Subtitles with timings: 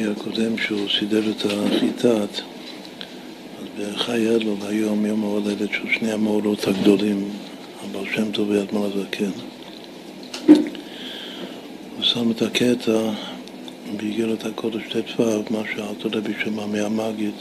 [0.00, 2.40] הרבי הקודם שהוא סידר את החיטת,
[3.60, 7.28] אז בחי אלול היום יום ההולדת של שני המאורות הגדולים,
[7.84, 9.30] הבעל שם טוב ואדמון הזקן.
[11.96, 13.10] הוא שם את הקטע
[13.96, 17.34] באיגרת הקודש ט"ו, מה שאלתו רבי שמע מהמגיד,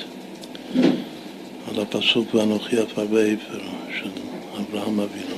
[1.67, 3.59] על הפסוק ואנוכי עפר ואפר
[3.99, 4.09] של
[4.57, 5.35] אברהם אבינו.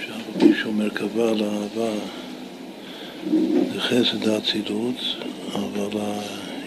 [0.00, 1.90] שהרבי שומר קבע זה
[3.90, 4.94] חסד האצילות,
[5.54, 6.00] אבל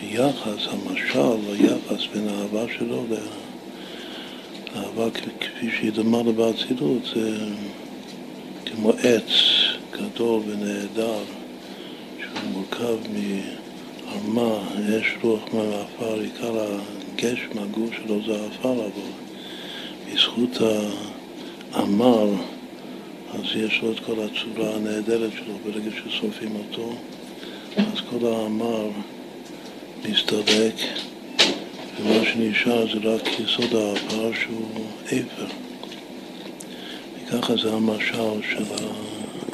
[0.02, 3.04] היחס, המשל, היחס בין האהבה שלו
[4.76, 5.10] לאהבה
[5.40, 7.38] כפי שהיא לו באצילות, זה
[8.66, 9.32] כמו עץ
[9.92, 11.24] גדול ונהדר,
[12.20, 16.66] שהוא מורכב מערמה, אש, רוח, מעפר, עיקר
[17.14, 19.10] הגשם, הגוף שלו זה העפר, אבל
[20.14, 20.58] בזכות
[21.74, 22.28] העמר
[23.34, 26.94] אז יש לו את כל הצורה הנהדרת שלו ברגע ששורפים אותו,
[27.78, 28.90] אז כל העמר
[30.10, 30.76] מסתלק,
[32.00, 35.46] ומה שנשאר זה רק יסוד העפר שהוא אפר.
[37.28, 38.64] וככה זה המשל של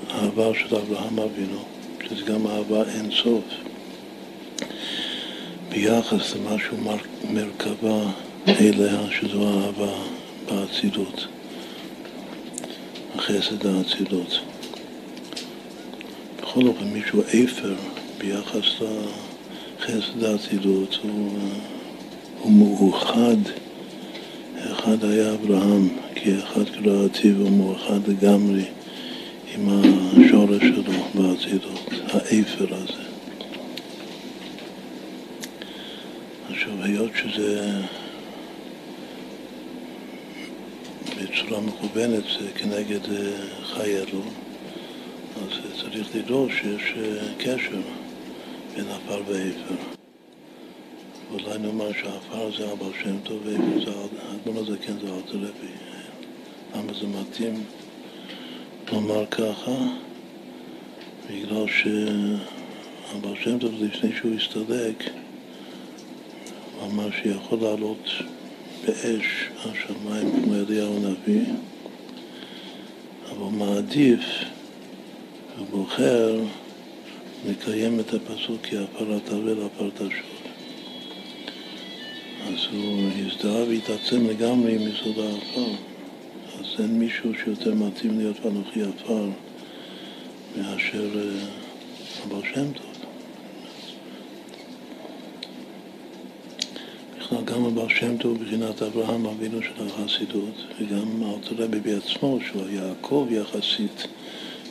[0.09, 1.63] האהבה של אברהם אבינו,
[2.07, 3.43] שזה גם אהבה אינסוף,
[5.69, 6.77] ביחס למשהו
[7.29, 8.01] מרכבה
[8.47, 9.93] אליה, שזו אהבה
[10.45, 11.27] באצילות.
[13.17, 14.39] חסד האצילות.
[16.41, 17.75] בכל אופן, מישהו אפר
[18.19, 18.81] ביחס
[19.79, 21.39] לחסד האצילות, הוא,
[22.39, 23.37] הוא מאוחד.
[24.71, 28.63] אחד היה אברהם, כי אחד קראתי והוא מאוחד לגמרי
[29.55, 33.03] עם השורש שלו באצילות, האפר הזה.
[36.49, 37.71] עכשיו, היות שזה
[41.17, 42.23] בצורה מכוונת
[42.55, 43.31] כנגד אה,
[43.63, 44.21] חי אלו,
[45.35, 47.81] אז צריך לדרוש שיש אה, קשר
[48.75, 49.75] בין עפר ואפר.
[51.29, 55.73] ואולי נאמר שהעפר זה הבעל שם טוב ואפר זה האדמון כן זה אלתר רבי.
[56.75, 57.63] למה זה מתאים
[58.91, 59.71] לומר ככה?
[61.29, 65.03] בגלל שהבעל שם טוב לפני שהוא הסתלק
[66.85, 68.09] אמר שיכול לעלות
[68.85, 71.45] באש השמיים כמו אליהו הנביא,
[73.31, 74.19] אבל מעדיף
[75.59, 76.39] ובוחר
[77.47, 80.39] לקיים את הפסוק כי עפר תרבה לעפר תשוב.
[82.47, 85.71] אז הוא הזדהה והתעצם לגמרי עם יסוד העפר.
[86.59, 89.25] אז אין מישהו שיותר מתאים להיות אנוכי עפר
[90.57, 91.09] מאשר
[92.25, 92.85] הבעל שם טוב.
[97.17, 102.69] בכלל גם הבעל שם טוב בבחינת אברהם אבינו של החסידות, וגם אלתר רבי בעצמו, שהוא
[102.69, 104.07] יעקב יחסית,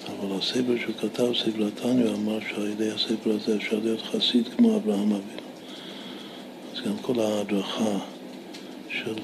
[0.09, 4.77] אבל הספר שהוא כתב, ספר התניא, אמר שעל ידי הספר הזה אפשר להיות חסיד כמו
[4.77, 5.49] אברהם אבינו.
[6.73, 7.99] אז גם כל ההדרכה
[8.89, 9.15] של,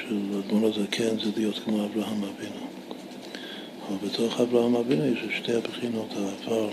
[0.00, 2.66] של אדמון הזקן זה להיות כמו אברהם אבינו.
[3.88, 6.68] אבל בתוך אברהם אבינו יש שתי הבחינות, העפר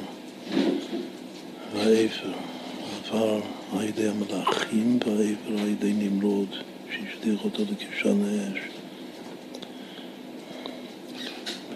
[1.73, 2.31] והאפר.
[2.93, 3.39] העפר
[3.73, 6.55] על ידי המלאכים והעבר על ידי נמרוד,
[6.91, 8.74] שהשליך אותו לכבשן האש.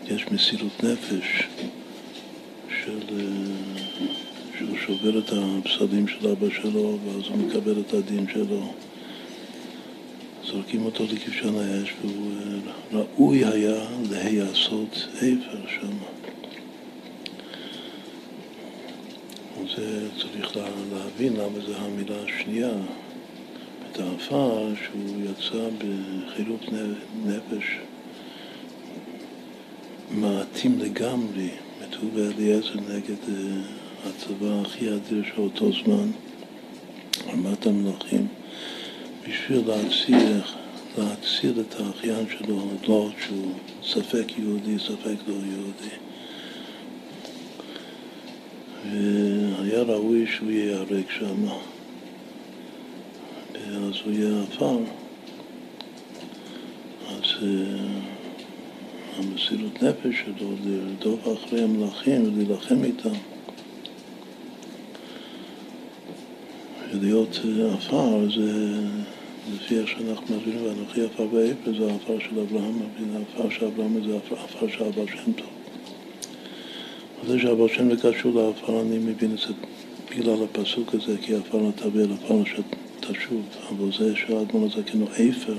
[0.09, 1.47] יש מסירות נפש
[2.83, 2.99] של,
[4.57, 8.73] שהוא שובר את הפסדים של אבא שלו ואז הוא מקבל את הדין שלו.
[10.45, 12.31] זורקים אותו לכבשן האש והוא
[12.91, 15.97] ראוי היה להיעשות עבר שם.
[19.75, 20.57] זה צריך
[20.93, 22.71] להבין למה זה המילה השנייה.
[23.91, 26.61] את העפר שהוא יצא בחילוק
[27.25, 27.65] נפש
[30.11, 33.61] מעטים לגמרי, כתוב באליעזר נגד אה,
[34.05, 36.11] הצבא הכי אדיר של אותו זמן,
[37.29, 38.27] ארבעת המלכים,
[39.27, 40.41] בשביל להציל,
[40.97, 43.53] להציל את האחיין שלו, לוט, שהוא
[43.83, 45.95] ספק יהודי, ספק לא יהודי.
[48.91, 51.45] והיה ראוי שהוא ייהרג שם,
[53.55, 54.77] אז הוא יהיה עפר.
[57.09, 58.18] אז אה,
[59.19, 63.09] המסירות נפש שלו לרדוף אחרי המלאכים ולהילחם איתם.
[66.93, 68.79] ולהיות אה, עפר זה
[69.55, 74.03] לפי איך שאנחנו מבינים, ואנוכי עפר ואפר זה העפר של אברהם אבינו, העפר של אברהם
[74.05, 75.47] זה העפר של אברהם שם טוב.
[77.27, 79.53] זה שהבר שם קשור לעפר, אני מבין את זה
[80.11, 85.57] בגלל הפסוק הזה, כי עפר לא תביא לעפר שתשוב, אבל זה שהאדמון הזה כאילו אפר.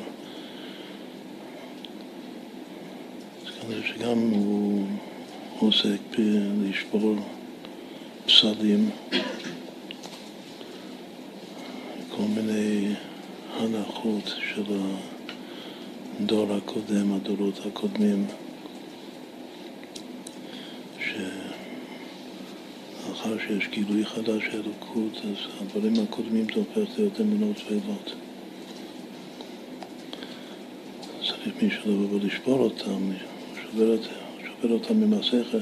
[3.71, 4.87] שגם הוא
[5.59, 7.17] עוסק בלשבור
[8.27, 8.91] פסלים,
[12.11, 12.95] כל מיני
[13.57, 14.63] הנחות של
[16.21, 18.27] הדור הקודם, הדורות הקודמים,
[20.99, 21.29] שאחר
[23.47, 28.15] שיש גילוי חדש של אלוקות, אז הדברים הקודמים זה הופך להיות אמונות ואיבות.
[31.21, 33.11] צריך מישהו לבוא ולשבור אותם,
[33.73, 33.97] שובר,
[34.45, 35.59] שובר אותם ממסכת.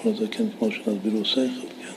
[0.00, 1.40] אדמון הזקן כמו שנסבירו שכל,
[1.82, 1.92] כן.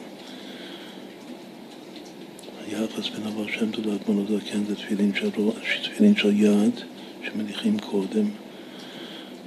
[2.68, 5.29] היחס בין אבר שם טוב לאדמון הזקן זה תפילין של,
[5.83, 6.79] תפילין של יד
[7.25, 8.25] שמניחים קודם,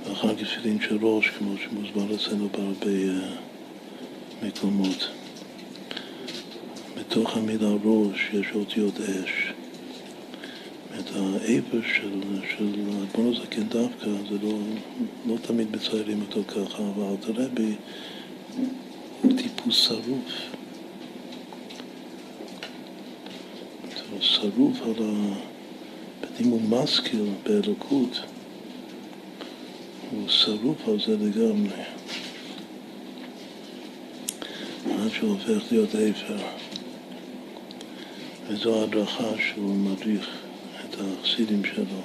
[0.04, 3.28] ואחר כך תפילין של ראש, כמו שמוסבר אצלנו בהרבה אה,
[4.42, 5.08] מקומות.
[6.98, 9.53] בתוך המילה ראש יש אותיות אש.
[11.00, 12.20] את האיבר של,
[12.56, 12.74] של
[13.10, 14.58] אדמון הזקן דווקא, זה לא,
[15.26, 17.74] לא תמיד מציירים אותו ככה, אבל תראה בי
[19.22, 20.32] הוא טיפוס שרוף.
[24.10, 25.34] הוא שרוף על ה...
[26.40, 28.20] אם הוא משכיל באלוקות,
[30.10, 31.82] הוא שרוף על זה לגמרי.
[34.86, 36.36] עד שהוא הופך להיות אפר.
[38.48, 40.43] וזו ההדרכה שהוא מדריך
[40.94, 42.00] את החסידים שלו,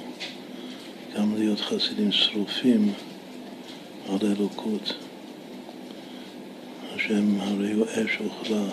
[1.16, 2.92] גם להיות חסידים שרופים
[4.08, 4.92] על אלוקות.
[6.94, 8.64] השם הרי הוא אש אוכלה.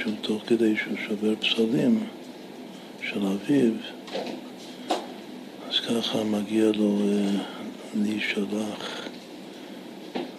[0.00, 2.06] שהוא תוך כדי שהוא שובר פסלים
[3.02, 3.72] של אביו,
[5.68, 7.42] אז ככה מגיע לו אה,
[7.94, 9.08] להישלח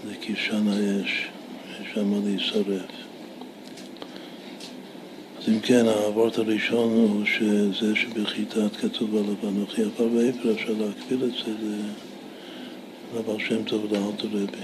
[0.06, 1.28] לכבשן האש,
[1.82, 3.07] ושם להישרף.
[5.48, 11.32] אם כן, האבות הראשון הוא שזה שבחיטת כתוב עליו אנוכי עפר ואיפר, אפשר להקביל את
[11.46, 11.54] זה
[13.16, 14.64] לבעל שם טוב לאלתר רבי.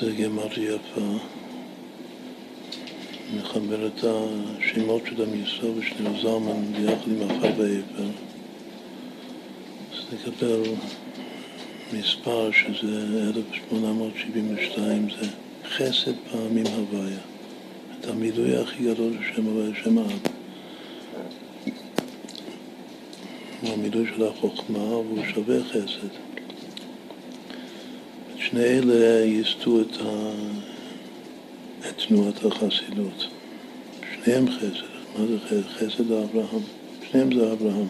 [0.00, 1.18] זה גמרתי יפה,
[3.52, 8.10] מחבר את השמות של המסור ושני זלמן ביחד עם עפר ואיפר.
[9.92, 10.62] אז נקבל
[11.92, 15.28] מספר שזה 1872, זה
[15.64, 17.18] חסד פעמים הוויה.
[18.00, 20.20] את המילוי הכי גדול של שם הוויה, שם האב.
[23.60, 26.08] הוא המילוי של החוכמה והוא שווה חסד.
[28.38, 30.30] שני אלה ייסדו את, ה...
[31.88, 33.31] את תנועת החסידות.
[34.24, 34.86] שניהם חסד.
[35.18, 35.68] מה זה חסד?
[35.68, 36.62] חסד לאברהם.
[37.10, 37.86] שניהם זה אברהם.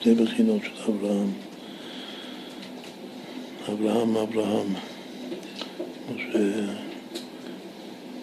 [0.00, 1.32] שני בחינות של אברהם.
[3.68, 4.74] אברהם, אברהם.
[6.06, 6.16] כמו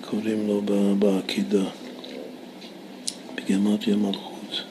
[0.02, 0.62] שקוראים לו
[1.00, 1.64] בעקידה,
[3.36, 4.64] בגמטיה מלכות.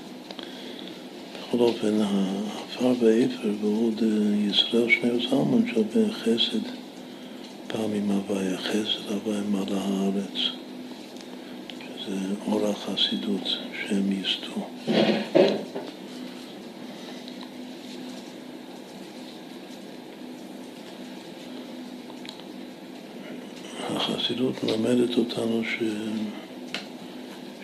[1.49, 6.67] בכל אופן, העפר והעפר ועוד אה, ישראל שני זלמן שווה חסד
[7.67, 10.62] פעמים הוויה, חסד הוויה מעלה הארץ,
[12.07, 14.67] שזה אור החסידות שהם ייסדו.
[23.91, 25.83] החסידות מלמדת אותנו ש...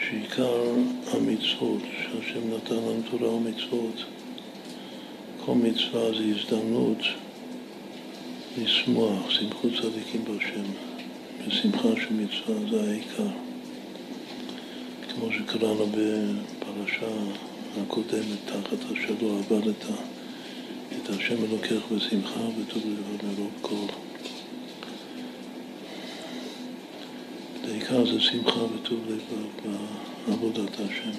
[0.08, 0.62] שעיקר
[1.12, 4.04] המצוות שהשם נתן לנו תורה ומצוות,
[5.44, 6.98] כל מצווה זה הזדמנות
[8.58, 10.64] לשמוח, שמחו צדיקים בשם,
[11.46, 13.47] ושמחה של מצווה זה העיקר.
[15.20, 17.06] כמו שקראנו בפרשה
[17.82, 19.84] הקודמת, תחת השלוע עבדת
[20.96, 23.86] את השם אלוקך בשמחה וטוב לבד מרוב כל.
[27.64, 29.22] העיקר זה שמחה וטוב לב
[30.26, 31.18] בעבודת השם.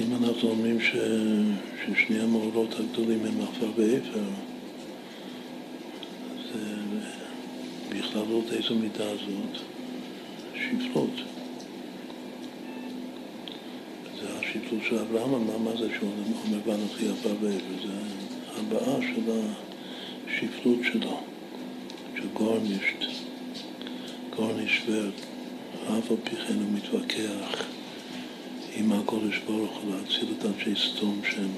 [0.00, 0.96] אם אנחנו אומרים ש...
[1.84, 4.24] ששני המאורות הגדולים הם עפר ואפר,
[6.52, 6.60] זה
[7.90, 9.75] בכללות איזו מידה זאת?
[10.80, 11.10] שפלות.
[14.20, 16.10] זה השפלות של אברהם, מה, מה זה שהוא
[16.46, 17.86] אומר ואנוכי עפר ואפר?
[17.86, 17.92] זה
[18.56, 19.30] הבעה של
[20.28, 21.20] השפלות שלו.
[22.16, 23.04] שגורנישט,
[24.36, 25.10] גורנישט ורד,
[25.88, 27.64] אף על פי כן הוא מתווכח
[28.76, 31.50] עם הקודש ברוך הוא להציל את אנשי סתום שהם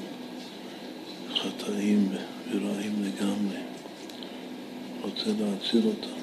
[1.34, 2.08] חטאים
[2.50, 3.58] ורעים לגמרי.
[5.02, 6.18] רוצה להציל אותם.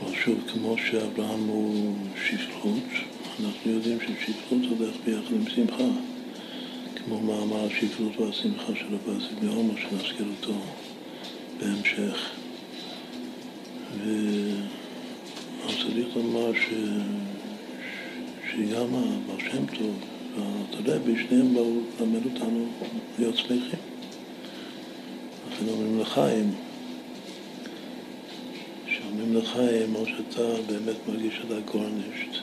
[0.00, 1.94] אבל שוב, כמו שאברהם הוא
[2.26, 2.84] שפלות,
[3.44, 5.84] אנחנו יודעים ששפלות הולך ביחד עם שמחה.
[6.96, 10.58] כמו מאמר השפלות והשמחה של הבאסי בעומר, שנזכיר אותו
[11.60, 12.30] בהמשך.
[15.66, 16.74] אז צריך לומר ש...
[18.50, 19.94] שגם הבר שם טוב
[20.86, 22.66] והרבי, שניהם באו ללמד אותנו
[23.18, 23.80] להיות שמחים.
[25.52, 26.54] לכן אומרים לחיים,
[29.48, 32.42] לחיים, או שאתה באמת מרגיש שאתה גורנישט,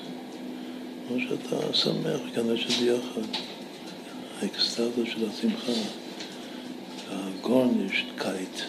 [1.09, 3.27] או שאתה שמח, כנראה שזה יחד.
[4.41, 5.71] האקסטזה של השמחה,
[7.09, 8.59] הגורנישטקייט.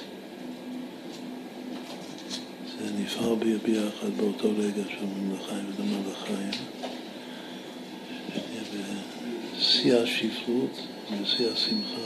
[2.79, 6.51] זה נפער ביחד באותו רגע שאומרים לחיים ודומה לחיים.
[9.59, 10.81] בשיא השפלות
[11.13, 12.01] ובשיא השמחה.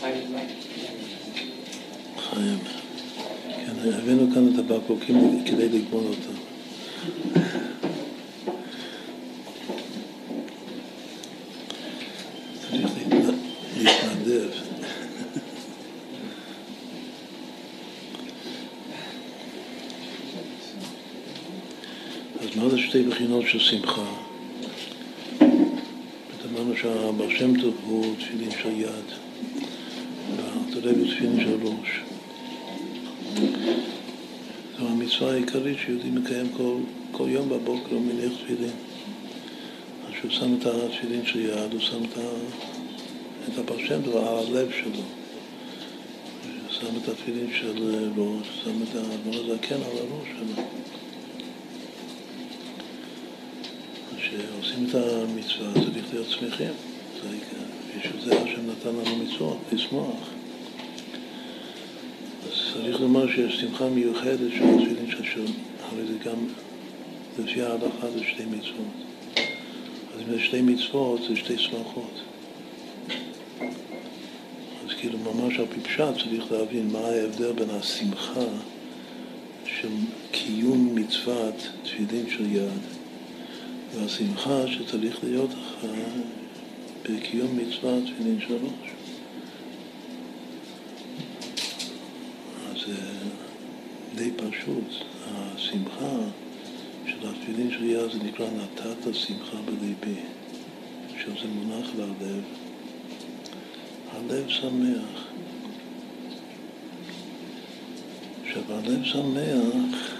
[0.00, 0.18] חיים.
[2.30, 2.58] חיים.
[3.66, 6.44] כן, הבאנו כאן את הבקבוקים כדי לגמול אותם.
[22.94, 24.04] שתי בחינות של שמחה.
[25.40, 28.88] אמרנו שהבר שם טוב הוא תפילין של יד,
[30.36, 32.00] והתראה בתפילין של ראש.
[34.78, 36.76] זו המצווה העיקרית שיהודי מקיים כל,
[37.12, 38.70] כל יום בבוקר, הוא מניח תפילין.
[40.06, 42.18] אז שהוא שם את התפילין של יד, הוא שם את,
[43.48, 44.92] את הבר שם טוב על הלב שלו.
[44.92, 50.64] הוא שם את התפילין של ראש, שם את האדמון הזקן על הראש שלו.
[54.18, 56.72] כשעושים את המצווה צריך להיות שמחים.
[57.98, 60.28] בשביל זה השם נתן לנו מצוות, לשמוח.
[62.46, 65.52] אז צריך לומר שיש שמחה מיוחדת של של שם,
[65.82, 66.36] הרי זה גם,
[67.38, 68.94] לפי ההלכה זה שתי מצוות.
[70.14, 72.20] אז אם זה שתי מצוות, זה שתי שמחות.
[74.84, 78.46] אז כאילו ממש על פי פשט צריך להבין מה ההבדל בין השמחה
[79.66, 79.88] של
[80.30, 82.80] קיום מצוות תפילין של יד
[83.94, 85.86] והשמחה שצריך להיות לך
[87.02, 88.90] בקיום מצוות תפילין שלוש.
[92.70, 92.94] אז זה
[94.14, 95.04] די פשוט.
[95.26, 96.16] השמחה
[97.06, 100.20] של התפילין של יד זה נקרא נתת שמחה בליבי.
[101.14, 102.44] עכשיו זה מונח ללב.
[104.12, 105.24] הלב שמח.
[108.46, 110.14] עכשיו הלב שמח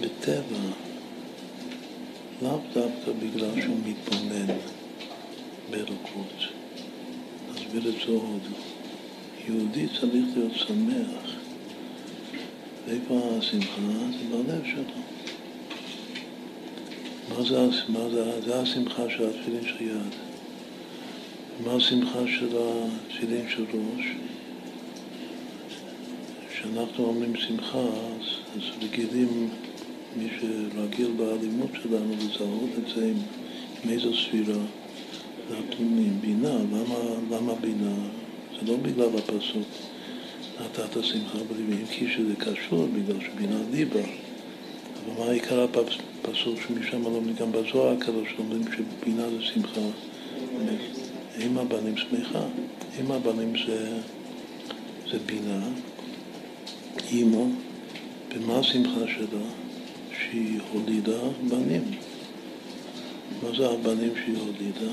[0.00, 0.58] בטבע.
[2.42, 4.54] לאו דווקא בגלל שהוא מתבונן
[5.70, 6.38] באלוקות.
[7.54, 8.42] נסביר את זה עוד.
[9.48, 11.33] יהודי צריך להיות שמח.
[12.86, 13.80] ואיפה השמחה?
[14.10, 14.82] זה בלב שלו.
[17.28, 20.14] מה זה, מה זה, זה השמחה של התפילין של יד.
[21.64, 24.04] מה השמחה של התפילין של ראש?
[26.50, 28.26] כשאנחנו אומרים שמחה, אז,
[28.56, 29.48] אז רגילים
[30.16, 33.16] מי שרגיל באלימות שלנו לזהות את זה עם,
[33.84, 34.58] עם איזו ספירה,
[35.48, 36.58] זה הפנימי, בינה.
[36.72, 36.98] למה,
[37.30, 37.94] למה בינה?
[38.60, 39.63] זה לא בגלל הפסוק
[40.60, 44.00] נתת שמחה בליבי, אם כי שזה קשור, בגלל שבינה ליבה.
[44.00, 45.66] אבל מה עיקר
[46.24, 49.80] הפסוק שמשם לומדים גם בזוהר הקדוש, אומרים שבינה זה שמחה.
[51.38, 52.44] עם הבנים שמחה,
[52.98, 53.98] עם הבנים זה,
[55.10, 55.66] זה בינה,
[57.10, 57.46] אימו,
[58.34, 59.44] ומה השמחה שלה?
[60.20, 61.18] שהיא הולידה
[61.48, 61.82] בנים.
[63.42, 64.92] מה זה הבנים שהיא הולידה?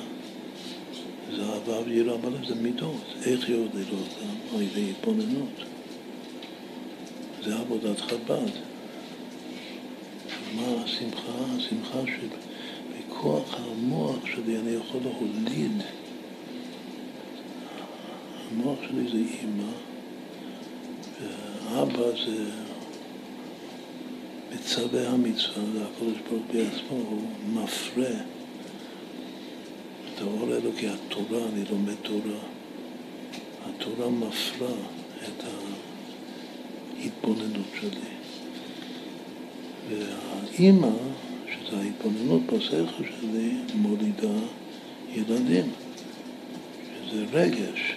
[1.35, 3.01] זה אהבה ויראה בלב, זה מידות.
[3.25, 4.55] איך הולידה אותם?
[4.55, 5.53] על ידי התבוננות.
[7.43, 8.51] זה עבודת חב"ד.
[10.55, 11.31] מה השמחה?
[11.57, 15.81] השמחה שבכוח המוח שלי אני יכול להוליד.
[18.51, 19.71] המוח שלי זה אימא,
[21.21, 22.45] ואבא זה
[24.53, 27.21] מצווה המצווה, זה הקדוש ברוך הוא בעצמו, הוא
[27.53, 28.15] מפרה
[30.21, 32.39] האור האלוקי, התורה, אני לומד תורה.
[33.65, 34.73] התורה מפרה
[35.23, 35.43] את
[36.99, 38.11] ההתבוננות שלי.
[39.89, 40.89] והאימא,
[41.47, 44.39] שזו ההתבוננות בשכל שלי, מולידה
[45.13, 45.71] ילדים,
[47.09, 47.95] שזה רגש.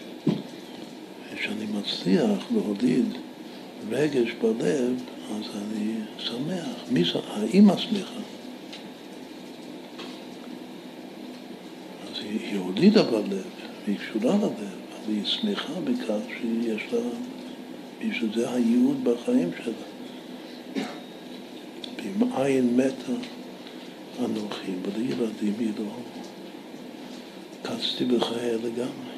[1.32, 3.06] וכשאני מצליח להוליד
[3.90, 7.16] רגש בלב, אז אני שמח.
[7.26, 8.33] האימא שמחה.
[12.34, 13.42] אז היא, היא הולידה בלב,
[13.84, 17.00] והיא קשורה ללב, אבל היא שמחה בכך שיש לה,
[18.12, 20.84] שזה הייעוד בחיים שלה.
[21.96, 23.12] ואם עין מתה
[24.24, 25.84] אנוכי, בלי ילדים היא לא...
[27.62, 29.14] קצתי בחיי לגמרי.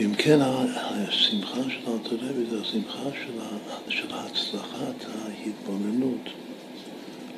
[0.00, 3.40] אם כן, השמחה של אלתרעבי זה השמחה של,
[3.88, 6.28] של הצלחת ההתבוננות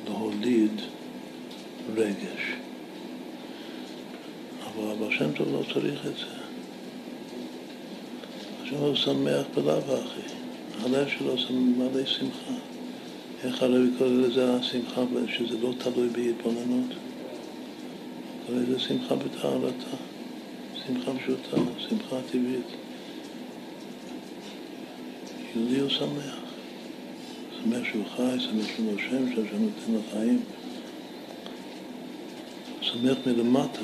[0.07, 0.81] להוליד
[1.95, 2.62] רגש.
[4.75, 6.25] אבל הבעל שם טוב לא צריך את זה.
[8.63, 10.21] עכשיו הוא שמח בלאו הכי,
[10.83, 12.53] הלב שלו מלא שמחה.
[13.43, 15.01] איך הרבי קורא לזה השמחה,
[15.37, 16.93] שזה לא תלוי בהתבוננות?
[18.47, 19.97] קורא לזה שמחה בטהרתה,
[20.87, 22.67] שמחה פשוטה, שמחה טבעית.
[25.55, 26.35] יהודי הוא שמח.
[27.63, 30.39] שמח שהוא חי, שמח שהוא נושם, שהשם נותן לחיים.
[32.81, 33.79] שמח מלמטה,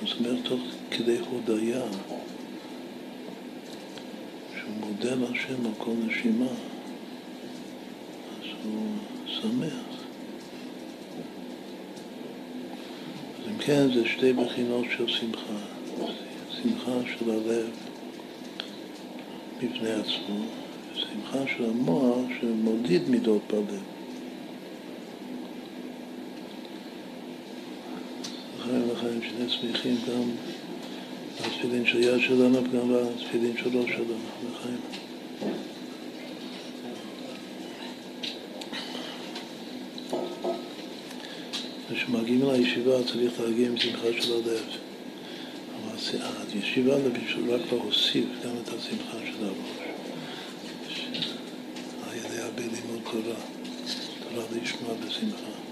[0.00, 0.60] הוא שמח תוך
[0.90, 1.82] כדי הודיה,
[4.58, 6.46] שהוא מודה להשם על כל נשימה.
[8.64, 9.72] הוא שמח.
[13.38, 15.56] אז אם כן, זה שתי בחינות של שמחה.
[16.62, 17.70] שמחה של הלב
[19.56, 20.44] בפני עצמו,
[20.92, 23.95] ושמחה של המוח שמודיד מידות בלב.
[28.66, 30.30] לכן לכן שני שמחים גם
[31.40, 34.18] בתפילין של יד שלנו וגם בתפילין של ראש שלנו.
[34.50, 34.80] לחיים.
[41.94, 44.32] כשמגיעים לישיבה צריך להגיע עם שמחה של.
[44.32, 45.98] אבל
[46.54, 49.86] הישיבה זה בשביל רק להוסיף גם את השמחה של הראש.
[52.08, 53.36] על ידי הרבה לימוד תורה,
[54.30, 55.66] תורה לשמוע בשמחה.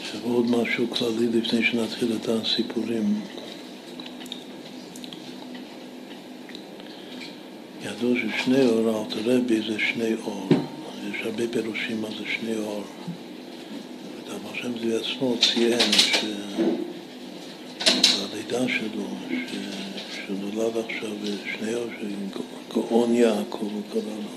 [0.00, 3.20] עכשיו עוד משהו כללי לפני שנתחיל את הסיפורים.
[7.84, 10.48] ידוע ששני אור, אלתרעבי זה שני אור.
[11.10, 12.84] יש הרבה פירושים מה זה שני אור.
[14.28, 15.92] אבל השם זה עצמו ציין
[17.82, 19.08] שהלידה שלו,
[20.26, 21.10] שנולד עכשיו
[21.58, 21.90] שני אור,
[22.74, 24.36] גאון יעקב הוא קרא לו.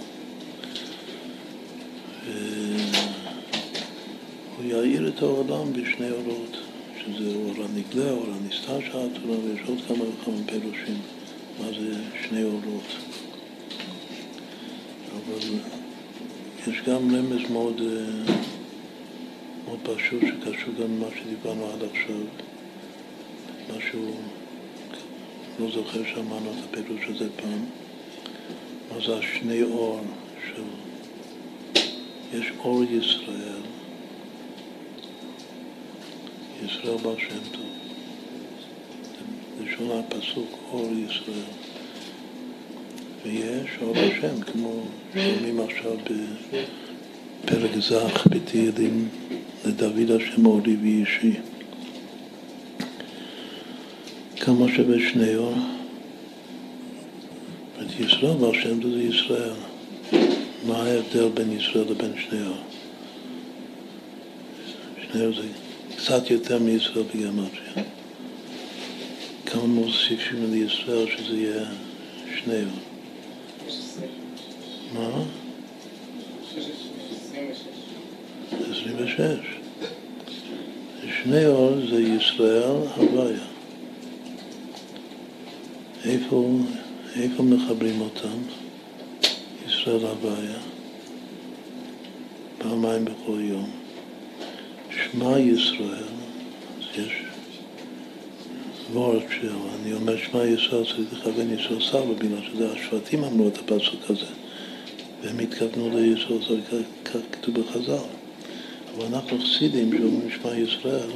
[4.58, 6.58] הוא יאיר את העולם בשני אורות,
[7.00, 10.98] שזה אור הנגלה, אור הנסתר של התורה, ויש עוד כמה וכמה פירושים
[11.60, 11.93] מה זה
[12.28, 12.84] שני אורות.
[15.13, 15.39] אבל
[16.67, 18.34] יש גם רמז מאוד, אה,
[19.65, 22.22] מאוד פשוט שקשור גם למה שדיברנו עד עכשיו,
[23.78, 24.12] משהו,
[25.60, 27.65] לא זוכר שאמרנו את הפירוש הזה פעם,
[28.91, 30.02] מה זה השני אור
[30.45, 30.63] של...
[32.34, 33.62] יש אור ישראל,
[36.69, 37.65] ישראל בר שם טוב,
[39.63, 41.51] לשון הפסוק אור ישראל.
[43.25, 44.82] ויש אור השם, כמו
[45.13, 45.91] שומעים עכשיו
[47.43, 49.10] בפרק זך בתהילים
[49.65, 51.34] לדוד השם אורי ואישי.
[54.39, 55.55] כמה שווה שני אור?
[57.82, 59.53] את ישראל והשם זה ישראל.
[60.67, 62.58] מה ההבדל בין ישראל לבין שני אור?
[65.12, 65.68] שני אור זה
[66.10, 67.86] קצת יותר מישראל בגמטריה.
[69.45, 71.65] כמה מוסיפים לישראל שזה יהיה
[72.36, 72.80] שני אור?
[74.93, 75.24] מה?
[78.72, 79.19] 26.
[81.24, 83.45] שני אור זה ישראל הוויה.
[86.06, 86.50] איפה,
[87.15, 88.38] איפה מחברים אותם?
[89.67, 90.60] ישראל הוויה.
[92.58, 93.79] פעמיים בכל יום.
[95.12, 96.04] שמע ישראל,
[96.98, 97.12] יש
[98.93, 103.58] וורט של, אני אומר שמע ישראל צריך לכוון ישראל סבא, בגלל שזה השבטים אמרו את
[103.58, 104.26] הפסוק הזה.
[105.22, 107.93] והם התכוונו לישראל, זה כך כתוב בחז"ל.
[108.95, 111.10] אבל אנחנו חסידים שאומרים נשמע ישראל,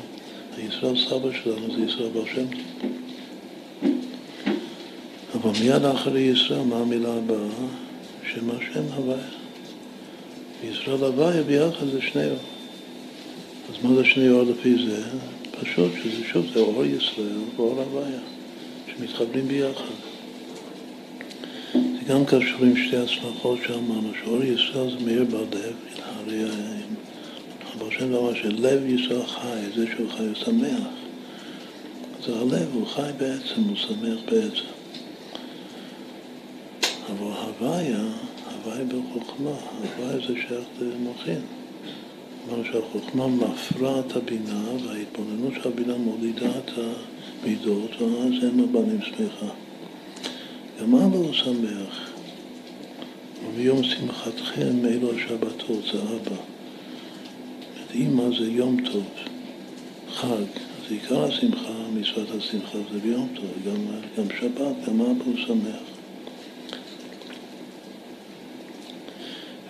[0.58, 2.46] הישראל סבא שלנו זה ישראל בר שם
[5.34, 7.48] אבל מיד אחרי ישראל, מה המילה הבאה?
[8.34, 9.18] שם השם הוויה.
[10.62, 12.32] וישראל הוויה ביחד זה שני אור.
[12.32, 12.53] אז
[13.84, 15.04] מה זה שני אור לפי זה?
[15.62, 18.20] פשוט שזה שוב, זה אור ישראל ואור הוויה,
[18.88, 19.96] שמתחברים ביחד.
[21.74, 26.44] זה גם קשור עם שתי הצלחות שאמרנו, שאור ישראל זה מאיר בלב, הרי
[27.78, 30.88] אבל השם דבר שלב ישראל חי, זה שהוא חי הוא שמח.
[32.26, 34.68] זה הלב, הוא חי בעצם, הוא שמח בעצם.
[37.06, 38.04] אבל הוויה,
[38.54, 39.56] הוויה בחוכמה,
[40.00, 41.63] הוויה זה שייך למוחין.
[42.48, 46.72] אמרנו שהחוכמה מפרה את הבינה וההתבוננות של הבינה מולידה את
[47.44, 49.54] המידות, ואז הם הבנים שמחה.
[50.82, 52.10] גם אבא הוא שמח.
[53.44, 56.36] הוא ויום שמחתכם אלו השבתות, זה אבא.
[57.94, 59.06] אימא זה יום טוב,
[60.14, 60.28] חג.
[60.28, 63.86] אז עיקר השמחה, מצוות השמחה זה ביום טוב, גם,
[64.18, 65.93] גם שבת, גם אבא הוא שמח.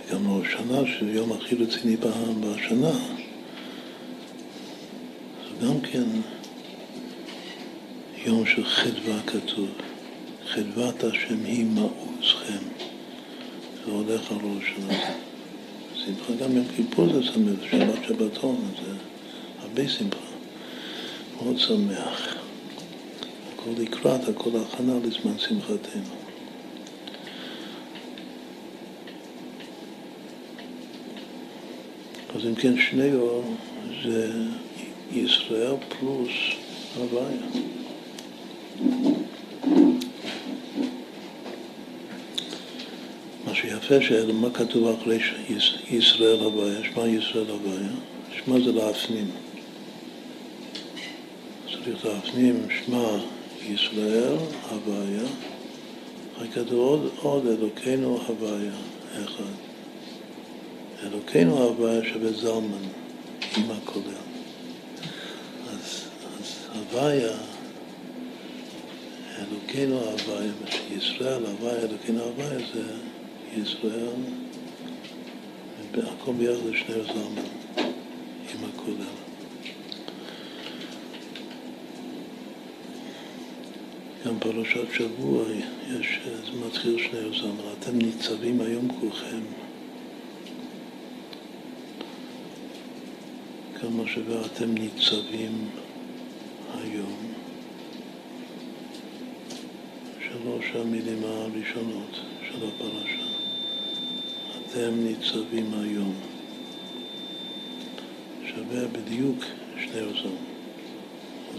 [0.07, 1.97] וגם ראש שנה, שהוא יום הכי רציני
[2.41, 2.91] בשנה,
[5.43, 6.03] זה גם כן
[8.25, 9.69] יום של חדווה כתוב.
[10.47, 12.63] חדוות השם היא מעוזכם.
[13.85, 14.97] זה הולך על ראש שנה.
[15.95, 18.91] שמחה גם יום כיפור זה שמח, שבת שבתון, זה
[19.61, 20.17] הרבה שמחה.
[21.35, 22.35] מאוד שמח.
[23.53, 26.22] הכל לקראת, הכל הכנה לזמן שמחתנו.
[32.35, 33.43] אז אם כן, שני אור
[34.03, 34.31] זה
[35.11, 36.31] ישראל פלוס
[36.97, 37.37] הוויה.
[43.83, 45.19] יפה שמה כתוב אחרי
[45.89, 47.91] ישראל הוויה, שמע ישראל הוויה,
[48.31, 49.27] שמע זה להפנים.
[51.85, 53.03] צריך להפנים שמע
[53.63, 54.35] ישראל
[54.69, 55.23] הוויה,
[56.37, 58.71] אחרי כתוב עוד, עוד אלוקינו הוויה
[59.23, 59.72] אחד.
[61.05, 62.83] אלוקינו הוויה שווה זלמן
[63.57, 64.03] עם הכולל.
[65.73, 66.01] אז,
[66.39, 67.33] אז הוויה,
[69.39, 70.51] אלוקינו הוויה,
[70.97, 72.83] ישראל הוויה, אלוקינו הוויה זה
[73.61, 74.07] ישראל,
[75.93, 77.47] הכל ביחד זה שני זלמן
[78.53, 79.23] עם הכולל.
[84.25, 85.43] גם פרשת שבוע
[85.99, 89.62] יש, זה מתחיל שני זלמן, אתם ניצבים היום כולכם.
[93.83, 95.69] כמה שווה אתם ניצבים
[96.81, 97.15] היום.
[100.19, 103.23] שלוש המילים הראשונות של הפרשה.
[104.61, 106.13] אתם ניצבים היום.
[108.47, 109.43] שווה בדיוק
[109.79, 110.35] שני עוזרים.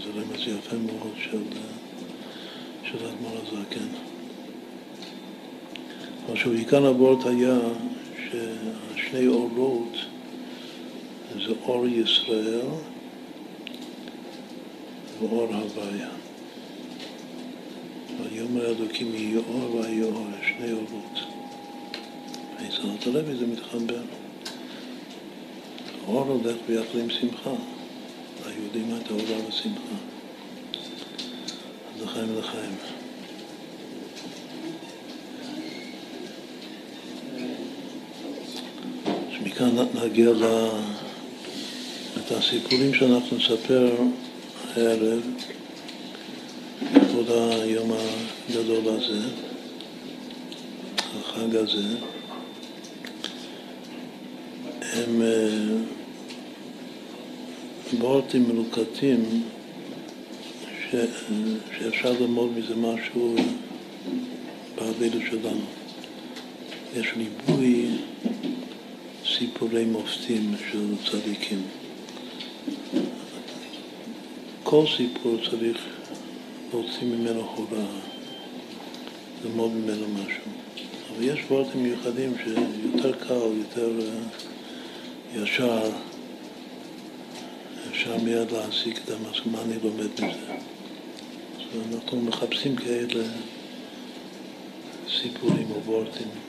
[0.05, 1.43] זה רמז יפה מאוד של,
[2.85, 3.89] של אדמו"ר הזקן.
[6.33, 7.59] עכשיו, עיקר הבורט היה
[8.17, 10.14] שהשני אורות
[11.35, 12.61] זה אור ישראל
[15.21, 16.09] ואור הוויה.
[18.23, 21.19] ויאמר אלוקים יהיו אור ויהיו אור, שני אורות.
[22.69, 24.03] מסערת הלוי זה מתחבר.
[26.07, 27.51] אור הולך ביחד עם שמחה.
[28.47, 29.97] היהודים הייתה אורה ושמחה.
[31.95, 32.75] אז לחיים ולחיים.
[39.45, 40.31] מכאן נגיע
[42.27, 43.97] את הסיפורים שאנחנו נספר
[44.77, 45.21] הערב,
[46.95, 47.31] לכבוד
[47.63, 47.91] היום
[48.49, 49.21] הגדול הזה,
[51.21, 51.97] החג הזה.
[54.83, 55.23] הם
[57.99, 59.43] וורטים אה, מלוקטים
[60.91, 60.95] ש...
[61.79, 63.37] שאפשר ללמוד מזה משהו
[64.75, 65.65] בעבידה שלנו.
[66.97, 67.87] יש ריבוי
[69.39, 71.84] סיפורי מופתים של צדיקים.
[74.75, 75.87] כל סיפור צריך
[76.73, 77.87] להוציא ממנו הוראה,
[79.45, 80.43] ללמוד ממנו משהו.
[81.11, 83.91] אבל יש וורטים מיוחדים שיותר קל, יותר...
[83.99, 85.91] Uh, ישר
[87.91, 90.53] אפשר מיד להסיק את המסקנה, מה אני לומד מזה.
[91.57, 93.25] אז אנחנו מחפשים כאלה
[95.21, 96.44] סיפורים או וורטים.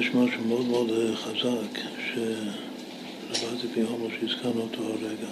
[0.00, 5.28] יש משהו מאוד מאוד חזק שרבתי פיהומו שהזכרנו אותו הרגע.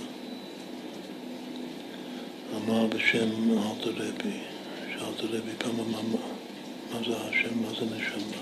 [2.56, 4.38] אמר בשם אלתר רבי
[4.92, 5.98] שאלת רבי כמה מה,
[6.92, 8.38] מה זה השם, מה זה נשמה.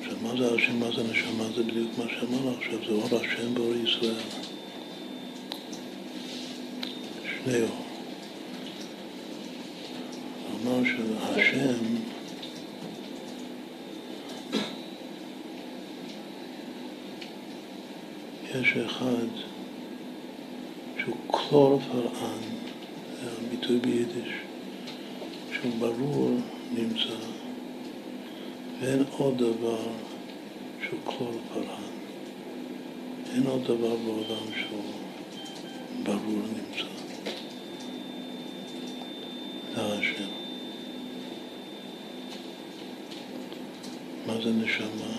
[0.00, 3.54] עכשיו, מה זה השם, מה זה נשמה, זה בדיוק מה שאמרנו עכשיו, זה אור השם
[3.54, 4.14] באור ישראל.
[7.44, 7.85] שני אור.
[10.66, 11.84] אמר שהשם
[18.50, 19.26] יש אחד
[20.98, 22.42] שהוא קלור פרען,
[23.22, 24.32] זה הביטוי ביידיש,
[25.52, 26.30] שהוא ברור
[26.72, 27.16] נמצא,
[28.80, 29.82] ואין עוד דבר
[30.82, 31.96] שהוא קלור פרען.
[33.34, 34.82] אין עוד דבר בעולם שהוא
[36.02, 36.86] ברור נמצא.
[39.74, 40.36] זה השם.
[44.26, 45.12] מה זה נשמה?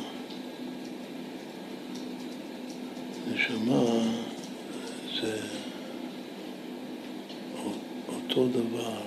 [3.33, 3.83] נשמה
[5.21, 5.41] זה
[8.07, 9.01] אותו דבר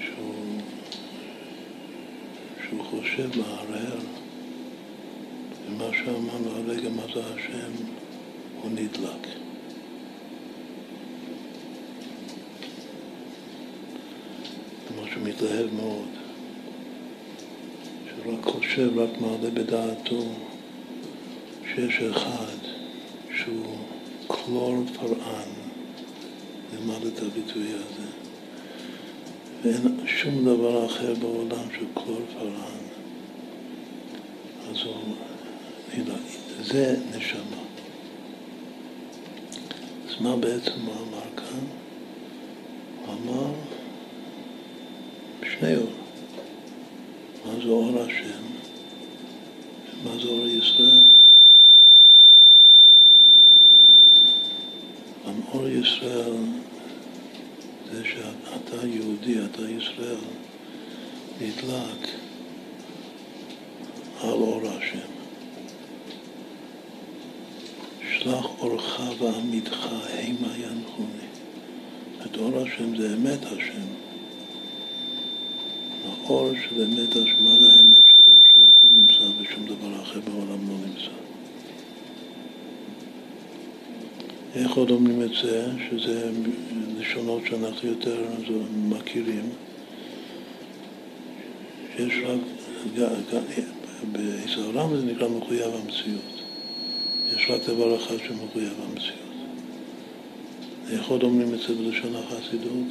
[0.00, 0.60] שהוא,
[2.68, 3.98] שהוא חושב להרהר
[5.66, 7.72] ומה שאמרנו הרגע מה זה השם
[8.62, 9.26] הוא נדלק.
[14.88, 16.15] כלומר שהוא מתלהב מאוד,
[18.28, 20.22] רק חושב, רק מעלה בדעתו
[21.74, 22.56] שיש אחד
[23.36, 23.76] שהוא
[24.26, 25.48] קלור פרען,
[26.72, 28.06] נלמד את הביטוי הזה,
[29.62, 32.86] ואין שום דבר אחר בעולם שהוא קלור פרען.
[34.70, 35.14] אז הוא,
[36.62, 37.62] זה נשמה.
[40.08, 41.64] אז מה בעצם הוא אמר כאן?
[43.06, 43.52] הוא אמר
[45.58, 46.06] שני אור.
[47.96, 48.42] מה זה אור השם?
[50.04, 51.00] מה זה אור ישראל?
[55.52, 56.34] אור ישראל
[57.92, 60.16] זה שאתה יהודי, אתה ישראל,
[61.40, 62.08] נדלק
[64.20, 65.08] על אור השם.
[68.10, 71.26] שלח אורך ועמיתך המה ינחוני.
[72.26, 74.06] את אור השם זה אמת השם.
[76.26, 78.34] האור של אמת השם, מה זה האמת שלו?
[78.54, 81.10] של הכל נמצא ושום דבר אחר בעולם לא נמצא.
[84.54, 86.30] איך עוד אומרים את זה, שזה
[87.76, 88.24] שאנחנו יותר
[88.88, 89.50] מכירים,
[91.98, 92.40] יש רק,
[94.12, 96.42] באיזה העולם זה נקרא מחויב המציאות.
[97.36, 99.16] יש רק דבר אחד שמחויב המציאות.
[100.90, 102.86] איך עוד אומרים את זה בלשון החסידות?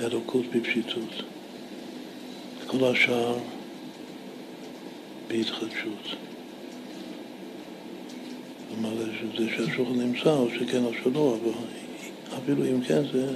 [0.00, 1.22] אלוקות בפשיטות.
[2.66, 3.38] כל השאר
[5.28, 6.16] בהתחדשות.
[8.68, 8.90] כלומר,
[9.38, 11.52] זה שהשולחן נמצא, או שכן או שלא, אבל
[12.42, 13.26] אפילו אם כן, זה,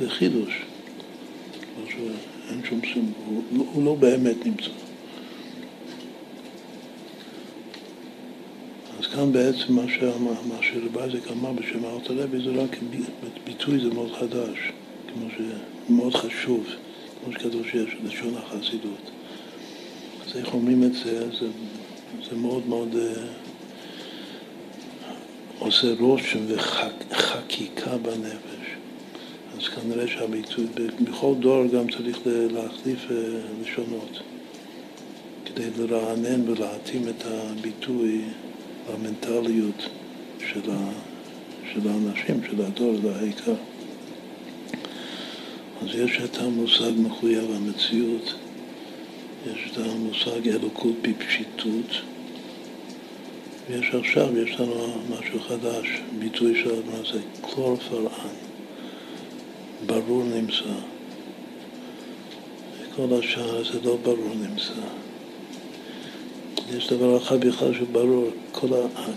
[0.00, 0.62] זה חידוש.
[2.50, 4.70] אין שום סיום, הוא, הוא לא באמת נמצא.
[9.00, 12.76] אז כאן בעצם מה, שאמר, מה שרבייזק אמר בשם הארץ הלוי זה רק
[13.44, 14.58] ביטוי, זה מאוד חדש,
[15.12, 15.40] כמו ש...
[15.88, 16.66] מאוד חשוב,
[17.24, 19.10] כמו שכתוב שיש לשון החסידות.
[20.26, 21.46] אז איך אומרים את זה, זה,
[22.30, 22.94] זה מאוד מאוד...
[22.94, 23.48] Uh,
[25.58, 26.46] עושה רושם
[27.48, 28.66] וחקיקה בנפש.
[29.56, 30.66] אז כנראה שהביטוי,
[31.04, 33.16] בכל דור גם צריך להחליף אה,
[33.62, 34.20] לשונות,
[35.44, 38.24] כדי לרענן ולהתאים את הביטוי
[38.90, 39.88] למנטליות
[40.38, 40.90] של, ה,
[41.72, 43.54] של האנשים, של הדור, זה העיקר.
[45.82, 48.34] אז יש את המושג מחויב המציאות,
[49.46, 51.90] יש את המושג אלוקות בפשיטות,
[53.68, 55.86] ויש עכשיו, יש לנו משהו חדש,
[56.18, 58.36] ביטוי של מה זה קלורפרען,
[59.86, 60.74] ברור נמצא.
[62.80, 64.82] וכל השאר זה לא ברור נמצא.
[66.76, 68.68] יש דבר אחד בכלל שברור, כל,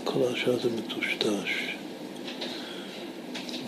[0.04, 1.50] כל השאר זה מטושטש.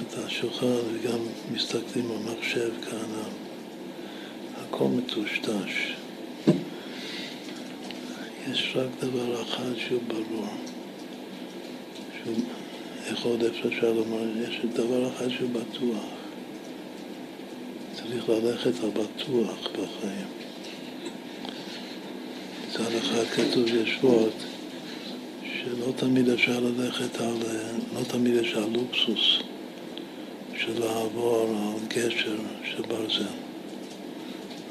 [0.02, 1.18] את השולחן וגם
[1.52, 3.08] מסתכלים על מחשב כאן,
[4.56, 5.94] הכל מטושטש.
[8.50, 10.73] יש רק דבר אחד שהוא ברור.
[13.06, 16.04] איך עוד אפשר לומר, יש דבר אחד שהוא בטוח.
[17.94, 20.26] צריך ללכת על בטוח בחיים.
[22.68, 24.32] מצד אחד כתוב יש וורט
[25.42, 27.36] שלא תמיד אפשר ללכת על,
[27.94, 29.38] לא תמיד יש הלוקסוס
[30.56, 33.24] של לעבור על גשר של ברזל.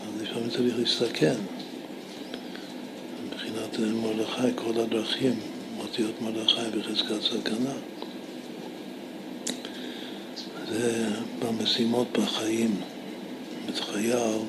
[0.03, 1.35] אז לפעמים צריך להסתכן.
[3.25, 5.39] מבחינת מרדכי, כל הדרכים
[5.93, 7.73] מוציאות מרדכי בחזקת סכנה.
[10.69, 12.81] זה במשימות בחיים.
[13.69, 14.39] את חייל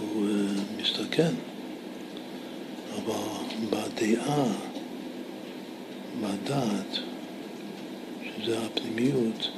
[0.00, 0.32] הוא אה,
[0.76, 1.32] מסתכן,
[2.94, 3.14] אבל
[3.70, 4.44] בדעה,
[6.20, 6.98] בדעת,
[8.24, 9.48] שזה הפנימיות,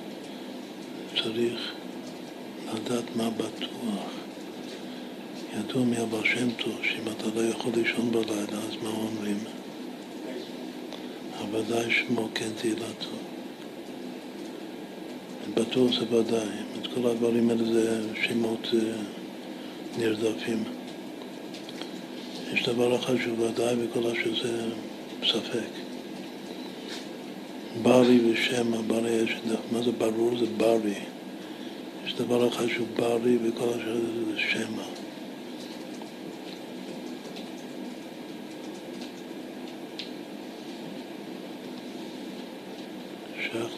[1.23, 1.73] צריך
[2.75, 4.11] לדעת מה בטוח.
[5.59, 9.58] ידוע מהבר שם טוב, שאם אתה לא יכול לישון בלילה, אז מה אומרים?
[11.53, 13.17] הוודאי שמו כן תהילתו.
[15.55, 16.49] בטוח זה ודאי.
[16.81, 19.03] את כל הדברים האלה זה שמות אה,
[19.99, 20.65] נרדפים.
[22.53, 24.71] יש דבר אחד שהוא ודאי וכל השאר זה
[25.23, 25.69] ספק.
[27.83, 29.37] ברי ושמע, ברי יש,
[29.73, 30.39] מה זה ברור?
[30.39, 30.95] זה ברי.
[32.07, 34.01] יש דבר אחד שהוא ברי וכל השאר
[34.35, 34.83] זה שמע.
[43.53, 43.73] שייך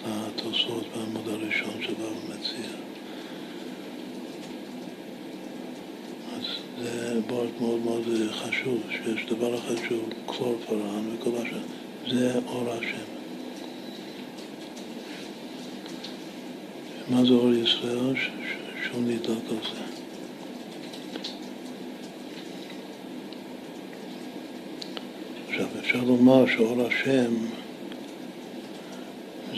[1.01, 2.71] בעמוד הראשון של בבא מציע.
[6.37, 6.45] אז
[6.83, 11.59] זה בורט מאוד מאוד חשוב, שיש דבר אחד שהוא קלור פרען וכל השאר,
[12.11, 13.11] זה אור השם.
[17.09, 18.15] מה זה אור ישראל?
[18.85, 19.81] שהוא נדלק על זה.
[25.49, 27.35] עכשיו, אפשר לומר שאור השם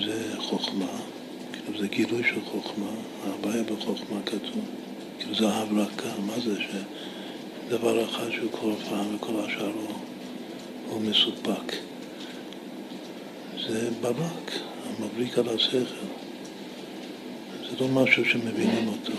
[0.05, 1.01] זה חוכמה,
[1.65, 2.91] כאילו זה גילוי של חוכמה,
[3.25, 4.65] הבעיה בחוכמה כתוב,
[5.19, 9.97] כאילו זה הברקה, מה זה שדבר אחד שהוא כל פעם וכל השאר הוא,
[10.89, 11.77] הוא מסופק.
[13.69, 14.53] זה ברק,
[14.87, 16.07] המבריק על השכל.
[17.71, 19.13] זה לא משהו שמבינים אותו.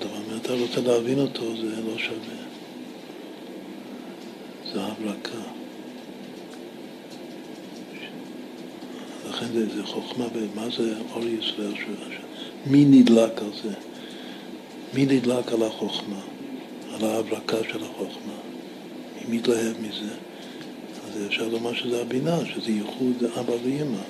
[0.00, 2.40] אבל אם אתה רוצה להבין אותו, זה לא שווה.
[4.72, 5.38] זה הברקה.
[9.28, 11.72] לכן זה, זה חוכמה, ומה זה אור ישראל?
[12.66, 13.74] מי נדלק על זה?
[14.94, 16.20] מי נדלק על החוכמה?
[16.94, 18.32] על ההברקה של החוכמה?
[19.28, 20.14] מי מתלהב מזה?
[21.06, 24.02] אז אפשר לומר שזה הבינה, שזה ייחוד אבא ואמא.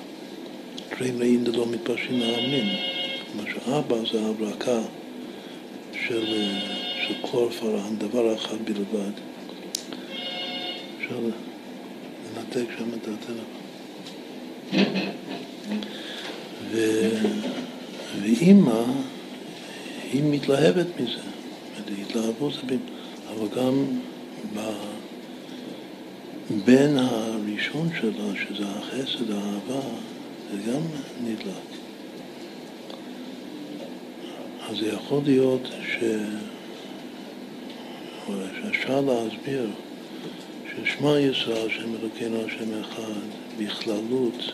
[0.89, 2.75] תראים ראין לא מתפשרים להאמין.
[3.31, 4.79] כלומר שאבא זה הברקה
[6.07, 6.25] של,
[7.07, 9.11] של קלור פרען, דבר אחד בלבד.
[10.97, 11.19] אפשר
[12.35, 13.61] לנתק שם את הטלפון.
[16.71, 17.09] ו...
[18.21, 18.83] ואימא,
[20.11, 21.21] היא מתלהבת מזה.
[22.01, 22.75] התלהבות זה...
[23.29, 23.85] אבל גם
[24.55, 24.59] ב...
[26.65, 29.87] בין הראשון שלה, שזה החסד, האהבה,
[30.51, 30.81] זה גם
[31.23, 31.71] נדלק.
[34.69, 36.03] אז זה יכול להיות ש...
[38.61, 39.69] שאפשר להסביר
[40.69, 43.21] ששמע ישראל, שם אלוקינו השם אחד,
[43.59, 44.51] בכללות,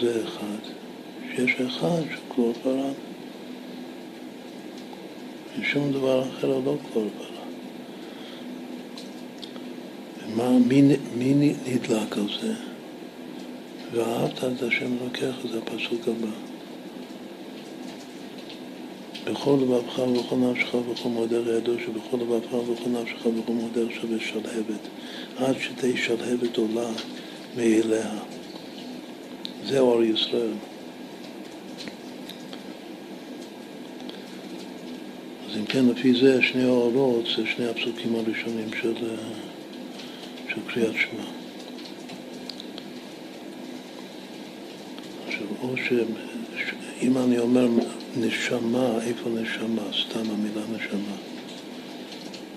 [0.00, 0.72] זה אחד?
[1.34, 2.92] שיש אחד שכלול פרן.
[5.60, 7.28] ושום דבר אחר לא כלול פרן.
[10.28, 10.82] ומה, מי,
[11.14, 12.54] מי נדלק על זה?
[13.92, 16.30] ואהבת את השם אלוקיך, זה הפסוק הבא.
[19.24, 24.88] בכל לבבך ובכל נפשך ובכל מודר ידו שבכל לבבך ובכל נפשך ובכל מודר שווה שלהבת
[25.36, 26.90] עד שתהי שלהבת עולה
[27.56, 28.37] מאליה.
[29.68, 30.52] זה אור ישראל.
[35.50, 38.94] אז אם כן, לפי זה שני האורות זה שני הפסוקים הראשונים של,
[40.48, 41.24] של קריאת שמע.
[45.26, 47.68] עכשיו, או שאם אני אומר
[48.16, 49.82] נשמה, איפה נשמה?
[49.92, 51.16] סתם המילה נשמה.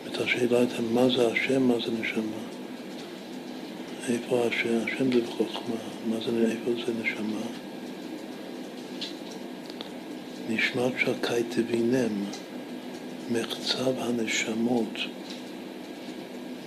[0.08, 2.61] את השאלה הייתה מה זה השם, מה זה נשמה.
[4.10, 4.78] איפה השם?
[4.86, 7.42] השם זה בחוכמה, מה זה, איפה זה נשמה?
[10.50, 12.26] נשמת שקי תבינם,
[13.32, 14.94] מחצב הנשמות,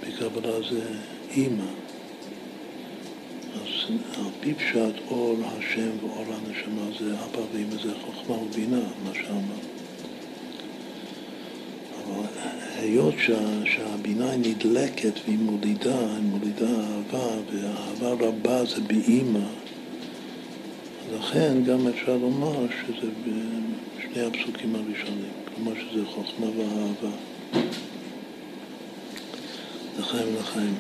[0.01, 0.81] בקבלה זה
[1.31, 1.85] אימא.
[3.89, 9.61] על פי פשט אור השם ואור הנשמה זה אבא ואמא זה חוכמה ובינה, מה שאמר.
[12.05, 12.27] אבל
[12.85, 19.47] היות שה, שהבינה היא נדלקת והיא מולידה, היא מולידה אהבה, ואהבה רבה זה באימא,
[21.17, 27.17] לכן גם אפשר לומר שזה בשני הפסוקים הראשונים, כלומר שזה חוכמה ואהבה.
[29.99, 30.75] לחיים לחיים.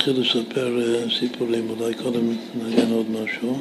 [0.00, 3.58] נתחיל לספר אה, סיפורים, אולי קודם נגן עוד משהו.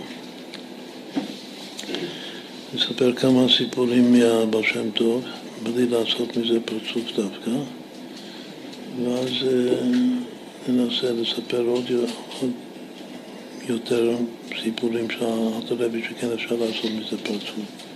[2.75, 5.23] נספר כמה סיפורים מהבר שם טוב,
[5.63, 7.51] בלי לעשות מזה פרצוף דווקא,
[9.03, 9.75] ואז אה,
[10.67, 11.85] ננסה לספר עוד,
[12.41, 12.51] עוד
[13.69, 14.15] יותר
[14.63, 17.88] סיפורים של הרבי שכן אפשר לעשות מזה פרצוף.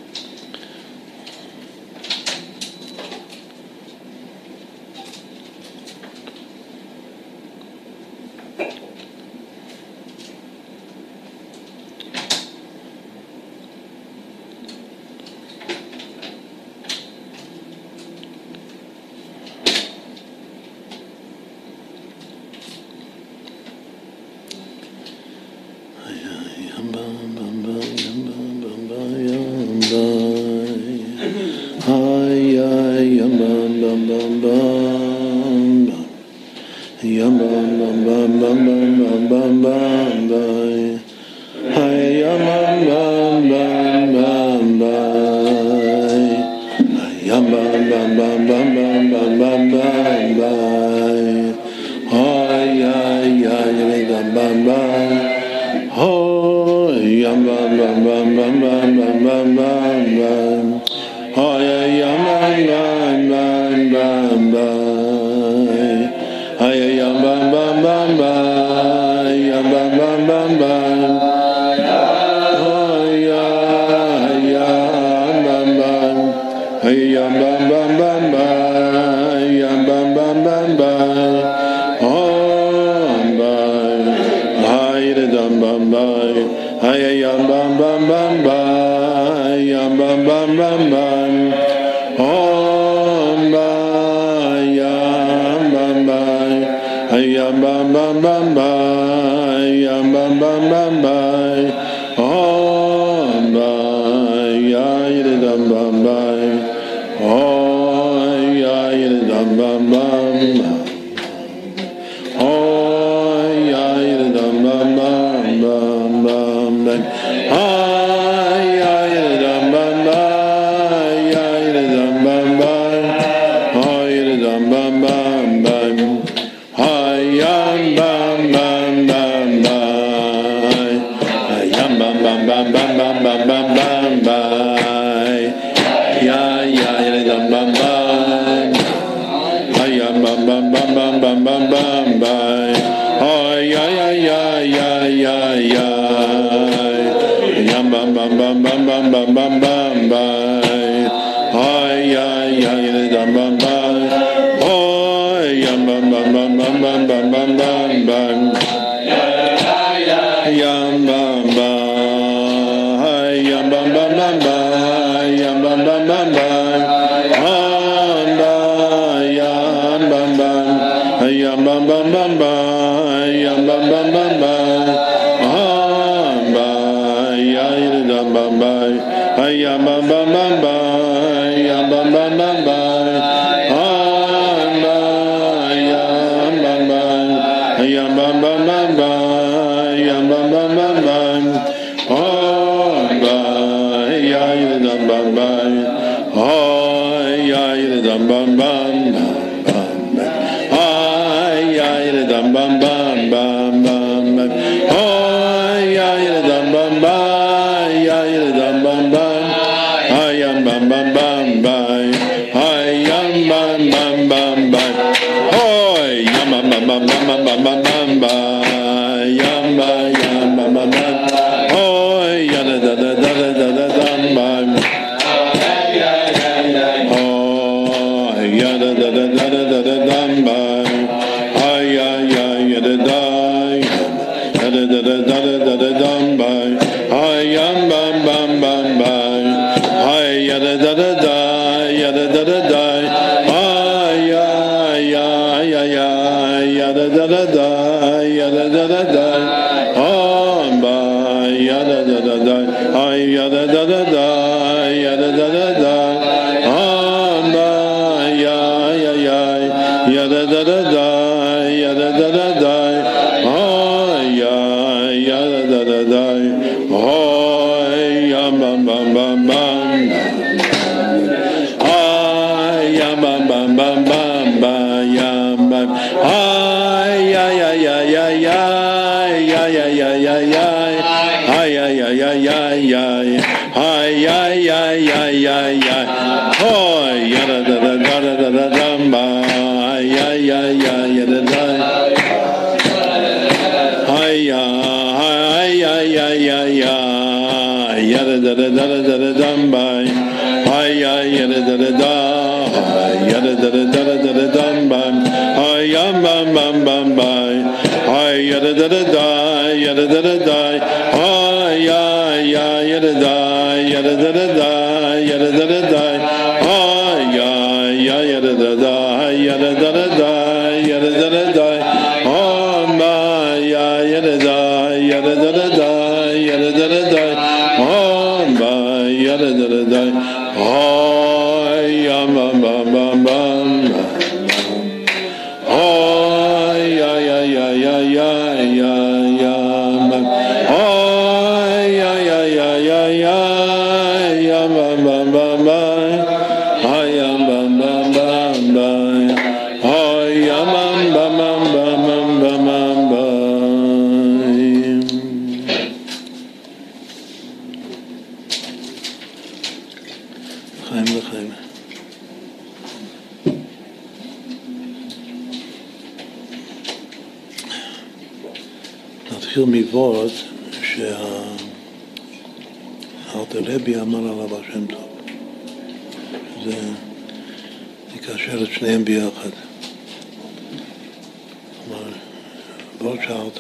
[137.27, 137.62] and not.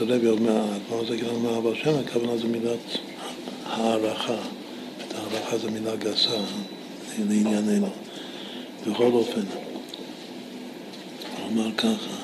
[0.01, 2.97] וורד שהארתרבי אומר, מה זה אומר עליו השם, הכוונה זה מילת
[3.65, 4.37] הערכה.
[5.15, 6.41] הערכה זו מילה גסה
[7.19, 7.89] לענייננו.
[8.87, 9.41] בכל אופן,
[11.37, 12.15] הוא אמר ככה,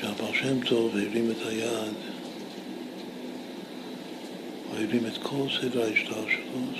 [0.00, 1.94] שהבר שם טוב הרים את היד,
[4.68, 6.74] הוא הרים את כל סדר ההשתלשלות,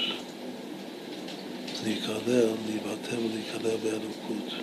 [1.84, 4.54] להיכלל, להיבטל ולהיכלל באלוקות.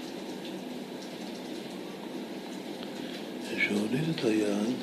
[3.58, 4.76] כשהוא הוריד את היד,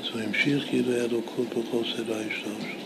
[0.00, 2.84] אז הוא המשיך כאילו אלוקות בכל סדר ההשתלשלות.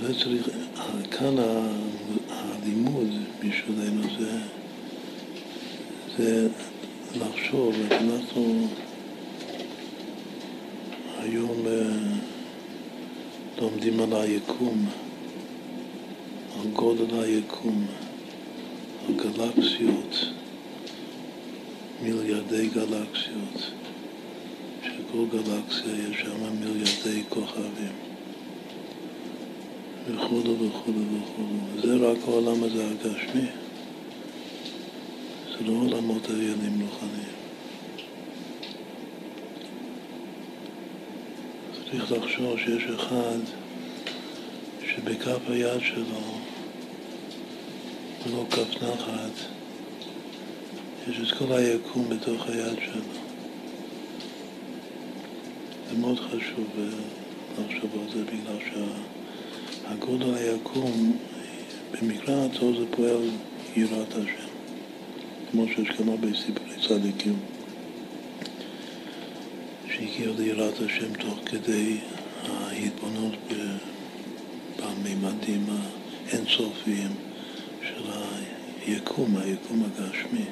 [0.00, 0.48] זה צריך,
[1.10, 1.34] כאן
[2.28, 3.08] הלימוד
[3.40, 4.38] בשבילנו זה,
[6.18, 6.48] זה
[7.14, 8.68] לחשוב, אנחנו
[11.18, 11.88] היום אה,
[13.60, 14.86] לומדים על היקום,
[16.78, 17.86] גודל היקום,
[19.08, 20.16] על גלקסיות,
[22.02, 23.70] מיליארדי גלקסיות,
[24.82, 27.92] שכל גלקסיה יש שם מיליארדי כוכבים.
[30.06, 31.82] וכולו וכולו וכולו.
[31.82, 33.46] זה רק העולם הזה הגשמי.
[35.50, 37.38] זה לא עולמות העניינים רוחניים.
[41.90, 43.38] צריך לחשוב שיש אחד
[44.86, 46.38] שבכף היד שלו,
[48.30, 49.32] ולא כף נחת,
[51.08, 53.02] יש את כל היקום בתוך היד שלו.
[55.90, 56.84] זה מאוד חשוב אה,
[57.58, 58.84] לחשוב על זה בגלל שה...
[59.86, 61.16] הגודל היקום,
[61.92, 63.30] במקרא הטוב זה פועל
[63.76, 64.48] יראת השם,
[65.50, 67.36] כמו שיש כמה בסיפורי צדיקים
[69.88, 71.96] שהגיעו ליראת השם תוך כדי
[72.42, 73.38] ההתבוננות
[74.76, 75.66] בממדים
[76.28, 77.27] האינסופיים
[77.88, 78.10] של
[78.86, 80.44] היקום, היקום הגשמי.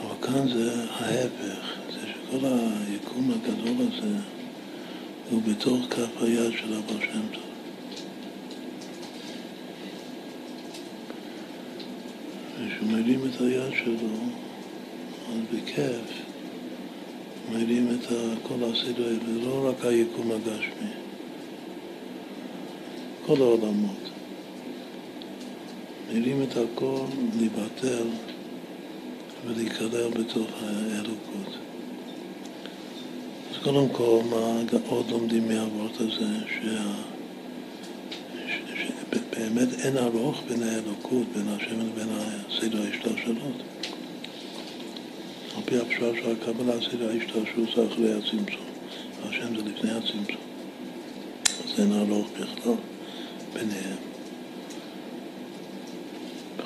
[0.00, 4.16] אבל כאן זה ההפך, זה שכל היקום הגדול הזה
[5.30, 7.42] הוא בתוך כף היד של אבא שם טוב.
[12.54, 14.08] וכשהוא מרים את היד שלו,
[15.28, 16.22] אז בכיף
[17.52, 18.06] מרים את
[18.42, 20.90] כל הסדר, ולא רק היקום הגשמי,
[23.26, 24.01] כל העולמות.
[26.14, 27.04] מרים את הכל
[27.38, 28.06] להיבטל
[29.46, 31.56] ולהיכלל בתוך האלוקות.
[33.62, 36.26] קודם כל, מה עוד לומדים מהוורט הזה?
[36.48, 36.92] שה...
[38.76, 42.08] שבאמת אין ארוך בין האלוקות, בין השם לבין
[42.60, 43.62] סדר ההשתלשלות.
[45.56, 48.66] על פי הפשרה של הקבלה, סדר ההשתלשלות זה אחרי הצמצום.
[49.22, 50.42] השם זה לפני הצמצום.
[51.64, 52.72] אז אין ארוך בכלל
[53.52, 54.11] ביניהם.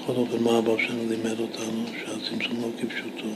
[0.07, 1.85] בכל אופן, מה הבא שם לימד אותנו?
[1.87, 3.29] שהצמצום לא כפשוטו.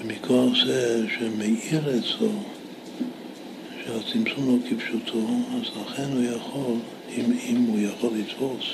[0.00, 2.30] ומכוח זה שמאיר אצלו
[3.84, 6.74] שהצמצום לא כפשוטו, אז לכן הוא יכול,
[7.08, 8.64] אם, אם הוא יכול לתפוס,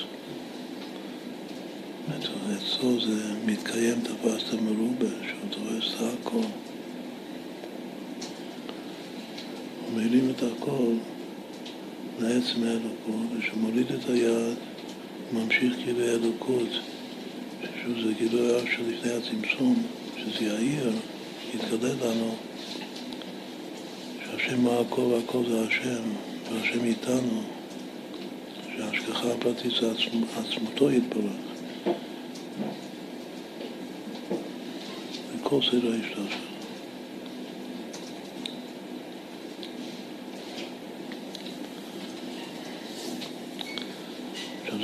[2.56, 6.36] אצלו זה מתקיים תפסת מרובה, שהוא תופס את הכל.
[9.84, 10.92] הוא מרים את הכל
[12.18, 14.56] לעצם האלוקות, וכשמוריד את היד,
[15.34, 16.68] ממשיך כאילו האלוקות,
[17.62, 19.82] שזה כאילו היה שלפני הצמצום,
[20.16, 20.92] שזה יאיר.
[21.54, 22.34] יתגלה לנו
[24.24, 26.02] שהשם מהכל והכל זה השם,
[26.52, 27.42] והשם איתנו,
[28.76, 31.32] שההשגחה הפרטית זה עצמ, עצמותו יתברך.
[35.36, 36.53] וכל סדר ההשתלשלות.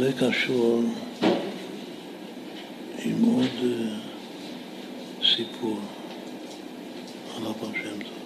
[0.00, 0.82] זה קשור
[3.04, 3.96] עם עוד אה,
[5.36, 5.78] סיפור.
[7.36, 8.18] על אבא שם טוב.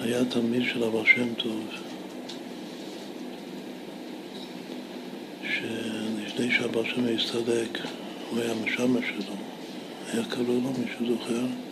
[0.00, 1.64] היה תלמיד של אבא שם טוב,
[5.42, 7.78] שלפני שאבא שם הסתדק,
[8.30, 9.34] הוא היה משמש שלו.
[10.18, 10.72] איך קראו לו?
[10.78, 11.71] מישהו זוכר?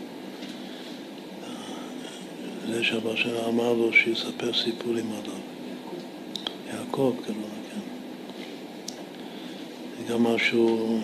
[2.69, 5.41] זה שאבא שם אמר לו שיספר סיפורים עליו.
[6.67, 7.61] יעקב קראו לו.
[10.11, 10.99] גם משהו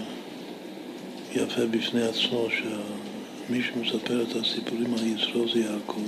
[1.35, 6.01] יפה בפני עצמו, שמי שמספר את הסיפורים על יצרו זה יעקב.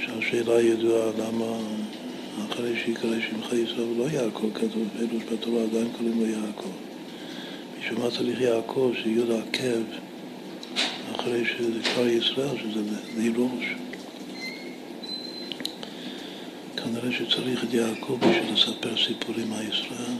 [0.00, 1.58] שהשאלה ידועה למה
[2.50, 6.70] אחרי שיקרא שמך ישראל ולא יעקב, כתוב פירוש בתורה עדיין קוראים לו יעקב.
[7.80, 9.82] בשביל מה צריך יעקב, שיהיו עקב
[11.26, 12.80] אחרי שזה כבר ישראל, שזה
[13.16, 13.64] לירוש.
[16.76, 20.16] כנראה שצריך את יעקב בשביל לספר סיפורים על ישראל.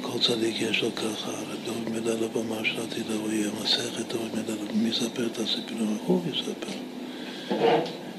[0.00, 1.32] כל צדיק יש לו ככה,
[1.64, 5.96] דוד מדלב אמר שלעתיד הוא יהיה מסכת דוד מדלב, מי יספר את הסיפורים?
[6.06, 6.72] הוא יספר.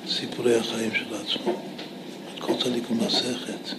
[0.07, 1.61] סיפורי החיים של עצמו.
[2.39, 3.75] כל צדיק הוא מסכת.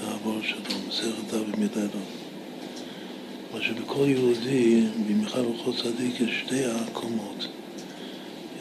[0.00, 1.90] זה העבור שלו, מסכת דוד מדלב.
[1.90, 2.25] מה
[3.66, 7.48] שבכל יהודי, במיוחד בכל צדיק, יש שתי הקומות.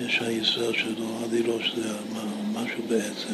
[0.02, 1.94] יש הישראל שלו, הדילו שזה
[2.54, 3.34] משהו בעצם.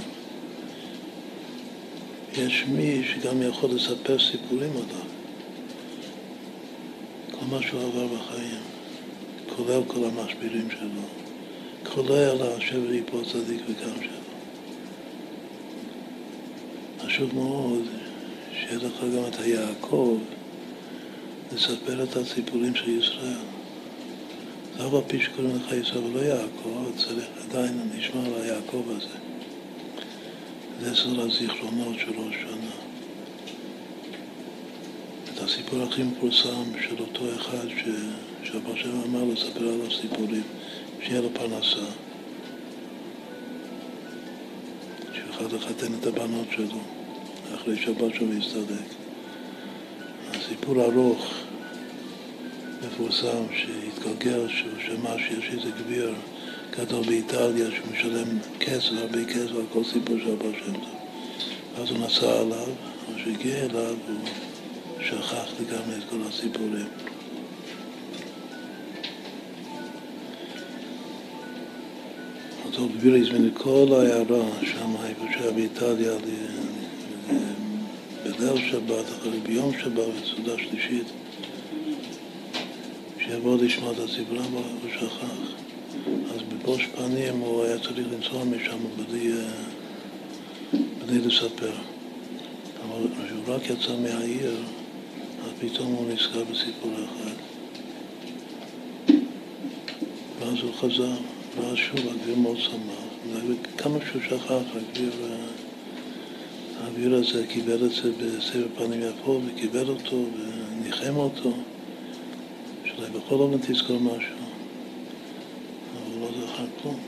[2.34, 5.06] יש מי שגם יכול לספר סיפורים עליו.
[7.32, 8.62] כל מה שהוא עבר בחיים,
[9.56, 11.02] כולל כל המשברים שלו,
[11.94, 14.22] כולל השבת ליפול צדיק וגם שלו.
[17.06, 17.84] חשוב מאוד
[18.54, 20.18] שיהיה לך גם את היעקב
[21.54, 23.34] לספר את הסיפורים של ישראל.
[24.78, 29.18] זה אף על פי שקוראים לך ישראל ולא יעקב, צריך עדיין לשמוע על היעקב הזה.
[30.82, 32.72] זה סדר הזיכרונות של ראש שנה.
[35.34, 37.84] את הסיפור הכי מפורסם של אותו אחד ש...
[38.44, 40.44] שהבר שם אמר לספר עליו סיפורים,
[41.04, 41.92] שיהיה לו פרנסה.
[45.14, 46.80] שיוכל לחתן את הבנות שלו
[47.56, 49.02] אחרי שבת שלו יסתדק.
[50.34, 51.34] הסיפור ארוך,
[52.88, 56.14] מפורסם, שהתגלגל, שהוא שמע שיש איזה גביר
[56.80, 60.96] גדול באיטליה שמשלם כסף, הרבה כסף על כל סיפור של הבעל שם טוב.
[61.76, 62.68] ואז הוא נסע עליו,
[63.10, 64.18] אז כשהגיע אליו הוא
[65.06, 66.88] שכח לגמרי את כל הסיפורים.
[72.66, 76.12] אותו גביר הזמין את כל העיירה שם, איפה שהיה באיטליה,
[78.24, 81.08] בליל שבת, אחרי ביום שבת, בסעודה שלישית,
[83.32, 85.26] שיבוא לשמוע את אבל הוא שכח.
[86.34, 89.32] אז בבוש פנים הוא היה צריך לנסוע משם בלי,
[90.74, 91.72] בלי לספר.
[92.84, 94.56] אבל כשהוא רק יצא מהעיר,
[95.44, 97.36] אז פתאום הוא נזכר בסיפור אחד.
[100.40, 101.18] ואז הוא חזר,
[101.58, 103.52] ואז שוב הגביר מאוד שמח.
[103.78, 105.12] כמה שהוא שכח, הגביר,
[106.82, 110.26] הגביר הזה קיבל את זה בסבר פנים יפו, וקיבל אותו,
[110.82, 111.54] וניחם אותו.
[113.02, 114.36] שאולי בכל אופן תזכור משהו.
[116.82, 117.00] כלום.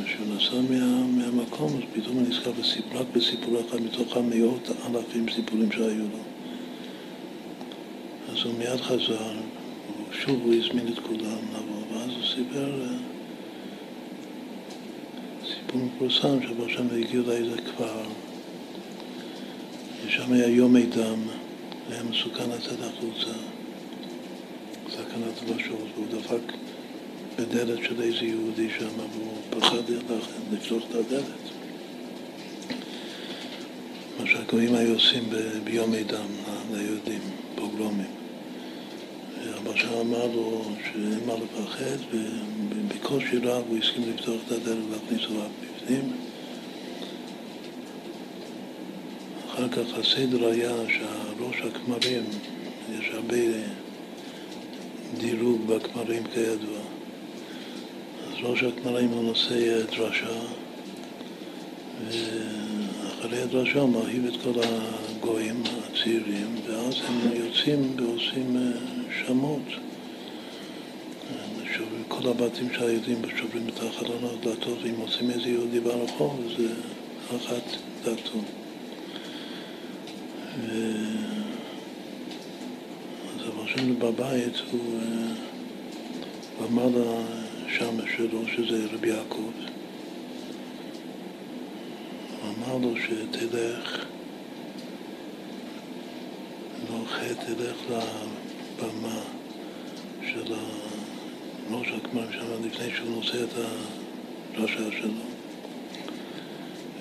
[0.00, 2.50] וכשהוא נסע מה, מהמקום, אז פתאום הוא נזכר
[2.94, 6.18] רק בסיפור אחד מתוך המאות אלפים סיפורים שהיו לו.
[8.32, 9.32] אז הוא מיד חזר,
[10.10, 12.96] ושוב הוא הזמין את כולם לבוא, ואז הוא סיפר אה,
[15.46, 18.00] סיפור מפורסם, שבו שם הגיעו לאיזה כפר,
[20.06, 21.18] ושם היה יומי דם,
[21.88, 23.38] והיה מסוכן לצאת החוצה.
[24.90, 26.52] סכנת בשורת, והוא דפק
[27.38, 29.82] בדלת של איזה יהודי שם, והוא פחד
[30.52, 31.24] לפתוח את הדלת.
[34.20, 35.24] מה שהגויים היו עושים
[35.64, 36.26] ביום דם
[36.72, 37.20] ליהודים,
[37.54, 38.10] פוגרומים.
[39.58, 45.22] אבא שם אמר לו שאין מה לפחד, ובקושי רב הוא הסכים לפתוח את הדלת ולהכניס
[45.22, 46.27] אותו בפנים.
[49.58, 52.24] אחר כך הסדר היה שהראש הכמרים,
[52.98, 53.36] יש הרבה
[55.20, 56.78] דירוג בכמרים כידוע.
[58.28, 60.40] אז ראש הכמרים הוא נושא דרשה,
[62.08, 68.80] ואחרי הדרשה הוא מרהיב את כל הגויים הצעירים, ואז הם יוצאים ועושים אה,
[69.26, 69.62] שמות.
[72.08, 76.68] כל הבתים של היהודים שוברים את החלונות, דלתות, ואם עושים איזה יהודי ברחוב, זה
[77.36, 77.62] אחת
[78.04, 78.38] דתו.
[80.60, 80.98] ו...
[83.78, 85.34] שלנו בבית, הוא, אה,
[86.58, 86.88] הוא אמר
[87.66, 89.50] לשם שלו, שזה רבי יעקב,
[92.42, 94.04] הוא אמר לו שתלך,
[96.90, 99.20] לא חטא, תלך לבמה
[100.32, 100.54] של
[101.70, 103.48] ראש הכמרים שם לפני שהוא נושא את
[104.54, 105.10] הדרשה שלו.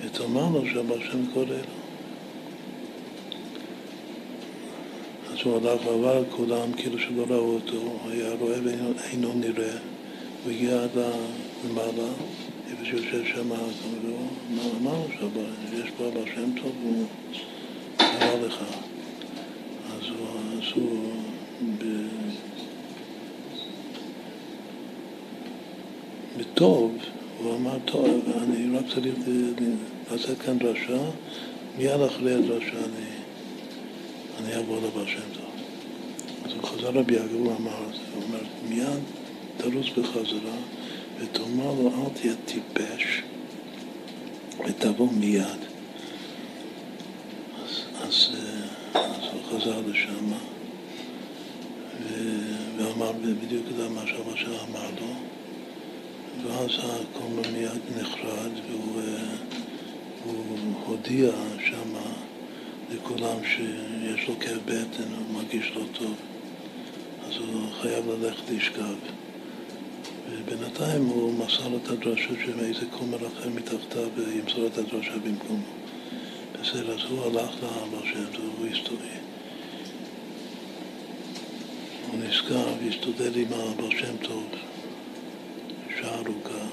[0.02, 1.77] ותאמר לו שהבא שם קורא לו.
[5.48, 9.78] שהוא הלך ועבר כולם כאילו שלא ראו אותו, היה רואה ואינו נראה,
[10.44, 10.90] הוא הגיע עד
[11.66, 12.10] למעלה,
[12.72, 13.52] איפה שיושב שם,
[14.82, 15.08] אמרנו
[15.72, 17.06] שיש פה הבא שם טוב, הוא
[17.98, 18.64] קרא לך.
[19.96, 20.28] אז הוא,
[20.76, 21.84] הוא ב...
[26.38, 26.98] בטוב,
[27.44, 29.16] הוא אמר, טוב, אני רק צריך
[30.12, 31.00] לעשות כאן דרשה,
[31.78, 33.27] מיד אחרי הדרשה אני,
[34.40, 35.52] אני אעבור לבא שם טוב.
[36.46, 39.04] אז הוא חזר רבי יעקב, הוא אמר את זה, הוא אומר, מיד
[39.58, 40.58] תרוץ בחזרה
[41.20, 43.22] ותאמר לו, אל תהיה טיפש
[44.66, 45.62] ותבוא מיד.
[47.64, 48.30] אז, אז,
[48.94, 50.32] אז הוא חזר לשם
[52.78, 55.14] ואמר בדיוק את מה שהרבא שלו אמר לו
[56.44, 61.32] ואז הכומר מיד נחרד והוא הודיע
[61.66, 62.27] שמה
[62.90, 66.16] לכולם שיש לו כאב בטן, הוא מרגיש לא טוב,
[67.28, 68.96] אז הוא חייב ללכת לשכב.
[70.32, 75.64] ובינתיים הוא מסר לו את הדרשות של איזה כומר אחר מתחתיו וימסור את הדרשה במקומו.
[76.62, 79.02] בסדר, אז הוא הלך לאבא שם טוב, הוא הסתובב.
[82.12, 84.46] הוא נזכר והסתודד עם האבא שם טוב
[86.00, 86.66] שעה ארוכה,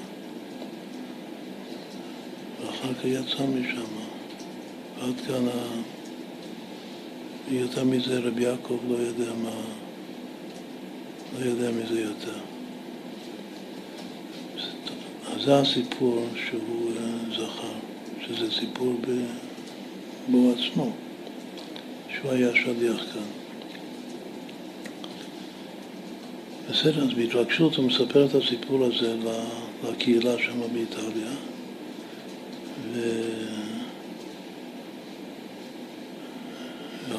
[2.61, 3.95] ואחר כך יצא משם.
[5.01, 5.47] עד כאן,
[7.51, 9.49] יותר מזה רבי יעקב לא יודע מה,
[11.39, 12.39] לא יודע מזה יותר.
[15.35, 17.73] אז זה הסיפור שהוא אה, זכר,
[18.27, 18.93] שזה סיפור
[20.27, 20.91] בו עצמו,
[22.09, 23.21] שהוא היה שליח כאן.
[26.69, 29.15] בסדר, אז בהתרגשות הוא מספר את הסיפור הזה
[29.89, 31.31] לקהילה שם באיטליה,
[32.93, 32.99] ו...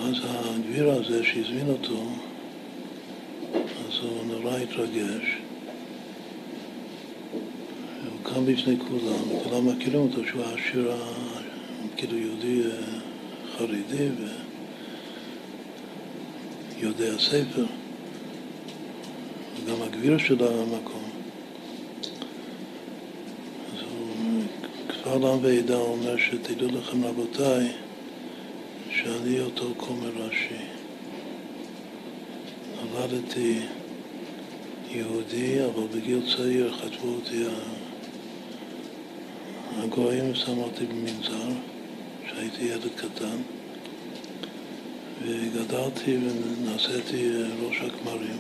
[0.07, 2.03] ואז הגביר הזה שהזמין אותו,
[3.55, 5.37] אז הוא נורא התרגש,
[8.05, 10.93] והוא קם בפני כולם, וכולם מכירים אותו שהוא העשיר,
[11.97, 12.71] כאילו יהודי אה,
[13.57, 14.09] חרדי
[16.79, 17.67] ויודע ספר,
[19.57, 21.11] וגם הגביר של המקום.
[23.75, 24.43] אז הוא
[24.87, 27.86] קבל עם ועדה אומר שתדעו לכם רבותיי
[29.07, 30.65] שאני אותו כומר ראשי.
[32.93, 33.61] נולדתי
[34.91, 37.45] יהודי, אבל בגיל צעיר חטפו אותי
[39.79, 41.49] הגויים ושמו אותי במנזר,
[42.27, 43.37] כשהייתי ילד קטן,
[45.23, 47.31] וגדלתי ונעשיתי
[47.63, 48.39] ראש הכמרים,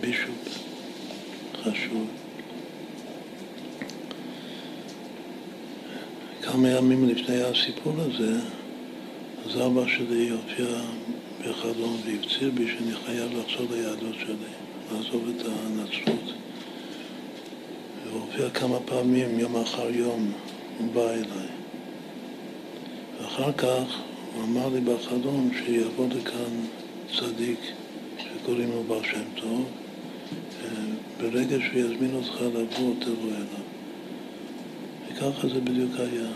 [0.00, 0.58] בישופ
[1.62, 2.06] חשוב.
[6.42, 8.40] כמה ימים לפני הסיפור הזה,
[9.54, 10.66] אבא שלי הופיע
[11.40, 14.34] בחלום והפציר בי שאני חייב לחזור ליהדות שלי,
[14.92, 16.32] לעזוב את הנצרות.
[18.04, 20.32] והוא הופיע כמה פעמים, יום אחר יום,
[20.78, 21.48] הוא בא אליי.
[23.20, 24.00] ואחר כך
[24.34, 26.66] הוא אמר לי בחלום שיבוא לכאן
[27.18, 27.60] צדיק
[28.18, 29.64] שקוראים לו בר שם טוב,
[31.20, 33.66] ברגע שהוא יזמין אותך לבוא, תבוא אליו.
[35.08, 36.28] וככה זה בדיוק היה.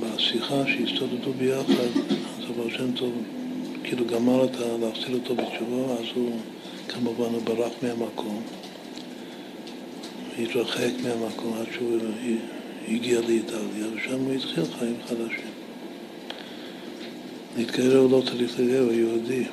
[0.00, 2.00] בשיחה שהסתודדו ביחד,
[2.38, 3.12] אז הבר שם טוב
[3.84, 4.76] כאילו גמר את ה...
[4.80, 6.30] להחזיר אותו בתשובה, אז הוא
[6.88, 8.42] כמובן הוא ברח מהמקום,
[10.38, 11.98] התרחק מהמקום עד שהוא
[12.88, 15.56] הגיע לאיטליה, ושם הוא התחיל חיים חדשים.
[17.96, 19.44] הוא לא צריך להתגייר, הוא יהודי.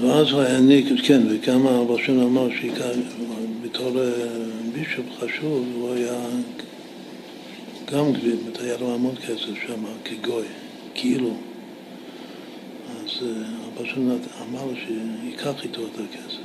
[0.00, 4.06] ואז הוא העניק, כן, וגם הראשון אמר שבתור אה,
[4.76, 6.20] בישוף חשוב, הוא היה
[7.92, 10.46] גם גביל, היה לו המון כסף שם, כגוי,
[10.94, 11.36] כאילו.
[12.88, 16.40] אז אה, אמר לו שייקח איתו את הכסף.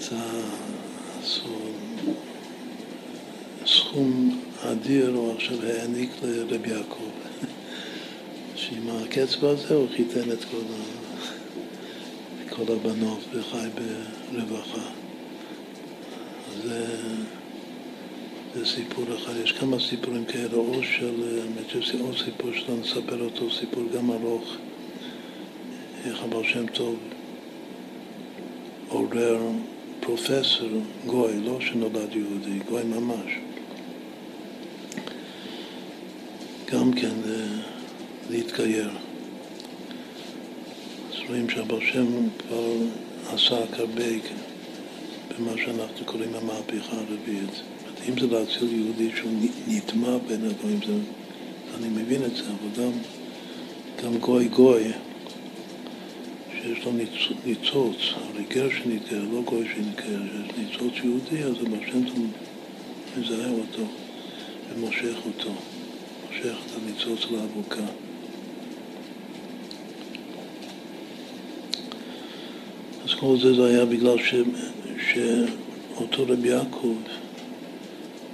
[0.00, 1.40] אז
[3.66, 7.10] סכום אדיר הוא עכשיו העניק לרבי יעקב.
[8.54, 10.82] שעם הקצב הזה הוא חיתן את כל, ה...
[12.54, 13.68] כל הבנות וחי
[14.32, 15.01] ברווחה.
[16.64, 16.86] זה,
[18.54, 19.32] זה סיפור אחד.
[19.44, 21.40] יש כמה סיפורים כאלה, או של,
[22.00, 24.56] או סיפור שלנו נספר אותו, סיפור גם ארוך,
[26.04, 26.96] איך הבעל שם טוב
[28.88, 29.40] עורר
[30.00, 30.68] פרופסור
[31.06, 33.32] גוי, לא שנולד יהודי, גוי ממש.
[36.72, 37.14] גם כן
[38.30, 38.90] להתגייר.
[41.10, 42.06] אז רואים שהבר שם
[42.38, 42.72] כבר
[43.32, 44.04] עסק הרבה
[45.38, 47.62] במה שאנחנו קוראים המהפכה הרביעית.
[48.08, 49.32] אם זה להציל יהודי שהוא
[49.68, 50.80] נטמע בין הגויים,
[51.78, 52.92] אני מבין את זה, אבל גם,
[54.04, 54.84] גם גוי גוי,
[56.52, 56.92] שיש לו
[57.44, 62.26] ניצוץ, הרי גר שנתגר, לא גוי שנתגר, שיש ניצוץ יהודי, אז הבעל שם טוב
[63.18, 63.82] מזהה אותו
[64.74, 65.50] ומושך אותו,
[66.28, 67.86] מושך את הניצוץ לאבוקה.
[73.04, 74.34] אז כל זה זה היה בגלל ש,
[75.10, 76.96] שאותו רבי יעקב,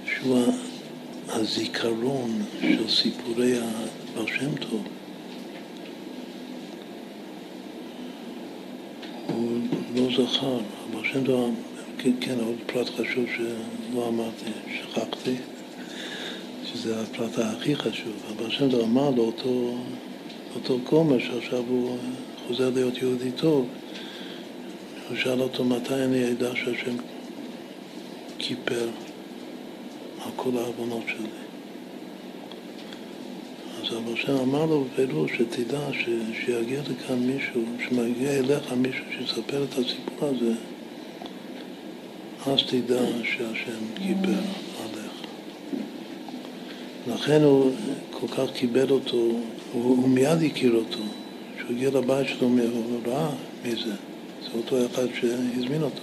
[0.05, 0.37] שהוא
[1.29, 4.83] הזיכרון של סיפורי הבעל שם טוב,
[9.27, 9.59] הוא
[9.95, 10.57] לא זכר,
[10.91, 11.55] אבל שם טוב,
[11.97, 14.45] כן, כן, עוד פרט חשוב שלא אמרתי,
[14.77, 15.35] שכחתי,
[16.65, 19.77] שזה הפרט הכי חשוב, אבל שם טוב אמר לו אותו,
[20.55, 21.97] אותו כומר שעכשיו הוא
[22.47, 23.67] חוזר להיות יהודי טוב,
[25.09, 26.95] הוא שאל אותו מתי אני אדע שהשם
[28.37, 28.87] כיפר
[30.25, 31.27] על כל העוונות שלי.
[33.81, 36.09] אז אבו שם אמר לו בפירוש שתדע ש,
[36.45, 40.53] שיגיע לכאן מישהו, שמגיע אליך מישהו שיספר את הסיפור הזה,
[42.45, 44.39] אז תדע שהשם כיפר
[44.83, 45.11] עליך.
[47.07, 47.71] לכן הוא
[48.11, 49.41] כל כך כיבד אותו, הוא,
[49.73, 51.03] הוא מיד הכיר אותו.
[51.57, 53.29] כשהוא הגיע לבית שלו, הוא ראה
[53.63, 54.08] מי זה.
[54.51, 56.01] זה אותו אחד שהזמין אותו.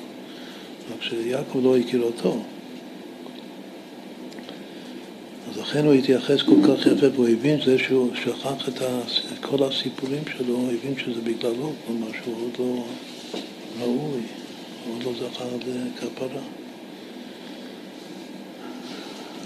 [0.92, 2.42] רק שיעקב לא הכיר אותו.
[5.50, 8.82] אז לכן הוא התייחס כל כך יפה, והוא הבין זה שהוא שכח את,
[9.40, 12.84] כל הסיפורים שלו, הוא הבין שזה בגללו, כלומר שהוא עוד לא
[13.80, 14.20] ראוי,
[14.86, 16.42] הוא עוד לא זכר לכפרה.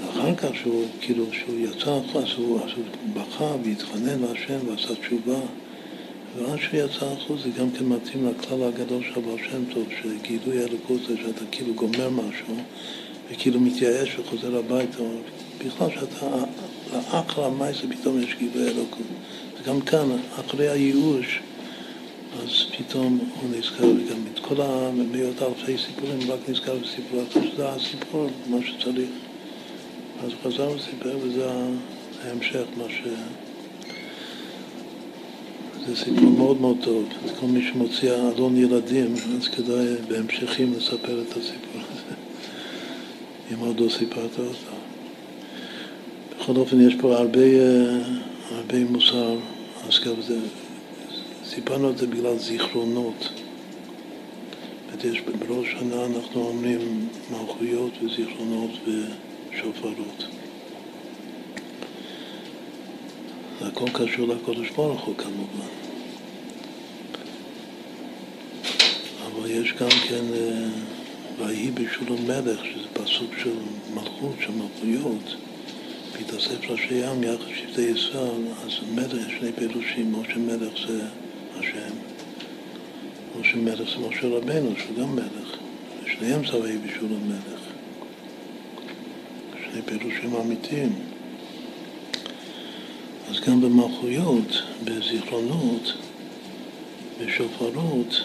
[0.07, 2.85] ואחר כך שהוא, כאילו, שהוא יצא, אז הוא, אז הוא
[3.15, 5.41] בכה והתחנן להשם ועשה תשובה.
[6.37, 10.59] ואז שהוא יצא החוץ זה גם כן מתאים לכלל הגדול של הבעל שם טוב, שגילוי
[10.59, 12.57] אלוקות זה שאתה כאילו גומר משהו
[13.31, 15.03] וכאילו מתייאש וחוזר הביתה,
[15.67, 16.27] בכלל שאתה,
[16.93, 19.07] לאחר המעשה פתאום יש גילוי אלוקות.
[19.63, 20.09] וגם כאן,
[20.41, 21.41] אחרי הייאוש,
[22.43, 27.69] אז פתאום הוא נזכר, וגם את כל המאות אלפי סיפורים, רק נזכר בסיפור אחר, שזה
[27.69, 29.09] הסיפור, מה שצריך.
[30.25, 31.51] אז חזר וסיפר, וזה
[32.25, 33.09] ההמשך, מה ש...
[35.87, 37.05] זה סיפור מאוד מאוד טוב.
[37.41, 42.15] כל מי שמוציא אלון ילדים, אז כדאי בהמשכים לספר את הסיפור הזה,
[43.53, 44.53] אם עוד לא סיפרת אותו.
[46.39, 47.41] בכל אופן, יש פה הרבה,
[48.51, 49.37] הרבה מוסר,
[49.89, 50.39] אז גם זה,
[51.45, 53.29] סיפרנו את זה בגלל זיכרונות.
[55.05, 60.19] יש, בראש שנה אנחנו אומרים מלכויות וזיכרונות ושופרות.
[60.19, 60.27] זה
[63.67, 65.69] הכל קשור לקודש ברוך הוא כמובן.
[69.27, 70.69] אבל יש גם כן, אה,
[71.39, 73.55] ויהי בשולם מלך, שזה פסוק של
[73.95, 75.37] מלכות, של מלכויות,
[76.13, 81.03] בהתאסף ראשי ים יחד שבטי ישראל, אז מלך, יש שני פירושים, משה מלך זה
[81.59, 81.95] השם,
[83.41, 85.57] משה מלך זה משה רבנו, שהוא גם מלך,
[86.07, 87.61] שניהם זה ויהי בשולם מלך.
[89.65, 91.10] שני פירושים אמיתיים.
[93.31, 95.93] אז גם במלכויות, בזיכרונות,
[97.21, 98.25] בשופרות,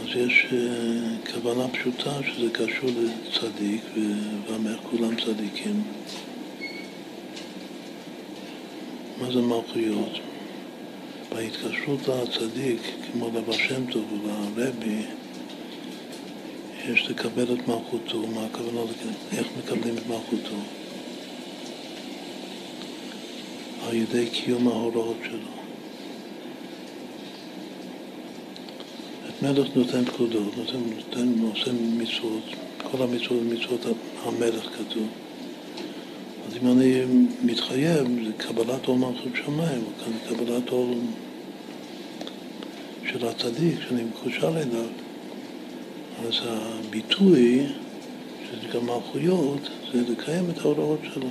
[0.00, 3.82] אז יש אה, כוונה פשוטה שזה קשור לצדיק,
[4.46, 5.82] ואומר כולם צדיקים.
[9.20, 10.18] מה זה מלכויות?
[11.32, 12.80] בהתקשרות לצדיק,
[13.12, 15.02] כמו לבא שם טוב ולרבי,
[16.88, 18.80] יש לקבל את מלכותו, מה הכוונה,
[19.32, 20.83] איך מקבלים את מלכותו?
[23.88, 25.38] על ידי קיום ההוראות שלו.
[29.28, 32.42] את מלך נותן פקודות, נותן, נותן, עושה מצוות,
[32.90, 35.06] כל המצוות מצוות המלך כתוב.
[36.48, 37.02] אז אם אני
[37.42, 40.94] מתחייב, זה קבלת עול מלכות שמיים, כאן קבלת עול
[43.12, 44.86] של הצדיק, שאני מקושר אליו.
[46.26, 47.66] אז הביטוי,
[48.44, 51.28] שזה גם מלכויות, זה לקיים את ההוראות שלו.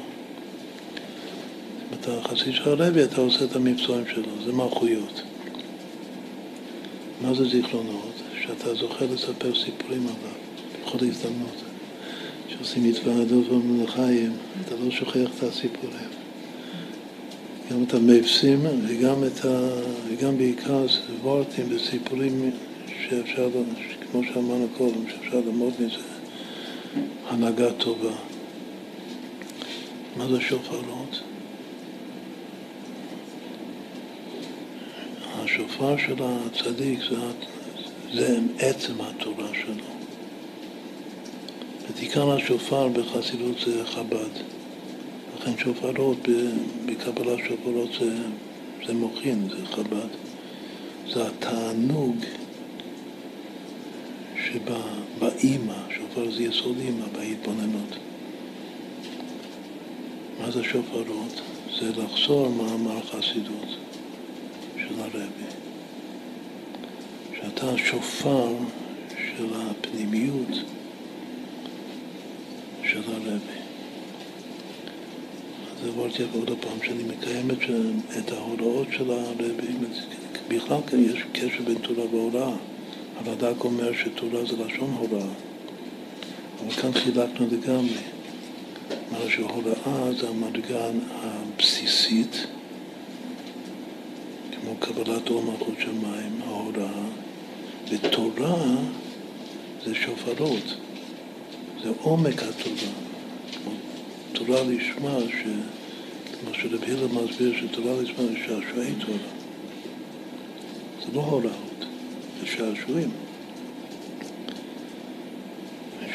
[1.99, 5.21] אתה חסיד של הרבי, אתה עושה את המבצועים שלו, זה מלכויות.
[7.21, 8.13] מה זה זיכרונות?
[8.41, 10.33] שאתה זוכר לספר סיפורים עליו,
[10.81, 11.63] בכל הזדמנות.
[12.47, 14.31] כשעושים התוועדות במלאכיים,
[14.65, 16.09] אתה לא שוכח את הסיפורים.
[17.71, 19.69] גם את המבשים וגם, את ה...
[20.07, 20.85] וגם בעיקר
[21.21, 22.51] וורטים וסיפורים
[23.09, 23.49] שאפשר,
[24.11, 25.97] כמו שאמרנו קודם, שאפשר ללמוד מזה
[27.29, 28.13] הנהגה טובה.
[30.17, 31.32] מה זה שופרות?
[35.53, 37.15] השופר של הצדיק זה,
[38.13, 39.85] זה עצם התורה שלו.
[41.89, 44.29] ותיקן השופר בחסידות זה חב"ד.
[45.37, 46.17] לכן שופרות,
[46.85, 48.15] בקבלת שופרות זה,
[48.87, 50.09] זה מוחין, זה חב"ד.
[51.13, 52.15] זה התענוג
[54.45, 57.97] שבאימא, שופר זה יסוד אימא, בהתבוננות.
[60.39, 61.41] מה זה שופרות?
[61.79, 63.77] זה לחזור מאמר חסידות
[64.87, 65.63] של הרבי.
[67.35, 68.47] שאתה השופר
[69.17, 70.57] של הפנימיות
[72.83, 73.59] של הרבי.
[75.71, 77.47] אז אמרתי עוד פעם, שאני מקיים
[78.17, 79.73] את ההוראות של הרבי,
[80.47, 82.55] בכלל יש קשר בין תורה והוראה.
[83.17, 85.27] הרד"ק אומר שתורה זה לשון הוראה,
[86.59, 88.01] אבל כאן חילקנו לגמרי.
[89.11, 92.47] מה שהוראה זה המדרגה הבסיסית,
[94.63, 97.03] כמו קבלת עול מלכות שמיים, ההוראה,
[97.89, 98.65] ותורה
[99.85, 100.75] זה שופרות,
[101.83, 102.91] זה עומק התורה.
[104.33, 105.17] תורה לשמה,
[106.39, 109.17] כמו שרבי הילר מסביר, שתורה לשמה זה שעשועי תורה.
[111.05, 111.85] זה לא הוראות,
[112.39, 113.09] זה שעשועים.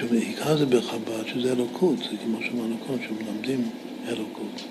[0.01, 3.70] שבעיקר זה בחב"ד, שזה אלוקות, זה כמו שאמרנו קודם, שמלמדים
[4.09, 4.62] אלוקות.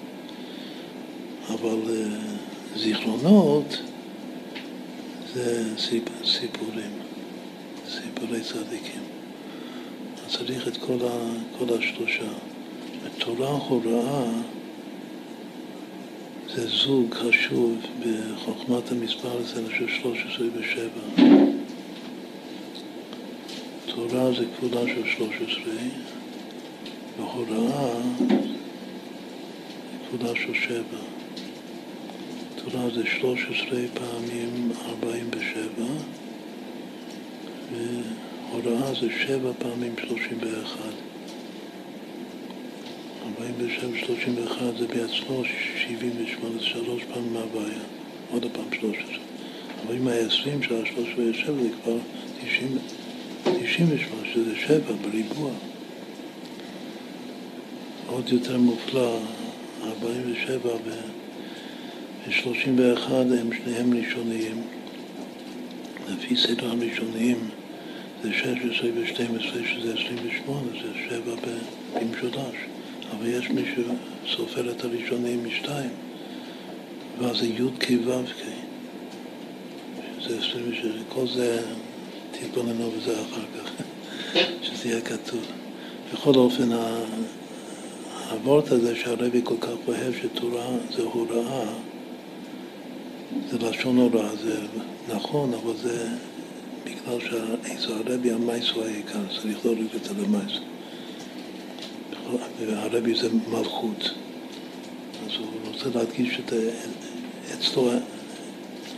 [1.50, 2.37] אבל uh,
[2.76, 3.78] זיכרונות
[5.34, 6.92] זה סיפ, סיפורים,
[7.90, 9.02] סיפורי צדיקים.
[10.26, 12.32] אז צריך את כל, ה, כל השלושה.
[13.18, 14.26] תורה הוראה
[16.56, 21.22] זה זוג חשוב בחוכמת המספר הזה, אני חושב 13 ו-7.
[23.86, 25.74] תורה זה כבודה של 13,
[27.18, 28.36] והוראה זה
[30.10, 30.82] כבודה של 7.
[32.78, 35.84] תורה זה 13 פעמים 47,
[37.72, 40.80] והוראה זה 7 פעמים 31.
[43.40, 45.44] 47, 31 זה בעצמו
[45.88, 47.84] 78, זה שלוש פעמים מהבעיה,
[48.32, 49.04] עוד פעם 13.
[49.86, 51.98] אבל אם היה 20 שעה, 13 ו-7 זה כבר
[52.46, 52.78] 90,
[53.44, 55.52] 98, שזה 7 בריבוע.
[58.08, 59.20] עוד יותר מופלא,
[59.84, 60.70] 47
[62.28, 64.62] ו-31 הם שניהם ראשוניים.
[66.10, 67.50] לפי סדר הראשוניים
[68.24, 71.36] זה 16 ו-12 שזה 28, זה 7
[71.94, 72.56] במשולש.
[73.12, 73.62] אבל יש מי
[74.26, 75.90] שסופר את הראשונים משתיים,
[77.20, 78.44] ואז זה י' כ' ו' כ',
[80.20, 81.62] שזה 26, כל זה
[82.32, 83.72] תתבוננו בזה אחר כך,
[84.66, 85.46] שזה יהיה כתוב.
[86.14, 86.70] בכל אופן,
[88.30, 91.66] הוורט הזה שהרבי כל כך אוהב שתורה זה הוראה,
[93.50, 94.60] זה לשון הוראה, זה
[95.16, 96.08] נכון, אבל זה
[96.84, 97.20] בגלל
[97.80, 100.62] שהרבי המייסו העיקר, צריך להוריד את זה למייסו.
[102.60, 104.10] והרבי זה מלכות.
[105.26, 106.54] אז הוא רוצה להדגיש את
[107.54, 107.92] אצלו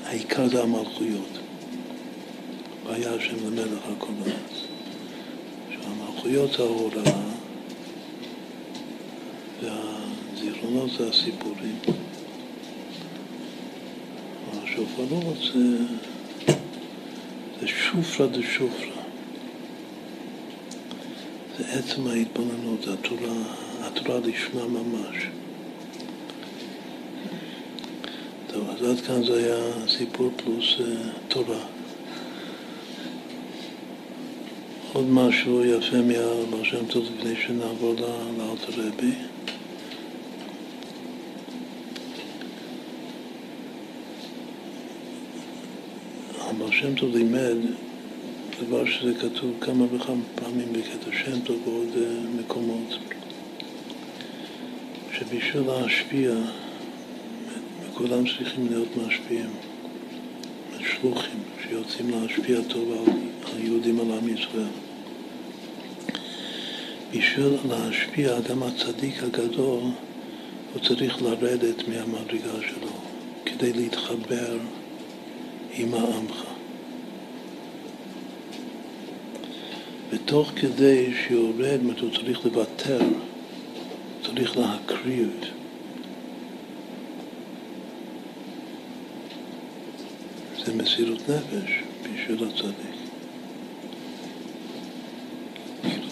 [0.06, 1.40] העיקר זה המלכויות.
[2.86, 4.64] והיה השם למלך על כל הארץ.
[5.72, 7.22] שהמלכויות זה ההוראה
[9.64, 11.76] והזיכרונות זה הסיפורים.
[15.00, 15.78] השופרות זה,
[17.62, 19.02] זה שופרא דשופרא.
[21.58, 23.34] זה עצם ההתבוננות, זה התורה,
[23.82, 25.16] התורה לשמה ממש.
[28.48, 30.84] טוב, אז עד כאן זה היה סיפור פלוס uh,
[31.28, 31.66] תורה.
[34.94, 37.96] עוד משהו יפה מהבר שם טוב לפני שנעבור
[38.38, 39.14] לאלתר רבי.
[46.50, 47.58] הבר שם טוב לימד
[48.60, 52.98] דבר שזה כתוב כמה וכמה פעמים בקטע שם טוב ועוד אה, מקומות,
[55.14, 56.32] שבשביל להשפיע,
[57.84, 59.50] וכולם צריכים להיות משפיעים,
[60.80, 63.14] שלוחים שיוצאים להשפיע טוב על
[63.56, 64.74] היהודים על עם ישראל.
[67.12, 69.82] בשביל להשפיע, אדם הצדיק הגדול,
[70.74, 72.92] הוא צריך לרדת מהמדרגה שלו
[73.46, 74.58] כדי להתחבר
[75.74, 76.59] עם העמך.
[80.12, 83.00] ותוך כדי שיורד, הוא צריך לוותר,
[84.26, 85.30] צריך להקריב.
[90.66, 91.72] זה מסירות נפש
[92.04, 93.00] בשביל הצדיק.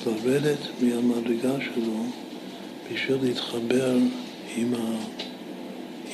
[0.08, 2.04] לרדת מהמדרגה שלו
[2.94, 3.98] בשביל להתחבר
[4.56, 4.98] עם, ה,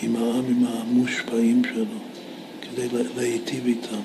[0.01, 1.85] עם העם, עם המושפעים שלו,
[2.61, 4.01] כדי להיטיב איתם.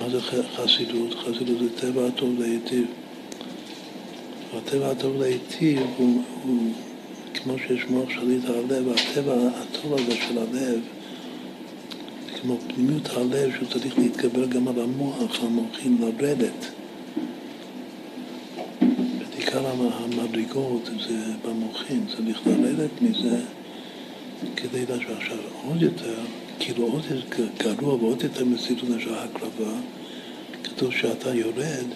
[0.00, 0.20] מה זה
[0.56, 1.14] חסידות?
[1.14, 2.86] חסידות זה טבע הטוב להיטיב.
[4.56, 6.72] הטבע הטוב להיטיב הוא, הוא
[7.34, 10.80] כמו שיש מוח שליט על הלב, הטבע הטוב הזה של הלב,
[12.40, 16.70] כמו פנימיות הלב שהוא צריך להתגבר גם על המוח, המוחים לרדת.
[19.36, 23.40] עיקר המדרגות זה במוחים, צריך לרדת מזה
[24.56, 26.14] כדי לדעת עכשיו עוד יותר,
[26.60, 27.02] כאילו עוד
[27.58, 29.72] גרוע ועוד יותר מסירות של ההקרבה,
[30.64, 31.86] כתוב שאתה יורד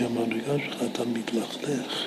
[0.00, 2.06] מהמדרגה שלך, אתה מתלכלך.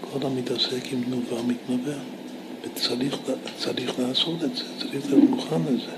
[0.00, 1.98] כל המתעסק עם תנובה מתנבא,
[2.62, 5.92] וצריך לעשות את זה, צריך להיות מוכן לזה.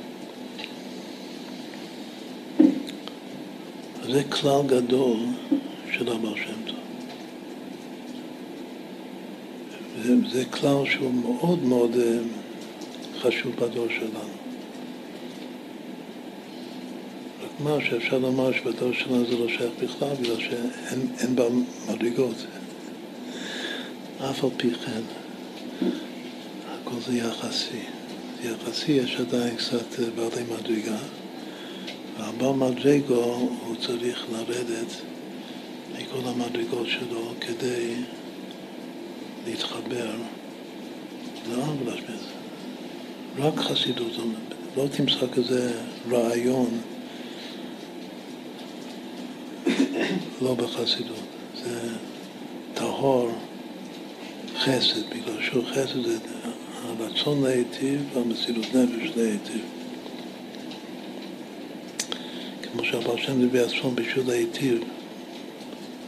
[4.13, 5.17] זה כלל גדול
[5.93, 6.84] של הבעל שם טוב.
[10.05, 12.19] זה, כלל שהוא מאוד מאוד אה,
[13.21, 14.35] חשוב בדור שלנו.
[17.43, 21.45] רק מה שאפשר לומר שבדור שלנו זה לא שייך בכלל, בגלל שאין בה
[21.89, 22.47] מדרגות.
[24.31, 25.01] אף על פי כן,
[26.73, 27.83] הכל זה יחסי.
[28.43, 30.99] יחסי, יש עדיין קצת אה, בעלי מדרגה.
[32.19, 34.93] והבעל מדרגו הוא צריך לרדת
[35.93, 37.95] מכל המדרגות שלו כדי
[39.47, 40.11] להתחבר
[41.51, 42.17] לעם ולהשמיע
[43.39, 44.13] רק חסידות,
[44.77, 45.73] לא תמצא כזה
[46.11, 46.81] רעיון
[50.43, 51.17] לא בחסידות,
[51.65, 51.81] זה
[52.75, 53.31] טהור
[54.59, 56.19] חסד, בגלל שהוא חסד זה
[56.83, 59.65] הרצון להיטיב והמסירות נפש להיטיב.
[62.63, 64.85] כמו שהבר שם דיבר עצמו בשביל להיטיב,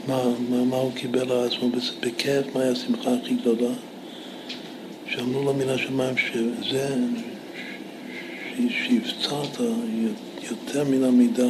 [0.06, 3.74] מה, מה, מה הוא קיבל על עצמו בכיף, מהי השמחה הכי גדולה?
[5.06, 6.96] שאמרו לו מן השמיים שזה
[8.68, 9.60] שהפצרת
[10.50, 11.48] יותר מן המידה,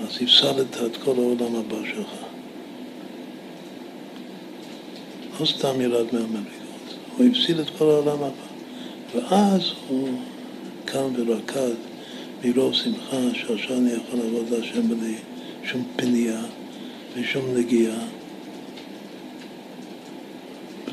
[0.00, 2.14] אז הפסדת את כל העולם הבא שלך.
[5.40, 8.54] לא סתם ירד מהמדרגות, הוא הפסיד את כל העולם הבא.
[9.14, 10.08] ואז הוא
[10.84, 11.74] קם ורקד
[12.44, 15.14] מרוב שמחה שעכשיו אני יכול לעבוד להשם בלי
[15.64, 16.40] שום פנייה
[17.16, 17.98] ושום נגיעה,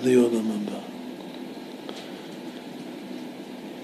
[0.02, 0.80] בלי עולם הבא.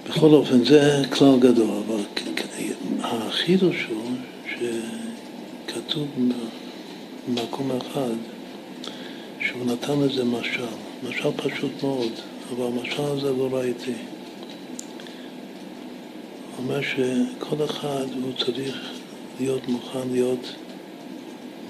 [0.08, 2.00] בכל אופן, זה כלל גדול, אבל
[3.00, 4.10] החידוש הוא
[5.66, 6.08] שכתוב
[7.28, 8.14] במקום אחד
[9.40, 10.64] שהוא נתן לזה משל,
[11.08, 12.12] משל פשוט מאוד,
[12.52, 13.92] אבל המשל הזה לא ראיתי.
[16.58, 18.76] אומר שכל אחד הוא צריך
[19.40, 20.54] להיות מוכן להיות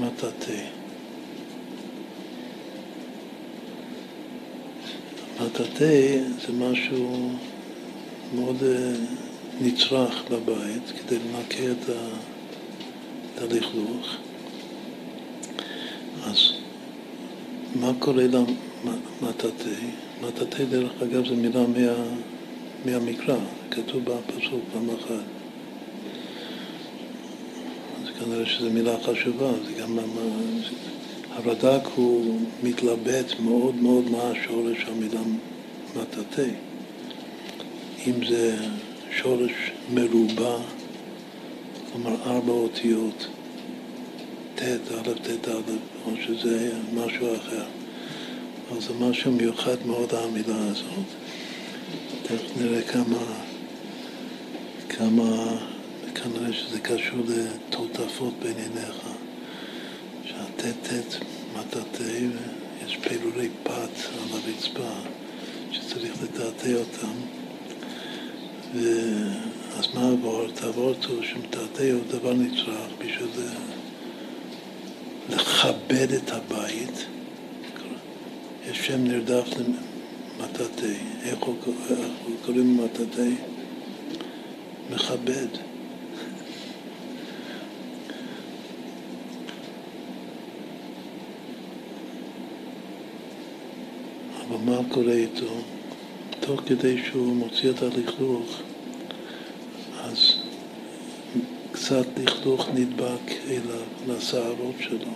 [0.01, 0.61] מטאטא.
[5.41, 7.31] מטאטא זה משהו
[8.35, 8.93] מאוד אה,
[9.61, 11.95] נצרך בבית כדי לנקה את
[13.39, 14.17] הלכלוך.
[16.25, 16.53] אז
[17.75, 19.71] מה קורה למטאטא?
[20.23, 21.95] מטאטא דרך אגב זה מילה מה,
[22.85, 23.37] מהמקרא,
[23.71, 25.38] כתוב בפסוק פעם אחת.
[28.19, 29.99] אז כנראה שזו מילה חשובה, זה גם
[31.31, 35.21] הרד"ק הוא מתלבט מאוד מאוד מה השורש המילה
[35.97, 36.49] מטאטא.
[38.07, 38.57] אם זה
[39.11, 39.53] שורש
[39.95, 40.57] מרובע,
[41.93, 43.27] כלומר ארבע אותיות,
[44.55, 45.73] ט', א', ט', א',
[46.07, 47.65] או שזה משהו אחר.
[48.71, 51.09] אבל זה משהו מיוחד מאוד המילה הזאת.
[52.23, 53.23] תכף נראה כמה,
[54.89, 55.59] כמה,
[56.23, 58.97] כנראה שזה קשור לתותפות בענייניך,
[60.25, 61.25] שהטטט
[61.57, 64.91] מטאטא ויש פירורי פת על הרצפה
[65.73, 67.15] שצריך לטאטא אותם.
[69.79, 70.47] אז מה עבור?
[70.55, 73.29] תעבור אותו שמטאטא הוא דבר נצרך בשביל
[75.29, 77.07] לכבד את הבית.
[78.71, 79.49] יש שם נרדף
[80.39, 80.93] מטאטא.
[81.23, 81.57] איך הוא
[82.45, 83.29] קוראים מטאטא?
[84.91, 85.49] מכבד.
[94.49, 95.55] אבל מה קורה איתו?
[96.41, 98.61] תוך כדי שהוא מוציא את הלכלוך,
[100.01, 100.35] אז
[101.73, 105.13] קצת לכלוך נדבק אליו, לשערות שלו.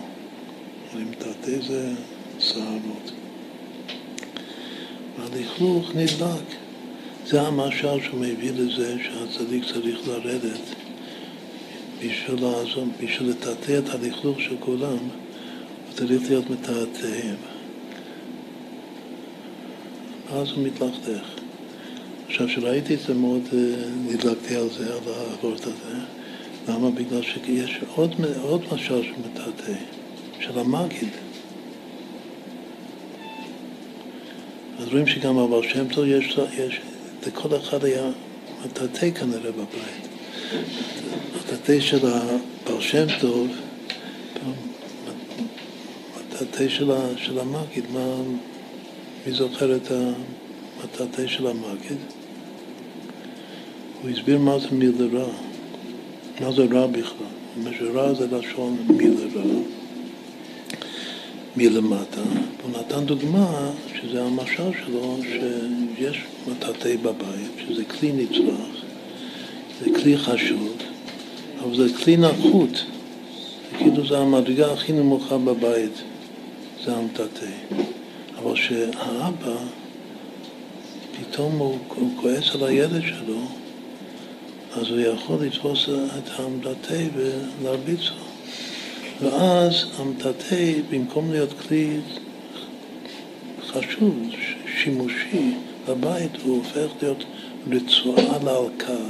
[0.95, 1.91] אם תעתה זה
[2.39, 3.11] שערות.
[5.19, 6.55] והלכלוך נדלק.
[7.27, 10.61] זה המשל שהוא מביא לזה שהצדיק צריך לרדת
[11.99, 17.52] בשביל לעזור, בשביל לטאטא את הלכלוך של כולם, הוא צריך להיות מתעתע.
[20.33, 21.27] אז הוא מתלכלך.
[22.27, 23.59] עכשיו, כשראיתי את זה מאוד, אה,
[24.07, 25.95] נדלקתי על זה, על העבורת הזה.
[26.67, 26.91] למה?
[26.91, 29.73] בגלל שיש עוד, עוד משל שמתעתע,
[30.39, 31.09] של המגיד.
[34.79, 36.81] אז רואים שגם הבעל שם טוב יש, יש
[37.27, 38.09] לכל אחד היה
[38.65, 40.07] מטאטא כנראה בבית.
[41.37, 43.47] מטאטא של הבעל שם טוב,
[46.17, 48.15] מטאטא של, של המגיד, מה,
[49.27, 51.97] מי זוכר את המטאטא של המגיד?
[54.01, 55.29] הוא הסביר מה זה מילה רע,
[56.41, 57.33] מה זה רע בכלל.
[57.57, 59.59] מה שרע זה לשון מילה רע.
[61.57, 62.21] מלמטה,
[62.63, 68.83] הוא נתן דוגמה שזה המשל שלו שיש מטאטא בבית, שזה כלי נצרך,
[69.79, 70.73] זה כלי חשוב,
[71.63, 72.85] אבל זה כלי נחות,
[73.77, 75.93] כאילו זה המדרגה הכי נמוכה בבית,
[76.85, 77.45] זה המטאטא.
[78.43, 79.55] אבל שהאבא,
[81.19, 83.39] פתאום הוא, הוא כועס על הילד שלו,
[84.75, 88.23] אז הוא יכול לתפוס את המטאטא ולהרביץ לו.
[89.21, 91.99] ואז המטאטא, במקום להיות כלי
[93.67, 94.29] חשוב,
[94.77, 95.51] שימושי
[95.87, 97.23] בבית, הוא הופך להיות
[97.71, 99.03] רצועה להלקה,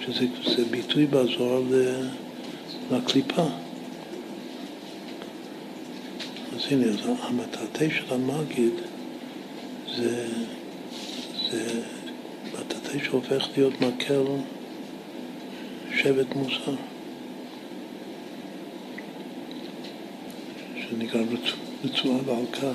[0.00, 1.64] שזה ביטוי בעזור
[2.92, 3.46] לקליפה.
[6.62, 8.72] אז הנה, אז המטאטא של המגיד
[9.96, 10.26] זה,
[11.50, 11.80] זה
[12.52, 14.24] מטאטא שהופך להיות מקל
[15.96, 16.74] שבט מוסר.
[20.80, 21.20] שנקרא
[21.84, 22.72] רצועה והלקה.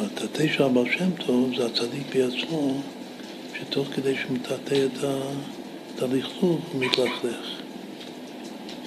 [0.00, 2.80] מטאטא של הבעל שם טוב זה הצדיק בעצמו,
[3.58, 4.86] שתוך כדי שהוא מטאטא
[5.96, 7.67] את הלכלוך הוא מתלכלך.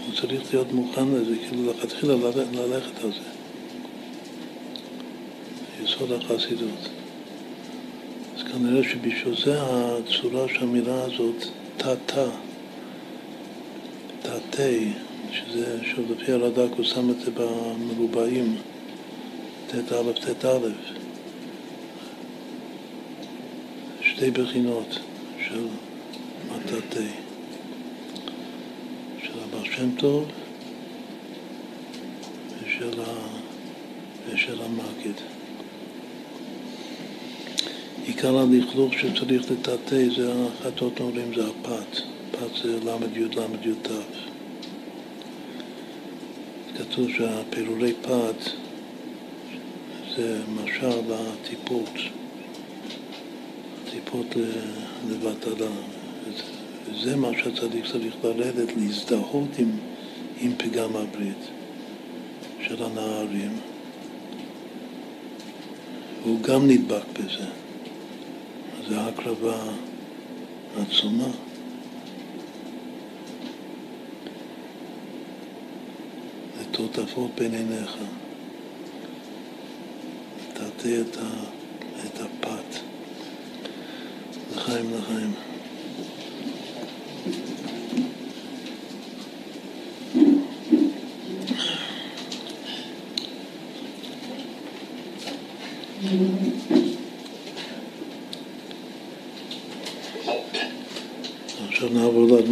[0.06, 2.14] הוא צריך להיות מוכן לזה, כאילו לכתחילה
[2.54, 3.42] ללכת על זה.
[5.84, 6.90] יסוד החסידות.
[8.38, 11.46] אז כנראה שבשביל זה הצורה של המילה הזאת,
[11.78, 12.28] תתא,
[14.22, 14.92] תתי,
[15.32, 18.56] שזה, שוב, לפי הרד"ק הוא שם את זה במרובעים,
[19.68, 20.58] ט"א, ט"א.
[24.02, 25.00] שתי בחינות
[25.48, 25.68] של
[26.52, 26.82] הבעל
[29.82, 30.26] שם טוב
[32.64, 33.14] ושל, ה...
[34.28, 35.16] ושל המגיד.
[38.06, 42.02] עיקר הלכלוך שצריך לטאטא זה החטאות נעולים, זה הפת.
[42.32, 43.90] פת זה ל"י ל"י ת'.
[46.78, 48.50] כתוב שהפירורי פת
[50.16, 51.94] זה משל לטיפות,
[53.92, 54.28] טיפות
[55.10, 55.72] לבטלה.
[57.04, 59.72] זה מה שהצדיק צריך לרדת, להזדהות עם,
[60.40, 61.48] עם פגם הברית
[62.68, 63.60] של הנערים.
[66.24, 67.46] הוא גם נדבק בזה.
[68.90, 69.64] זו הקרבה
[70.78, 71.28] עצומה.
[76.72, 77.96] תוטפות בין עיניך.
[81.18, 81.24] ה,
[82.06, 82.80] את הפת.
[84.56, 85.51] לחיים לחיים.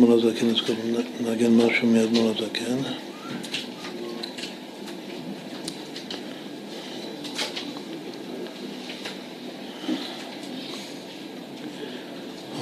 [0.09, 0.99] מאדמו"ר הזקן, אז כאילו
[1.31, 2.77] נגן משהו מאדמו"ר הזקן.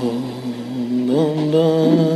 [0.02, 2.07] Om Dam Dam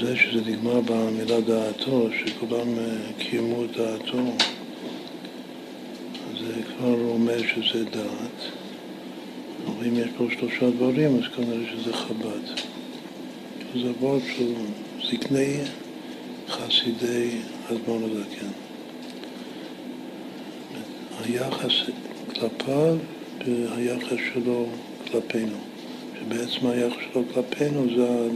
[0.00, 2.84] זה שזה נגמר במילה דעתו, שכולם אה,
[3.18, 4.18] קיימו את דעתו,
[6.38, 8.50] זה כבר אומר שזה דעת.
[9.86, 12.60] אם יש פה שלושה דברים, אז כנראה שזה חב"ד.
[13.74, 14.52] זה וורד של
[15.10, 15.56] זקני
[16.48, 17.30] חסידי
[17.70, 18.50] אדמון הזקן.
[21.24, 21.72] היחס
[22.34, 22.96] כלפיו
[23.46, 24.66] והיחס שלו
[25.10, 25.56] כלפינו.
[26.18, 28.28] שבעצם היחס שלו כלפינו זה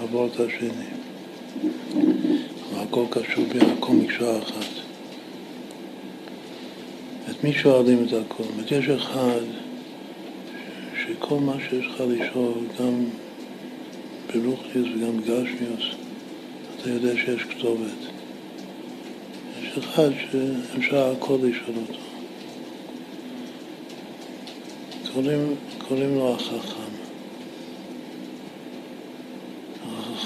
[0.00, 0.86] הוורד השני.
[2.74, 4.80] והכל קשור בהכל מקשה אחת.
[7.30, 8.74] את מי שואלים את הכל?
[8.76, 9.40] יש אחד
[11.02, 13.04] שכל מה שיש לך לשאול, גם
[14.34, 15.84] ברוכניוס וגם בגשמיוס,
[16.76, 18.00] אתה יודע שיש כתובת.
[19.62, 22.00] יש אחד שאפשר הכל לשאול אותו.
[25.14, 25.54] קוראים,
[25.88, 26.89] קוראים לו החכם.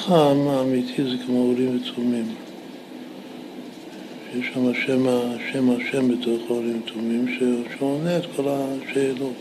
[0.05, 2.35] החכם האמיתי זה כמו אורים ותומים.
[4.35, 5.07] יש שם שם,
[5.53, 7.39] שם השם בתוך אורים ותומים
[7.79, 9.37] שעונה את כל השאלות.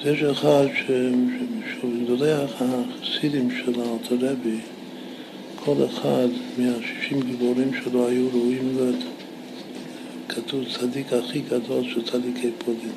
[0.00, 4.58] אז יש אחד שגדולי החסידים של האלתרבי,
[5.64, 6.28] כל אחד
[6.58, 9.04] מהשישים גיבורים שלו היו ראויים להיות,
[10.28, 12.92] כתוב צדיק הכי גדול של צדיקי פולין.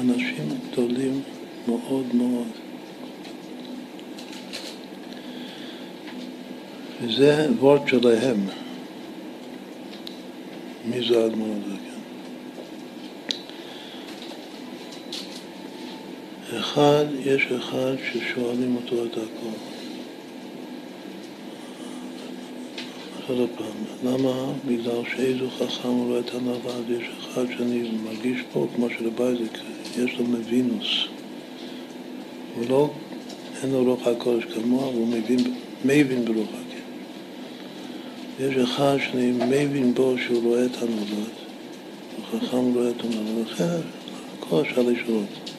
[0.00, 1.20] אנשים גדולים
[1.68, 2.59] מאוד מאוד.
[7.02, 8.46] וזה וורד שלהם.
[10.84, 11.76] מי זה האדמו"ר הזה?
[16.58, 19.70] אחד, יש אחד ששואלים אותו את הכל.
[23.38, 24.52] עוד פעם, למה?
[24.66, 29.58] בגלל שאיזו חכם הוא לא הייתה נולד, יש אחד שאני מרגיש פה, כמו שלבייזק,
[29.98, 31.04] יש לו מבינוס.
[32.54, 32.90] הוא לא,
[33.62, 35.54] אין לו רוח הקודש כמוה, והוא מבין,
[35.84, 36.69] מבין ברוח הקודש.
[38.40, 41.30] יש אחד שאני מבין בו שהוא רואה את הנולד,
[42.20, 43.64] וחכם רואה את הנולד, לכן
[44.38, 45.50] הכל אפשר אותו.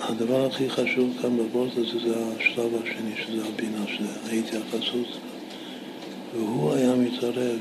[0.00, 5.18] הדבר הכי חשוב כאן בבורט הזה זה השלב השני, שזה הבינה, שזה ההתייחסות.
[6.34, 7.58] והוא היה מתערב,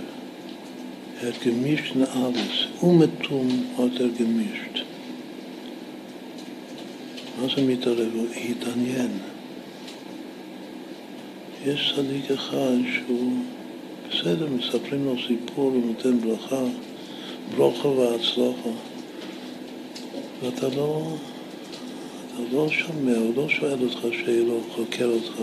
[1.27, 3.47] את גמישט נאבס, ומתום
[3.79, 4.85] יותר גמישט.
[7.41, 8.09] מה זה מתערב?
[8.15, 9.09] הוא התעניין.
[11.65, 13.33] יש צדיק אחד שהוא
[14.09, 16.63] בסדר, מספרים לו סיפור, הוא נותן ברכה,
[17.57, 18.69] ברכה והצלחה,
[20.43, 21.15] ואתה לא...
[22.37, 25.41] הוא לא שומע, הוא לא שואל אותך שאלות, חוקר אותך,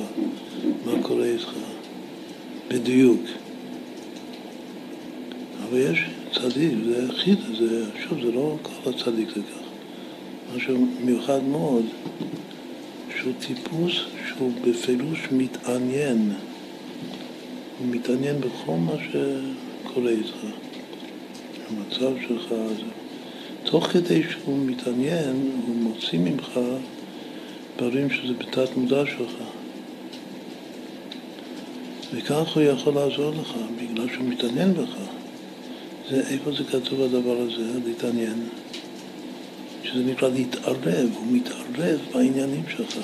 [0.87, 1.53] מה קורה איתך,
[2.69, 3.21] בדיוק.
[5.63, 9.67] אבל יש צדיק, זה חידה, זה, שוב, זה לא כל הצדיק זה ככה.
[10.57, 11.85] משהו מיוחד מאוד,
[13.19, 16.33] שהוא טיפוס שהוא בפירוש מתעניין.
[17.79, 20.37] הוא מתעניין בכל מה שקורה איתך.
[21.71, 22.83] המצב שלך, זה...
[23.65, 26.61] תוך כדי שהוא מתעניין, הוא מוציא ממך
[27.77, 29.35] דברים שזה בתת מודע שלך.
[32.15, 34.97] וכך הוא יכול לעזור לך, בגלל שהוא מתעניין בך.
[36.11, 38.49] זה, איפה זה כתוב הדבר הזה, להתעניין?
[39.83, 42.99] שזה נקרא להתערב, הוא מתערב בעניינים שלך.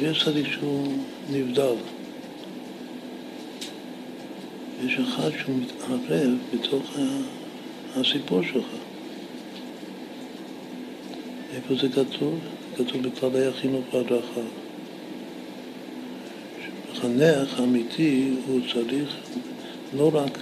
[0.00, 0.92] ויש צדיק שהוא
[1.30, 1.74] נבדל.
[4.84, 6.96] יש אחד שהוא מתערב בתוך
[7.96, 8.66] הסיפור שלך.
[11.54, 12.38] איפה זה כתוב?
[12.76, 14.40] כתוב בכללי החינוך והדרכה.
[16.92, 19.16] מחנך אמיתי הוא צריך
[19.96, 20.38] לא רק,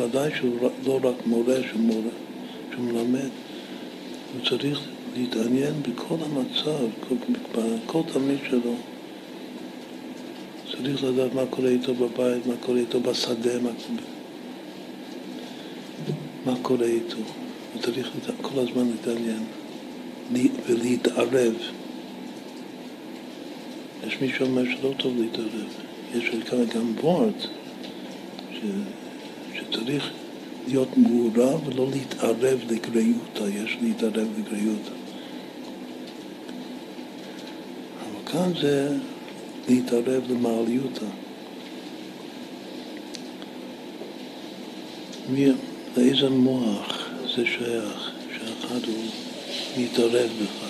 [0.00, 2.10] ודאי שהוא לא רק מורה שהוא מורה,
[2.72, 3.28] שהוא מלמד,
[4.34, 4.80] הוא צריך
[5.16, 6.86] להתעניין בכל המצב,
[7.54, 8.74] בכל תלמיד שלו.
[10.72, 13.70] צריך לדעת מה קורה איתו בבית, מה קורה איתו בשדה, מה,
[16.46, 17.16] מה קורה איתו.
[17.74, 18.10] הוא צריך
[18.42, 19.44] כל הזמן להתעניין.
[20.66, 21.54] ולהתערב.
[24.06, 25.68] יש מי שאומר שלא טוב להתערב.
[26.14, 26.30] יש
[26.74, 27.32] גם וורד
[28.52, 28.58] ש...
[29.54, 30.10] שצריך
[30.68, 34.90] להיות מעורב ולא להתערב לגריותא, יש להתערב לגריותא.
[38.00, 38.96] אבל כאן זה
[39.68, 41.06] להתערב למעליותא.
[45.96, 49.04] לאיזה מוח זה שייך, שאחד הוא
[49.78, 50.66] מתערב בך.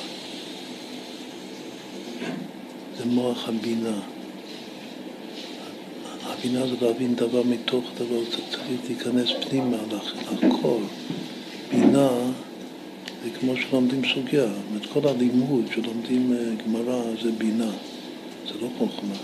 [2.98, 4.00] זה מוח הבינה.
[6.22, 8.20] הבינה זה להבין דבר מתוך דבר,
[8.50, 9.76] צריך להיכנס פנימה,
[10.32, 10.80] לחקור.
[13.40, 17.70] כמו שלומדים סוגיה, זאת כל הלימוד שלומדים אה, גמרא זה בינה,
[18.46, 19.14] זה לא חוכמה.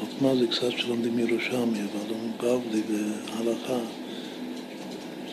[0.00, 3.78] חוכמה זה קצת שלומדים ירושלמי, אבל בבלי והלכה.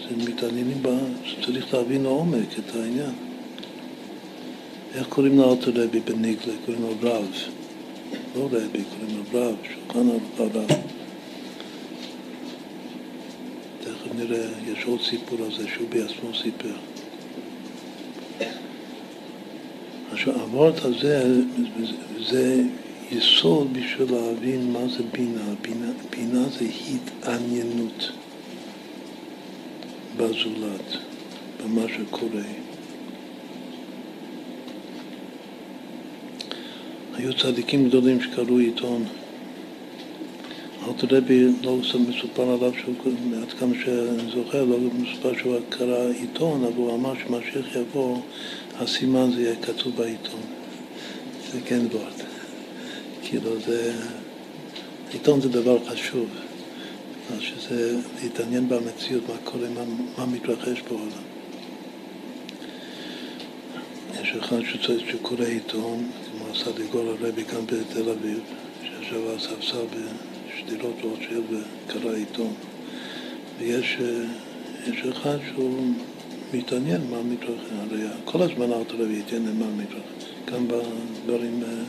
[0.01, 3.13] זה מתעניינים בה, שצריך להבין לעומק את העניין.
[4.95, 6.53] איך קוראים לאלתר רבי בניגלה?
[6.65, 7.31] קוראים לו רב.
[8.35, 10.71] לא רבי, קוראים לו רב, שולחן הרב.
[13.81, 16.96] תכף נראה, יש עוד סיפור על זה שהוא בעצמו סיפר.
[20.17, 21.41] עכשיו, הוורט הזה
[22.29, 22.61] זה
[23.11, 25.53] יסוד בשביל להבין מה זה בינה.
[25.61, 28.11] בינה, בינה זה התעניינות
[30.17, 30.97] בזולת,
[31.63, 32.41] במה שקורה.
[37.13, 39.05] היו צדיקים גדולים שקראו עיתון.
[40.87, 41.77] אלתר רבי לא
[42.09, 42.95] מסופר עליו, שהוא,
[43.41, 48.17] עד כמה שאני זוכר, לא מסופר שהוא קרא עיתון, אבל הוא אמר שמשיח יבוא,
[48.79, 50.41] הסימן זה יהיה כתוב בעיתון.
[51.51, 52.21] זה כן וורט.
[53.23, 53.93] כאילו זה...
[55.11, 56.29] עיתון זה דבר חשוב,
[57.39, 59.81] שזה להתעניין במציאות, מה קורה, מה,
[60.17, 61.23] מה מתרחש בעולם.
[64.21, 64.57] יש אחד
[65.11, 66.09] שקורא עיתון,
[66.51, 68.39] הסדיגור הרבי כאן בתל אביב,
[68.81, 72.53] שישב על ספסל בשדרות רוטשילד וקרא עיתון.
[73.59, 73.97] ויש
[74.87, 75.93] יש אחד שהוא
[76.53, 81.83] מתעניין מה מתרחש, הרי כל הזמן תל התעניין מה מתרחש, גם בדברים אה,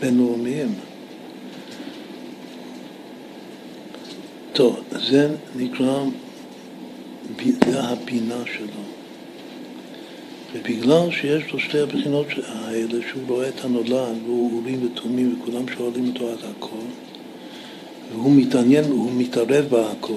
[0.00, 0.74] בינלאומיים.
[4.52, 6.04] טוב, זה נקרא,
[7.66, 8.82] זה הבינה שלו.
[10.54, 16.08] ובגלל שיש לו שתי הבחינות האלה, שהוא רואה את הנולד, והוא אורים ותומים וכולם שואלים
[16.08, 16.86] אותו על הכל,
[18.12, 20.12] והוא מתעניין והוא מתערב בהכל,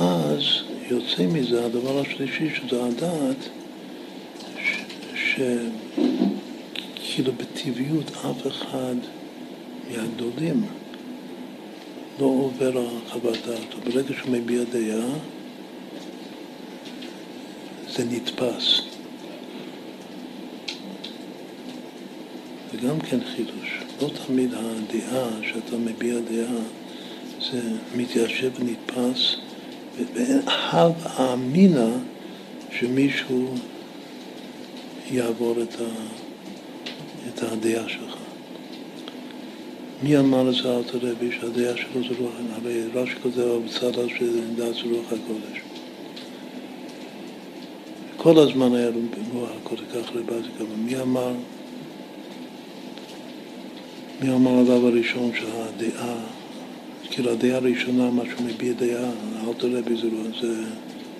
[0.00, 3.48] אז יוצא מזה הדבר השלישי, שזה הדעת,
[5.14, 5.52] שכאילו
[7.32, 8.94] בטבעיות אף אחד
[9.90, 10.66] מהגדולים
[12.20, 13.74] לא עובר על חוות דעת.
[13.84, 15.08] ברגע שהוא מביע דעה,
[17.88, 18.80] זה נתפס.
[22.72, 23.80] זה גם כן חידוש.
[24.02, 26.62] לא תמיד הדעה, שאתה מביע דעה,
[27.50, 27.60] זה
[27.96, 29.36] מתיישב ונתפס,
[30.14, 30.40] ואין
[30.72, 31.88] הווה אמינא
[32.70, 33.54] שמישהו
[35.10, 35.84] יעבור את, ה,
[37.28, 38.16] את הדעה שלך.
[40.02, 44.74] מי אמר לזה אל תרבי שהדעה שלו זה רוח, הרי רש"י כותב בצד הזה דעת
[44.74, 45.60] זה רוח הקודש.
[48.16, 50.76] כל הזמן היה לו במוח הקודש, כך רבזי כמה.
[50.76, 51.32] מי אמר,
[54.20, 56.16] מי אמר עליו הראשון שהדעה,
[57.18, 59.10] כאילו הדעה הראשונה, מה שהוא מביע דעה,
[59.48, 60.08] אל תראה בזה,
[60.40, 60.64] זה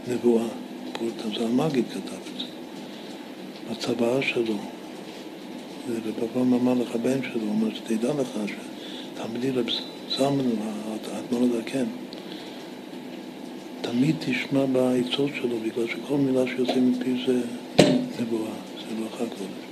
[0.08, 0.44] נבואה.
[0.92, 2.44] פורטם, זה המגיד כתב את זה.
[3.70, 4.54] בצוואה שלו.
[5.88, 9.66] ורב אמר לך בן שלו, הוא אומר שתדע לך שתלמידי רב
[10.16, 10.44] זלמן,
[11.12, 11.84] האדמו"ר הדקן,
[13.80, 17.40] תמיד תשמע בעצות שלו, בגלל שכל מילה שיוצא מפי זה
[18.20, 19.68] נבואה, זה לא אחת קודש.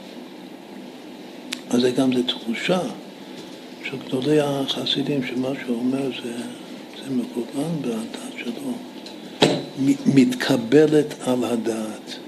[1.71, 2.81] אז זה גם זה תחושה
[3.91, 6.33] של גדולי החסידים, שמה שהוא אומר זה,
[6.97, 8.73] זה מכוון בדעת שלו,
[10.07, 12.19] מתקבלת על הדעת.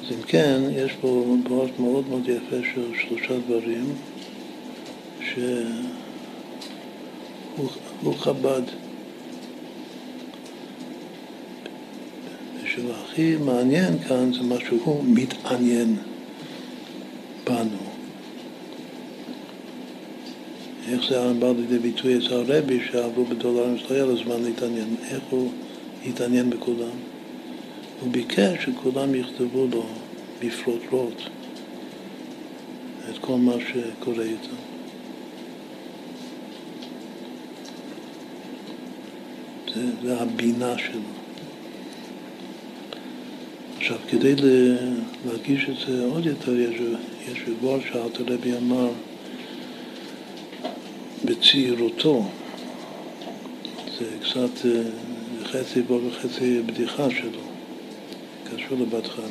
[0.00, 3.94] אז אם כן, יש פה פרט מאוד מאוד יפה של שלושה דברים
[5.24, 5.64] שהוא
[8.18, 8.62] חב"ד.
[12.66, 15.96] שהכי מעניין כאן זה מה שהוא מתעניין
[17.44, 17.89] בנו.
[20.92, 25.22] איך זה בא לידי ביטוי אצל הרבי שעברו בדולרים שלא היה לו זמן להתעניין, איך
[25.30, 25.50] הוא
[26.06, 26.96] התעניין בכולם?
[28.00, 29.86] הוא ביקש שכולם יכתבו לו
[30.42, 31.22] בפרוטרוט
[33.10, 34.56] את כל מה שקורה איתו.
[39.74, 41.00] זה, זה הבינה שלו.
[43.76, 44.34] עכשיו, כדי
[45.26, 46.80] להרגיש את זה עוד יותר, יש,
[47.32, 48.90] יש ריבוע שאלתר רבי אמר
[51.24, 52.24] בצעירותו,
[53.98, 54.82] זה קצת אה,
[55.44, 57.40] חצי בו וחצי בדיחה שלו,
[58.44, 59.30] קשור לבת חן.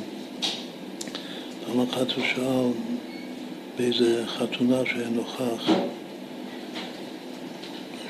[1.66, 2.70] פעם אחת הוא שאל
[3.78, 5.70] באיזה חתונה שהיה נוכח,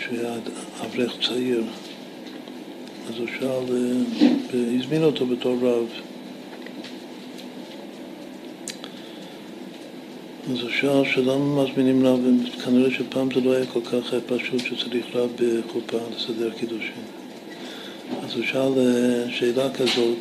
[0.00, 0.34] שהיה
[0.84, 1.62] אברך צעיר,
[3.08, 3.76] אז הוא שאל,
[4.52, 6.09] והזמין אותו בתור רב.
[10.62, 12.20] הוא שאל שלמה מזמינים רב,
[12.58, 17.02] וכנראה שפעם זה לא היה כל כך פשוט שצריך רב בחופה לסדר קידושין.
[18.22, 18.72] אז הוא שאל
[19.30, 20.18] שאלה כזאת,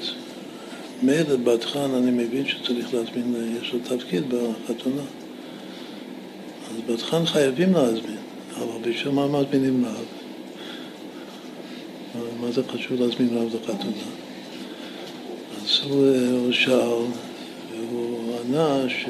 [1.02, 5.02] מילא בת חן אני מבין שצריך להזמין, יש לו תפקיד בחתונה.
[6.70, 8.18] אז בת חייבים להזמין,
[8.56, 10.06] אבל בשביל מה מזמינים רב?
[12.42, 14.04] מה זה חשוב להזמין רב לחתונה?
[15.62, 17.06] אז אה, הוא שאל,
[17.72, 19.06] והוא ענה ש...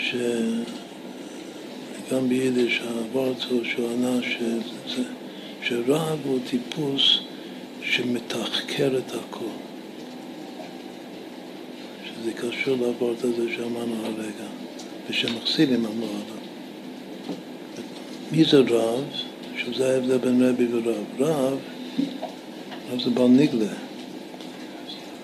[0.00, 0.22] שגם
[2.28, 5.02] ביידיש הוורט הוא שהוא ענה שזה,
[5.62, 7.18] שרב הוא טיפוס
[7.82, 9.44] שמתחקר את הכל.
[12.04, 14.48] שזה קשור לוורט הזה שאמרנו הרגע,
[15.10, 16.40] ושמחסילים אמרו עליו.
[18.32, 19.04] מי זה רב?
[19.56, 21.04] שזה ההבדל בין רבי ורב.
[21.18, 21.58] רב,
[22.92, 23.72] רב זה בעל ניגלה.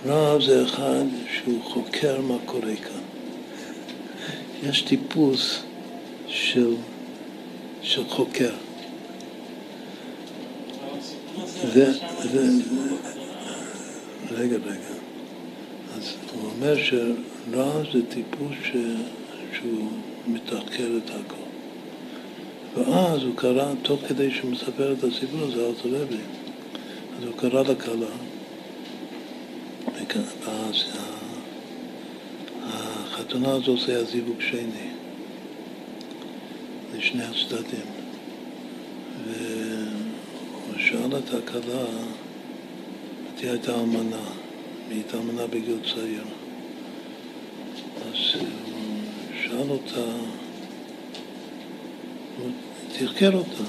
[0.06, 1.04] רב זה אחד
[1.34, 2.95] שהוא חוקר מה קורה כאן.
[4.62, 5.62] יש טיפוס
[6.28, 6.74] של,
[7.82, 8.50] של חוקר.
[11.72, 11.92] זה,
[12.22, 12.48] זה,
[14.30, 14.94] רגע, רגע.
[15.96, 18.76] אז הוא אומר שרע זה טיפוס ש,
[19.58, 19.88] שהוא
[20.26, 21.46] מתחקר את הכל.
[22.76, 26.16] ואז הוא קרא, תוך כדי שהוא מספר את הסיפור הזה, אלתר רבי,
[27.18, 28.06] אז הוא קרא לכלה,
[32.66, 34.90] החתונה הזאת זה הזיווג שני,
[36.94, 37.86] לשני הצדדים.
[39.26, 41.84] והוא שאל את הכלה,
[43.40, 44.24] היא הייתה אמנה,
[44.88, 46.24] היא הייתה אמנה בגיל צעיר.
[48.06, 48.98] אז הוא
[49.42, 50.12] שאל אותה,
[52.38, 52.50] הוא
[52.98, 53.64] תחקר אותה.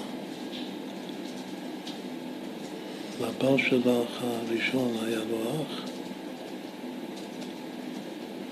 [3.21, 5.96] לבעל שלך הראשון היה לו אח,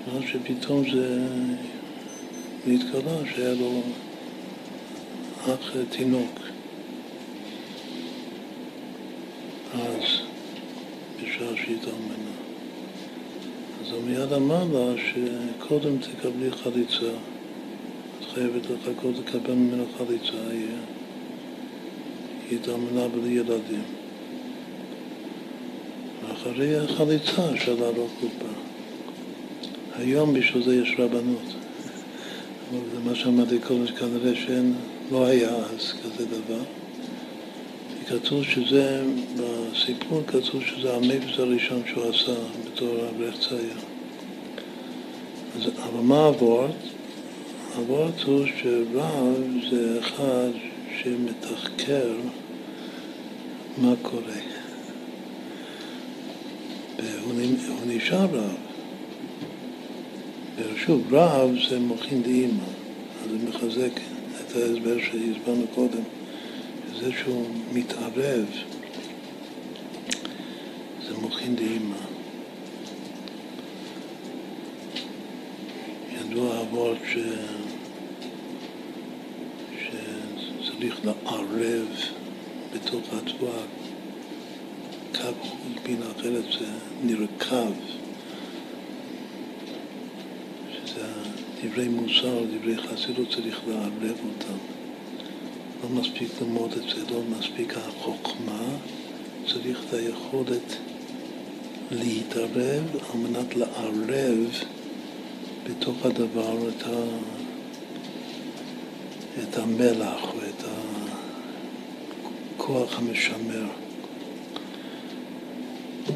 [0.06, 1.26] ואז שפתאום זה
[2.66, 3.82] נתגלה שהיה לו
[5.40, 6.40] אח תינוק.
[9.74, 10.20] אז,
[11.16, 12.30] בשעה שהתאמנה.
[13.80, 17.12] אז הוא מיד אמר לה שקודם תקבלי חליצה.
[18.20, 20.68] את חייבת לחכות לקבל ממנו חליצה, היא
[22.52, 23.82] התאמנה בלי ילדים.
[26.22, 28.65] ואחרי החליצה אפשר לערוך קופה.
[29.98, 31.54] היום בשביל זה יש רבנות.
[32.70, 34.74] אבל זה מה שאמרתי קודם, שכנראה שאין,
[35.10, 36.62] לא היה אז כזה דבר.
[38.08, 39.02] כתוב שזה,
[39.36, 42.34] בסיפור כתוב שזה המקווה הראשון שהוא עשה
[42.66, 43.76] בתור אברך צעיר.
[45.56, 46.70] אז, אבל מה הוורט?
[47.76, 49.34] הוורט הוא שרב
[49.70, 50.50] זה אחד
[51.02, 52.08] שמתחקר
[53.78, 54.40] מה קורה.
[56.98, 57.32] והוא
[57.86, 58.65] נשאר רב.
[60.56, 62.62] ושוב, רב זה מוכין דאימא,
[63.24, 64.00] אז זה מחזק
[64.40, 66.02] את ההסבר שהסברנו קודם,
[67.00, 68.44] זה שהוא מתערב,
[71.08, 71.96] זה מוכין דאימא.
[76.20, 77.16] ידוע אבות ש...
[79.82, 81.88] שצריך לערב
[82.74, 83.62] בתוך התבואה
[85.14, 85.48] קו,
[85.82, 86.66] בינה אחרת זה
[87.04, 87.72] נרקב.
[91.66, 94.58] דברי מוסר, דברי חסידות, צריך לערב אותם.
[95.82, 98.62] לא מספיק ללמוד את זה, לא מספיק החוכמה,
[99.46, 100.76] צריך את היכולת
[101.90, 104.62] להתערב על מנת לערב
[105.64, 107.04] בתוך הדבר את, ה...
[109.42, 110.64] את המלח או את
[112.56, 113.66] הכוח המשמר.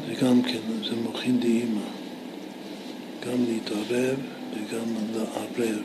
[0.07, 1.81] וגם כן, זה מוכין דאימא.
[3.27, 5.83] גם להתערב וגם לערב.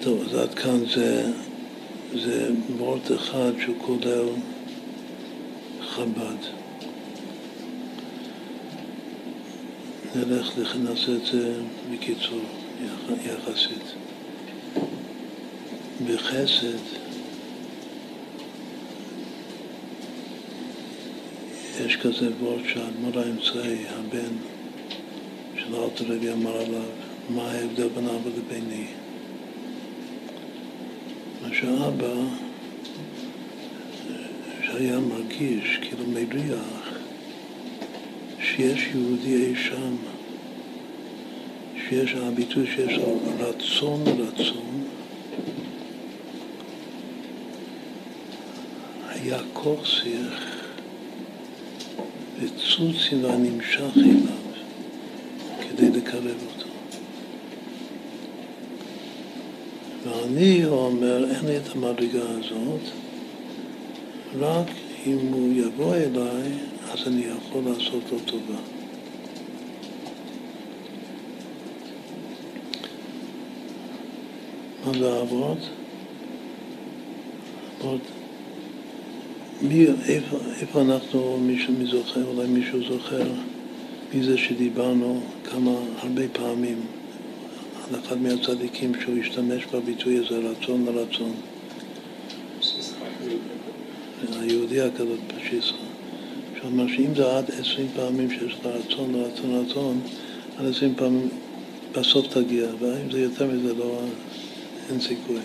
[0.00, 1.32] טוב, אז עד כאן זה,
[2.14, 4.28] זה וורט אחד שהוא כולל
[5.80, 6.64] חב"ד.
[10.16, 11.54] נלך, נעשה את זה
[11.92, 12.40] בקיצור,
[13.26, 13.94] יחסית.
[16.06, 16.78] בחסד
[21.80, 24.53] יש כזה וורד שהאדמו"ר האמצעי, הבן
[25.74, 26.82] של אלתר רבי אמר עליו,
[27.30, 28.86] מה ההבדל בין אבא לביני.
[31.42, 32.14] מה שאבא,
[34.62, 36.98] שהיה מרגיש כאילו מריח
[38.40, 39.96] שיש יהודי אי שם,
[41.88, 42.98] שיש, הביטוי שיש
[43.38, 44.84] רצון רצון,
[49.08, 50.54] היה כוסך
[52.40, 54.44] וצוצי והנמשך אליו
[55.76, 56.68] כדי לקרב אותו.
[60.34, 62.80] ואני אומר, אין לי את המדרגה הזאת,
[64.38, 64.66] רק
[65.06, 66.52] אם הוא יבוא אליי,
[66.92, 68.58] אז אני יכול לעשות לו טובה.
[74.86, 75.58] מה זה אבות?
[77.80, 78.00] אבות
[80.08, 83.26] איפה, איפה אנחנו, מישהו מי זוכר, אולי מישהו זוכר,
[84.14, 85.70] מי זה שדיברנו כמה,
[86.02, 86.80] הרבה פעמים
[87.90, 91.34] על אחד מהצדיקים שהוא השתמש בביטוי הזה, רצון לרצון.
[94.40, 95.74] היהודי הקדוש פשיסה,
[96.60, 100.00] שאומר שאם זה עד עשרים פעמים שיש לך רצון לרצון לרצון,
[100.58, 101.28] עד עשרים פעמים
[101.92, 104.00] בסוף תגיע, ואם זה יותר מזה לא,
[104.90, 105.40] אין סיכוי.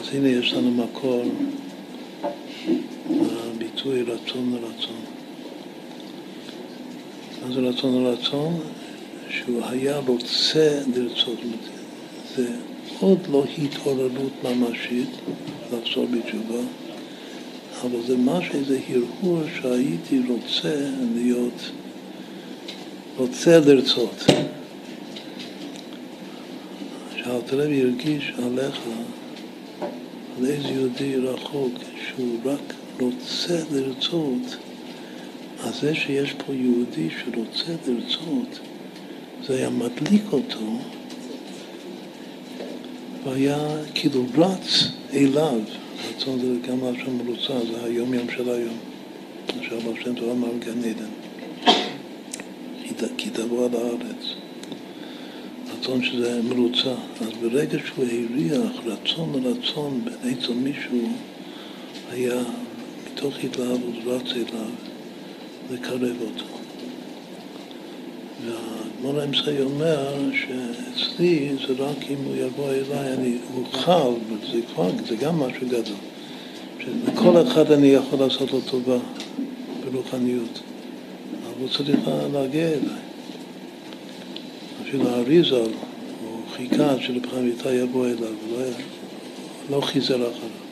[0.00, 1.24] אז הנה יש לנו מקור
[3.10, 5.00] לביטוי רצון לרצון.
[7.42, 8.60] מה זה רצון לרצון?
[9.46, 11.38] שהוא היה רוצה לרצות.
[12.36, 12.48] זה
[13.00, 15.10] עוד לא התעוררות ממשית
[15.72, 16.60] לחזור בתשובה,
[17.82, 21.70] אבל זה משהו, איזה הרהור שהייתי רוצה להיות,
[23.16, 24.24] רוצה לרצות.
[27.16, 28.80] שאלתרעבי הרגיש עליך
[30.38, 31.72] על איזה יהודי רחוק
[32.08, 34.56] שהוא רק רוצה לרצות,
[35.60, 38.60] אז זה שיש פה יהודי שרוצה לרצות,
[39.46, 40.78] זה היה מדליק אותו,
[43.24, 43.58] והיה
[43.94, 45.60] כאילו רץ אליו,
[46.10, 48.76] רצון זה גם לשון מרוצה, זה היום יום של היום,
[49.58, 51.10] עכשיו השם טוב אמר גן עדן,
[53.16, 54.36] כי תבוא על הארץ.
[55.86, 56.94] רצון שזה מרוצה.
[57.20, 61.08] אז ברגע שהוא הריח רצון לרצון אצל מישהו,
[62.10, 62.42] היה
[63.06, 64.70] מתוך התלהבות רץ אליו
[65.70, 66.65] לקרב אותו.
[68.44, 74.12] והגמור האמצעי אומר שאצלי זה רק אם הוא יבוא אליי, אני אוכל,
[74.52, 75.96] זה כבר, זה גם משהו גדול.
[76.78, 78.96] שלכל אחד אני יכול לעשות לו טובה
[79.84, 80.60] ברוחניות,
[81.42, 82.00] אבל הוא צריך
[82.32, 83.00] להגיע אליי.
[84.82, 85.70] אפילו האריזל,
[86.22, 86.94] הוא חיכה
[87.30, 88.64] חיים איתה יבוא אליו, לא,
[89.70, 90.66] לא חיזר אחריו.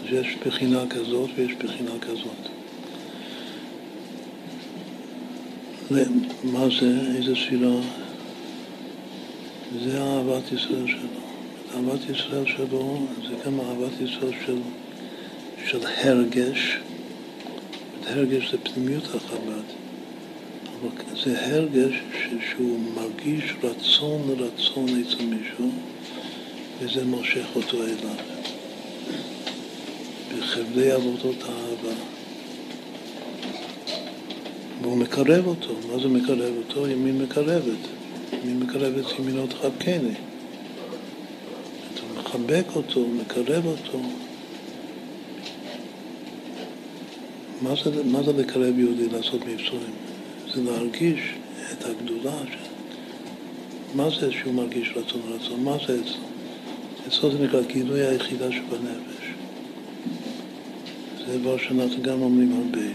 [0.00, 2.49] אז יש בחינה כזאת ויש בחינה כזאת.
[5.90, 7.16] מה זה?
[7.16, 7.80] איזה ספירה?
[9.84, 11.20] זה אהבת ישראל שלו.
[11.74, 14.58] אהבת ישראל שלו זה גם אהבת ישראל של,
[15.66, 16.78] של הרגש.
[18.06, 19.62] הרגש זה פנימיות החב"ד.
[21.24, 21.94] זה הרגש
[22.50, 25.70] שהוא מרגיש רצון לרצון אצל מישהו,
[26.80, 28.16] וזה מושך אותו אליו.
[30.38, 32.19] בחבלי עבודות האהבה.
[34.82, 35.74] והוא מקרב אותו.
[35.92, 36.88] מה זה מקרב אותו?
[36.88, 37.78] ימין מקרבת.
[38.44, 40.14] ימין מקרבת ימינו תחבקני.
[41.94, 44.00] אתה מחבק אותו, מקרב אותו.
[47.62, 49.92] מה זה, מה זה לקרב יהודי לעשות מבצועים?
[50.54, 51.20] זה להרגיש
[51.72, 52.36] את הגדולה.
[52.52, 52.56] ש...
[53.94, 55.64] מה זה שהוא מרגיש רצון ורצון?
[55.64, 56.24] מה זה אצלו?
[57.08, 59.26] אצלו זה נקרא גילוי היחידה שבנפש.
[61.26, 62.86] זה דבר שאנחנו גם אומרים הרבה,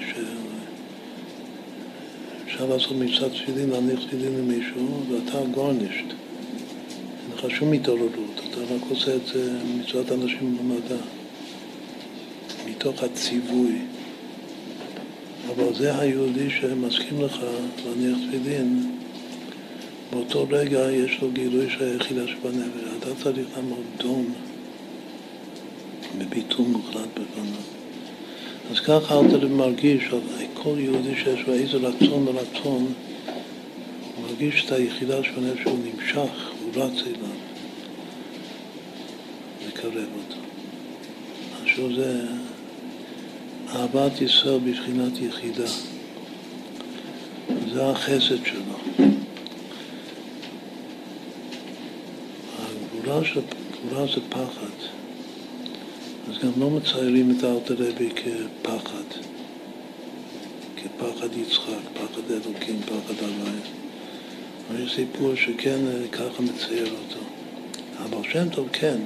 [2.57, 6.05] שאפשר לעשות מצוות תפילין, להניח תפילין למישהו, ואתה גורנישט.
[6.05, 11.01] אין לך שום התעוררות, אתה רק עושה את זה מצוות אנשים במדע,
[12.69, 13.77] מתוך הציווי.
[15.49, 17.37] אבל זה היהודי שמסכים לך
[17.85, 18.91] להניח תפילין,
[20.11, 22.81] באותו רגע יש לו גילוי של היחידה שבנפש.
[22.99, 24.33] אתה צריך לעמוד דום
[26.17, 27.74] בביטול מוחלט בפניו.
[28.71, 30.03] אז ככה אל תראה מרגיש
[30.53, 32.93] כל יהודי שיש לו איזה רצון לרצון,
[34.15, 37.35] הוא מרגיש את היחידה שבנפש שהוא נמשך, הוא רץ אליו,
[39.67, 40.41] לקרב אותו.
[41.63, 42.21] עכשיו זה
[43.75, 45.69] אהבת ישראל בבחינת יחידה.
[47.73, 49.05] זה החסד שלו.
[52.59, 53.41] הגבורה, של,
[53.91, 55.04] זה פחד.
[56.29, 59.19] אז גם לא מציירים את האלתר רבי כפחד,
[60.75, 63.59] כפחד יצחק, פחד אלוקים, פחד הוואי.
[64.69, 65.79] אבל יש סיפור שכן
[66.11, 67.19] ככה מצייר אותו.
[68.03, 68.97] אבל שם טוב כן.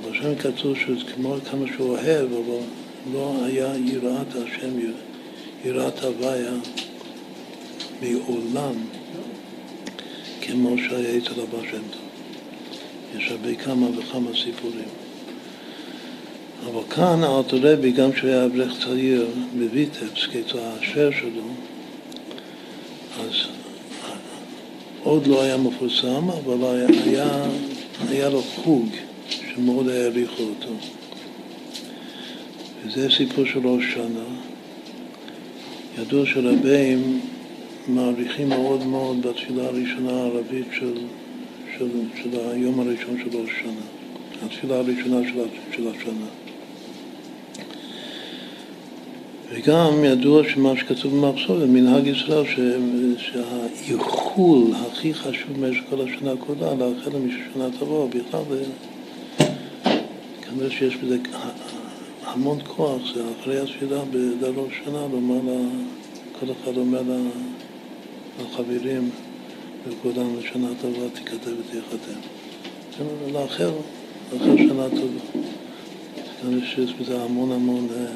[0.00, 2.64] אבל שם כתוב שכמו כמה שהוא אוהב, אבל
[3.12, 4.72] לא היה יראת השם,
[5.64, 6.52] יראת הוויה
[8.02, 8.74] מעולם,
[10.40, 12.02] כמו שהיה אצל הבא שם טוב.
[13.16, 15.05] יש הרבה כמה וכמה סיפורים.
[16.66, 19.26] אבל כאן אלתר רבי, גם כשהוא היה אברך צעיר
[19.58, 21.42] בביטבסק, אצל האשר שלו,
[23.20, 23.32] אז
[25.02, 27.44] עוד לא היה מפורסם, אבל היה, היה,
[28.08, 28.88] היה לו חוג
[29.28, 30.72] שמאוד העריכו אותו.
[32.84, 34.24] וזה סיפור של ראש שנה.
[35.98, 37.20] ידוע שרבים
[37.88, 40.94] מעריכים מאוד מאוד בתפילה הראשונה הערבית של,
[41.78, 41.88] של,
[42.22, 45.40] של היום הראשון של ראש שנה, התפילה הראשונה של,
[45.76, 46.45] של השנה.
[49.50, 52.44] וגם ידוע שמה שכתוב במחסור זה מנהג ישראל
[53.18, 58.42] שהאיחול הכי חשוב במשך כל השנה כולה, לאחל למישהו שנה תבוא, בכלל
[60.42, 61.18] כנראה שיש בזה
[62.24, 65.68] המון כוח, זה אחרי התפילה בדרוש שנה, לומר לה,
[66.40, 67.02] כל אחד אומר
[68.40, 69.10] לחברים
[69.88, 72.20] וכולם לשנה טובה תיכתב ותיחתם.
[73.32, 73.72] לאחר,
[74.32, 75.48] לאחר שנה טובה.
[76.42, 78.06] כנראה שיש בזה המון המון אה,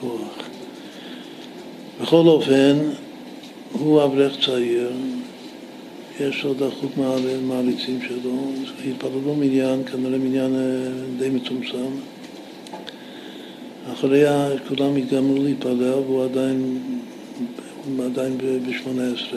[0.00, 0.45] כוח.
[2.02, 2.76] בכל אופן,
[3.72, 4.92] הוא אברך צעיר,
[6.20, 6.92] יש לו דחוק
[7.42, 8.50] מעריצים שלו,
[8.90, 11.90] התפללו מניין, כנראה מניין אה, די מצומצם.
[13.92, 14.24] אחרי
[14.68, 16.78] כולם התגמרו להתפלל והוא עדיין,
[18.04, 19.36] עדיין ב-18.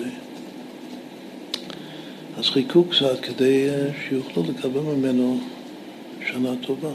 [2.38, 5.40] אז חיכו קצת כדי אה, שיוכלו לקבל ממנו
[6.32, 6.92] שנה טובה.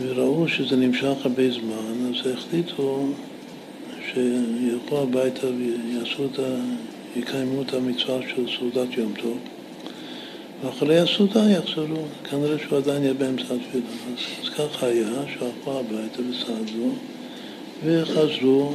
[0.00, 3.06] וראו שזה נמשך הרבה זמן, אז החליטו
[4.12, 6.56] שילכו הביתה ויעשו את ה...
[7.16, 9.38] יקיימו את המצווה של סעודת יום טוב,
[10.64, 13.84] ואחרי הסעודה יחזרו, כנראה שהוא עדיין יהיה באמצע התפילה.
[14.12, 16.90] אז, אז ככה היה, שהלכו הביתה וסעדו,
[17.84, 18.72] וחזרו,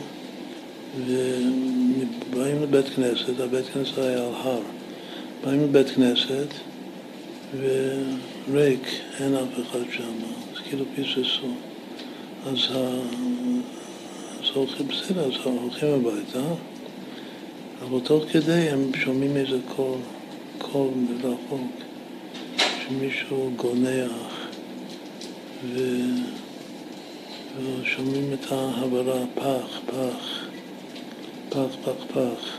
[0.97, 4.61] ובאים לבית כנסת, הבית כנסת היה על הר,
[5.43, 6.47] באים לבית כנסת,
[7.57, 8.87] וריק,
[9.19, 10.13] אין אף אחד שם,
[10.53, 11.47] אז כאילו פיססו.
[12.45, 12.57] אז
[14.53, 16.53] הולכים בסדר, אז הולכים הביתה,
[17.81, 19.97] אבל תוך כדי הם שומעים איזה קול,
[20.57, 21.71] קול מרחוק,
[22.57, 24.11] שמישהו גונח,
[25.65, 25.79] ו...
[27.57, 30.45] ושומעים את ההעברה פח, פח,
[31.49, 32.57] פח, פח, פח.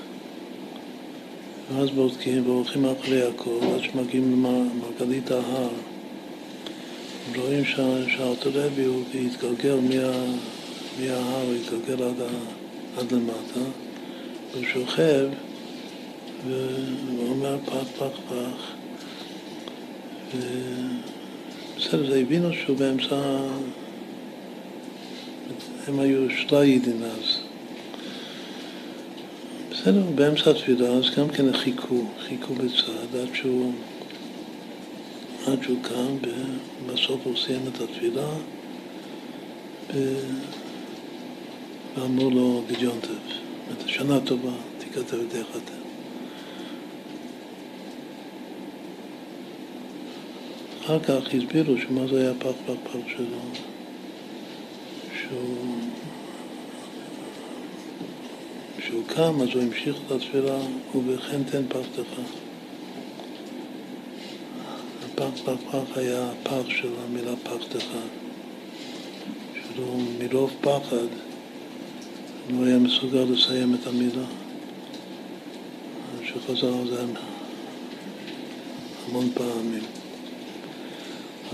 [1.70, 5.68] ואז בודקים והולכים אחרי הכל, עד שמגיעים למרגלית ההר.
[7.36, 7.64] רואים
[8.08, 10.51] שהאוטורבי הוא התגלגל מה...
[11.00, 12.20] מההר, הוא התגלגל עד,
[12.96, 13.60] עד למטה,
[14.54, 15.28] הוא שוכב
[16.46, 18.72] ואומר פח פח פח
[21.76, 23.16] בסדר, זה הבינו שהוא באמצע,
[25.86, 27.38] הם היו שליידים אז.
[29.70, 33.72] בסדר, באמצע התפילה, אז גם כן חיכו, חיכו בצד עד שהוא,
[35.46, 36.16] עד שהוא קם,
[36.86, 38.28] ובסוף הוא סיים את התפילה.
[41.96, 45.60] ואמרו לו גדיון טוב, שנה טובה, תיכתב את יחד.
[50.84, 53.38] אחר כך הסבירו שמה זה היה פח פח פח שלו,
[55.20, 55.76] שהוא,
[58.86, 60.58] שהוא קם אז הוא המשיך את התפילה
[60.94, 62.20] ובכן תן פחתך.
[65.04, 67.86] הפח פח פח היה הפח של המילה פחתך,
[69.54, 71.31] שלו מרוב פחד
[72.50, 74.24] לא היה מסוגל לסיים את המילה.
[76.24, 77.04] שחזר על זה
[79.08, 79.82] המון פעמים.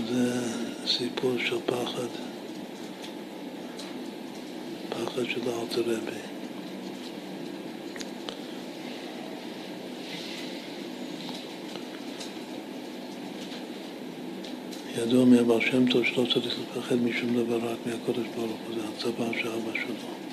[0.09, 0.41] זה
[0.85, 2.07] סיפור של פחד,
[4.89, 6.19] פחד של אלתר רבי.
[14.97, 19.39] ידוע מהבר שם טוב שלא צריך לפחד משום דבר רק מהקודש ברוך הוא, זה הצבא
[19.41, 20.28] של אבא שלו.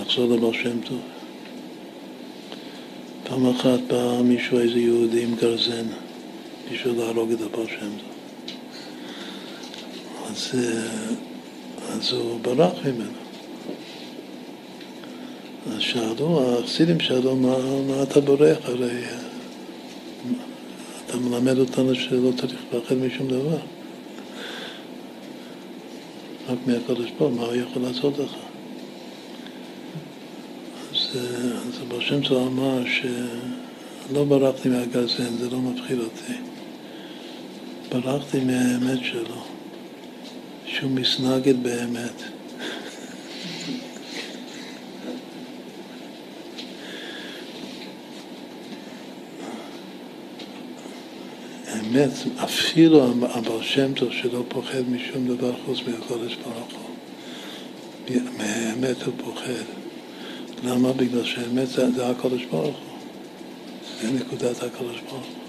[0.00, 0.98] נחזור לבר שם טוב.
[3.24, 5.86] פעם אחת בא מישהו, איזה יהודי עם גרזן,
[6.72, 8.12] בשביל להרוג את הבר שם טוב.
[10.30, 13.22] אז, אה, אז הוא ברח ממנו.
[15.66, 17.56] אז שאלו, החסידים שאלו, מה,
[17.88, 18.58] מה אתה בורח?
[18.62, 19.04] הרי,
[21.06, 23.58] אתה מלמד אותנו שלא צריך לפחד משום דבר.
[26.48, 28.51] רק מהקדוש ברוך מה הוא יכול לעשות לך?
[31.12, 36.32] אז, אז הבעל שם טוב אמר שלא ברחתי מהגזן, זה לא מפחיד אותי.
[37.88, 39.42] ברחתי מהאמת שלו,
[40.66, 42.22] שהוא מסנגד באמת.
[51.66, 52.10] האמת,
[52.44, 58.20] אפילו הבעל שם טוב שלא פוחד משום דבר חוץ מהקודש ברוך הוא.
[58.38, 59.81] מהאמת הוא פוחד.
[60.64, 60.92] למה?
[60.92, 62.98] בגלל שהאמת זה, זה הקודש ברוך הוא.
[64.00, 65.42] זה נקודת הקודש ברוך הוא.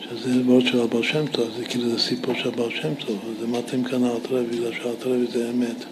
[0.00, 3.46] שזה וורד של הבעל שם טוב, זה כאילו זה סיפור של הבעל שם טוב, זה
[3.46, 5.84] מתאים כאן האלתרעבי, בגלל שהאלתרעבי זה אמת.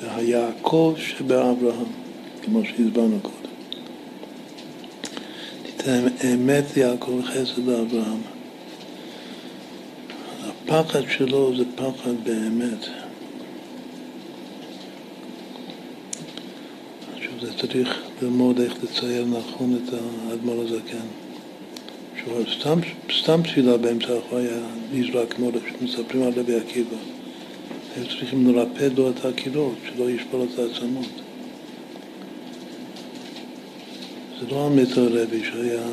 [0.00, 1.84] זה היעקב שבאברהם,
[2.42, 3.34] כמו שהסברנו קודם.
[5.62, 8.20] תיתן אמת יעקב חסד לאברהם.
[10.46, 12.86] הפחד שלו זה פחד באמת.
[17.16, 19.94] עכשיו זה צריך ללמוד איך לצייר נכון את
[20.28, 21.06] האדמו"ר הזקן.
[22.16, 22.78] שהוא סתם,
[23.22, 24.60] סתם תפילה באמצע החו היה
[24.92, 26.96] נזרק כמו שמספרים על רבי עקיבא.
[27.96, 31.08] היו צריכים לרפד לו את הקירות, שלא ישבור את העצמות.
[34.40, 35.86] זה לא המטר רבי שהיה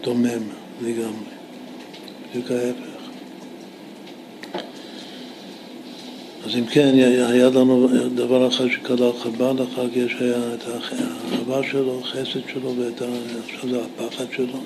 [0.00, 0.42] דומם
[0.82, 1.34] לגמרי,
[2.30, 2.85] בדיוק ההפך.
[6.46, 6.94] אז אם כן,
[7.28, 12.74] היה לנו דבר אחד שקרה חב"ד, אחר כך יש היה את האהבה שלו, החסד שלו,
[12.76, 14.58] ועכשיו זה הפחד שלו.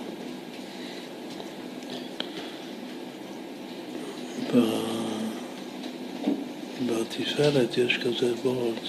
[6.87, 8.87] בתפארת יש כזה וורט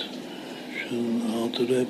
[0.89, 0.95] של
[1.29, 1.83] האלטר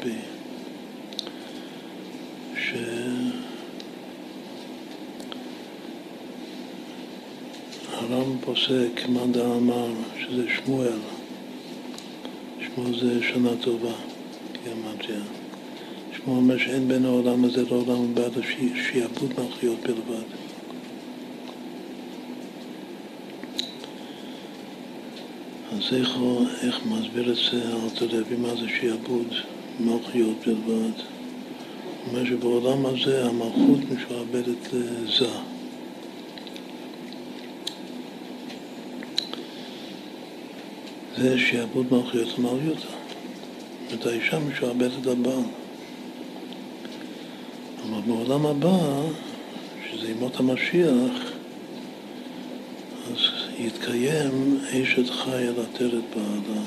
[8.11, 9.87] שהר"ם פוסק, מאן דאמר,
[10.19, 10.97] שזה שמואל,
[12.61, 13.93] שמואל זה שנה טובה,
[14.63, 15.21] גימטריה.
[16.17, 18.29] שמואל אומר שאין בין העולם הזה לעולם הבא
[18.75, 20.27] שיעבוד מלכויות בלבד.
[25.71, 26.17] אז איך,
[26.61, 29.27] איך מסביר את זה אלתר רבי, מה זה שיעבוד
[29.79, 30.69] מלכויות בלבד?
[30.69, 35.50] הוא אומר שבעולם הזה המלכות משועבדת לזה.
[41.21, 42.87] זה שיעבוד מלכויות למעליותה.
[43.89, 45.43] זאת האישה משועבדת לבעל.
[47.83, 49.01] אבל בעולם הבא,
[49.91, 51.31] שזה ימות המשיח,
[53.11, 53.17] אז
[53.59, 56.61] יתקיים אשת חי על עטרת בעלה.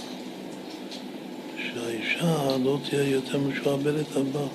[1.56, 4.48] שהאישה לא תהיה יותר משועבדת לבעל.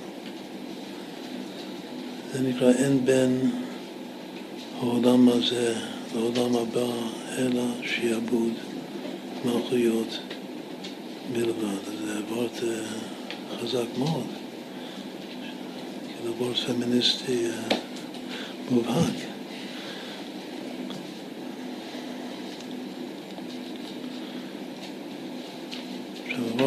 [2.34, 3.51] זה נקרא אין בין
[4.80, 5.76] העולם הזה
[6.15, 6.91] לעולם הבא,
[7.38, 8.53] אלא שיעבוד
[9.45, 10.20] מלכויות
[11.34, 11.78] בלבד.
[12.06, 12.84] זה וורט אה,
[13.60, 14.26] חזק מאוד,
[16.07, 17.78] כאילו וורט פמיניסטי אה,
[18.72, 19.14] מובהק.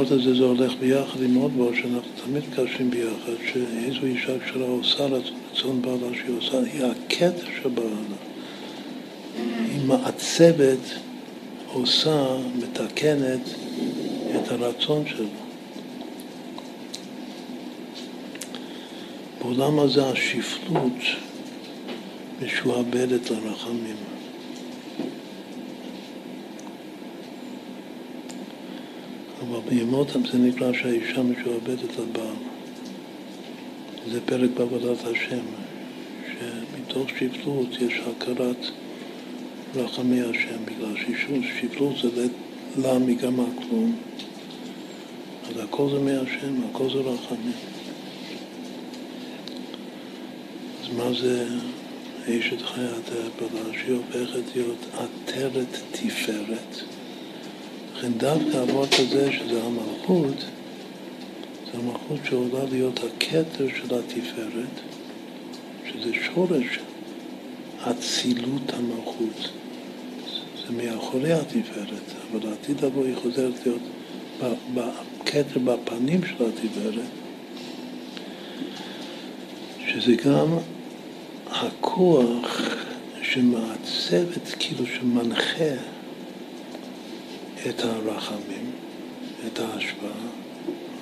[0.03, 4.67] הוורט הזה זה הולך ביחד עם עוד וורט שאנחנו תמיד מקשרים ביחד, שאיזו אישה כשרה
[4.67, 8.17] עושה רצון בעלה שהיא עושה, היא הכתר של בעלה.
[9.37, 10.79] היא מעצבת,
[11.73, 13.41] עושה, מתקנת
[14.37, 15.27] את הרצון שלו.
[19.41, 20.99] בעולם הזה השפלות
[22.43, 23.97] משועבדת לרחמים.
[29.41, 32.37] אבל בימות זה נקרא שהאישה משועבדת לבעל.
[34.11, 35.45] זה פרק בעבודת השם,
[36.27, 38.82] שמתוך שפלות יש הכרת
[39.75, 40.95] רחמי השם, בגלל
[41.43, 42.27] שפלות זה
[42.77, 43.97] לה מגמה כלום,
[45.49, 47.53] אז הכל זה מהשם, הכל זה רחמים.
[50.83, 51.47] אז מה זה
[52.29, 53.79] אשת חיית העבודה?
[53.79, 56.77] שהיא הופכת להיות עטרת תפארת.
[57.97, 60.45] לכן דווקא אבות הזה, שזה המלכות,
[61.73, 64.81] זה המלכות שעולה להיות הכתר של התפארת,
[65.87, 66.79] שזה שורש
[67.91, 69.62] אצילות המלכות.
[70.77, 73.83] מאחורי התפארת, אבל לעתיד לבוא היא חוזרת להיות
[74.75, 77.09] בכתר בפנים של התפארת,
[79.87, 80.59] שזה גם
[81.47, 82.61] הכוח
[83.23, 85.75] שמעצב את, כאילו שמנחה
[87.69, 88.71] את הרחמים,
[89.47, 90.29] את ההשפעה,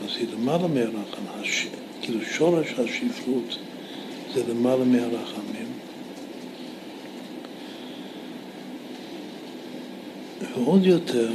[0.04, 1.66] אז היא למעלה מהרחם, הש...
[2.02, 3.58] כאילו שורש השפלות
[4.34, 5.69] זה למעלה מהרחמים.
[10.64, 11.32] ועוד יותר,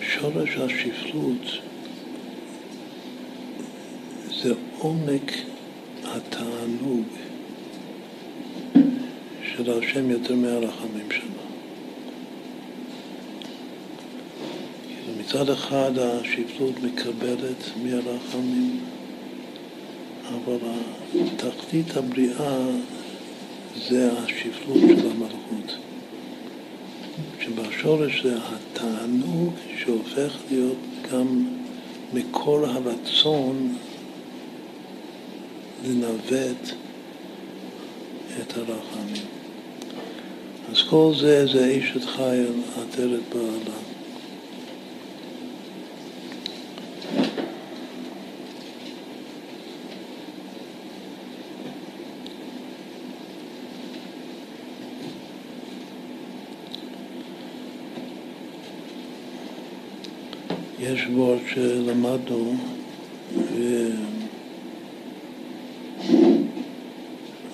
[0.00, 1.46] שורש השפלות
[4.42, 5.32] זה עומק
[6.04, 7.04] התענוג
[9.42, 11.42] של השם יותר מהרחמים שלו.
[14.86, 18.80] כאילו מצד אחד השפלות מקבלת מהרחמים,
[20.28, 20.58] אבל
[21.36, 22.66] תכלית הבריאה
[23.88, 25.85] זה השפלות של המלכות.
[27.46, 30.76] שבשורש זה התענוג שהופך להיות
[31.12, 31.46] גם
[32.12, 33.76] מקור הרצון
[35.84, 36.70] לנווט
[38.40, 39.26] את הרחמים.
[40.72, 43.95] אז כל זה זה אשת חיל עטרת בעלה.
[61.10, 62.56] וורד שלמדנו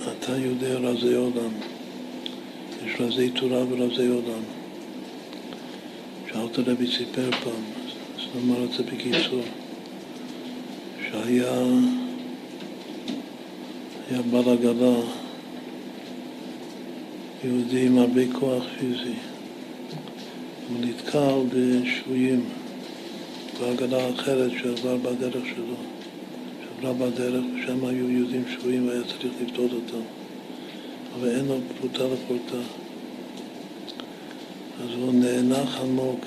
[0.05, 1.51] ואתה יודע רזי עולם.
[2.87, 4.43] יש רזי תורה ורזי עולם.
[6.33, 7.63] שאלת רבי סיפר פעם,
[8.17, 9.43] אז נאמר את זה בקיצור,
[11.11, 11.53] שהיה
[14.11, 15.01] היה בעל עגלה
[17.45, 19.15] יהודי עם הרבה כוח פיזי.
[20.69, 22.45] הוא נתקל בשבויים.
[23.63, 25.75] בעגלה אחרת שעבר בדרך שלו,
[26.63, 30.05] שעברה בדרך, ושם היו יהודים שבויים והיה צריך לפתות אותם,
[31.15, 32.65] אבל אין לו פרוטה לפרוטה.
[34.83, 36.25] אז הוא נאנח עמוק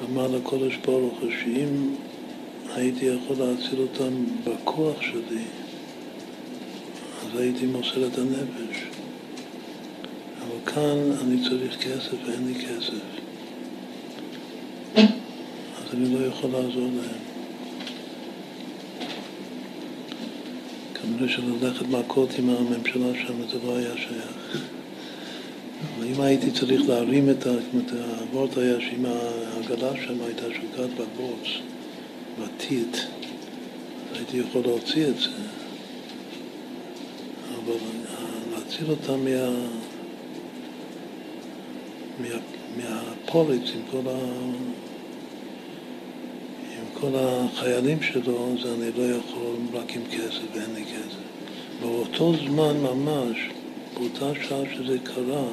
[0.00, 1.88] ואמר לקודש ברוך הוא שאם
[2.74, 5.44] הייתי יכול להציל אותם בכוח שלי,
[7.22, 8.82] אז הייתי מוסר את הנפש.
[10.38, 13.23] אבל כאן אני צריך כסף ואין לי כסף.
[15.96, 17.20] אני לא יכול לעזור להם.
[20.94, 24.62] כנראה שללכת מכות עם הממשלה שם זה לא היה שייך.
[25.96, 31.48] אבל אם הייתי צריך להרים את האבות היה שאם העגלה שם הייתה שוקעת בבוץ,
[32.40, 32.96] בטיט,
[34.14, 35.30] הייתי יכול להוציא את זה.
[37.56, 37.76] אבל
[38.52, 39.50] להציל אותם מה...
[42.20, 42.38] מה...
[42.76, 44.18] מהפוליץ עם כל ה...
[47.00, 51.18] כל החיילים שלו, אז אני לא יכול רק עם כסף ואין לי כסף.
[51.80, 53.36] באותו זמן ממש,
[53.94, 55.46] באותה שעה שזה קרה,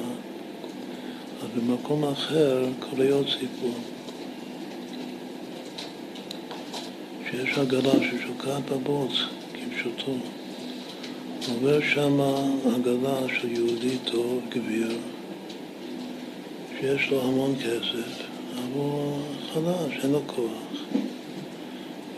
[1.42, 3.74] אז במקום אחר קורה עוד סיפור.
[7.30, 9.12] שיש עגלה ששוקעת בבוץ,
[9.54, 10.12] כפשוטו.
[11.48, 12.20] עובר שם
[12.74, 14.98] עגלה של יהודי טוב, גביר,
[16.80, 18.22] שיש לו המון כסף,
[18.54, 19.18] אבל הוא
[19.52, 21.01] חלש, אין לו כוח.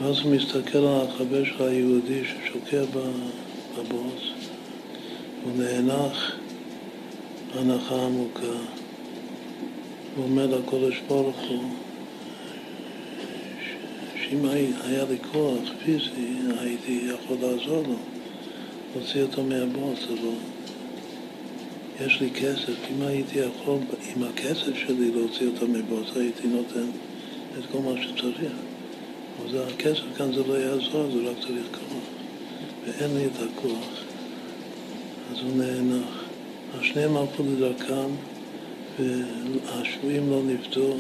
[0.05, 2.83] ואז הוא מסתכל על החבר שלך היהודי ששוקע
[3.77, 4.23] בבוץ,
[5.45, 6.33] הוא נאנח
[7.55, 8.57] הנחה עמוקה.
[10.17, 11.63] הוא אומר לקודש ברוך הוא,
[14.23, 14.45] שאם
[14.85, 17.97] היה לי כוח פיזי, הייתי יכול לעזור לו,
[18.97, 20.35] להוציא אותו מהבוץ, אבל
[22.07, 23.79] יש לי כסף, אם הייתי יכול
[24.17, 26.87] עם הכסף שלי להוציא אותו מהבוץ, הייתי נותן
[27.59, 28.53] את כל מה שצריך.
[29.43, 32.03] אז הכסף כאן זה לא יעזור, זה רק צריך כוח.
[32.87, 33.89] ואין לי את הכוח.
[35.33, 36.25] אז הוא נאנח.
[36.79, 38.11] השניהם הלכו לדרכם,
[38.99, 40.97] והשבויים לא נפתו,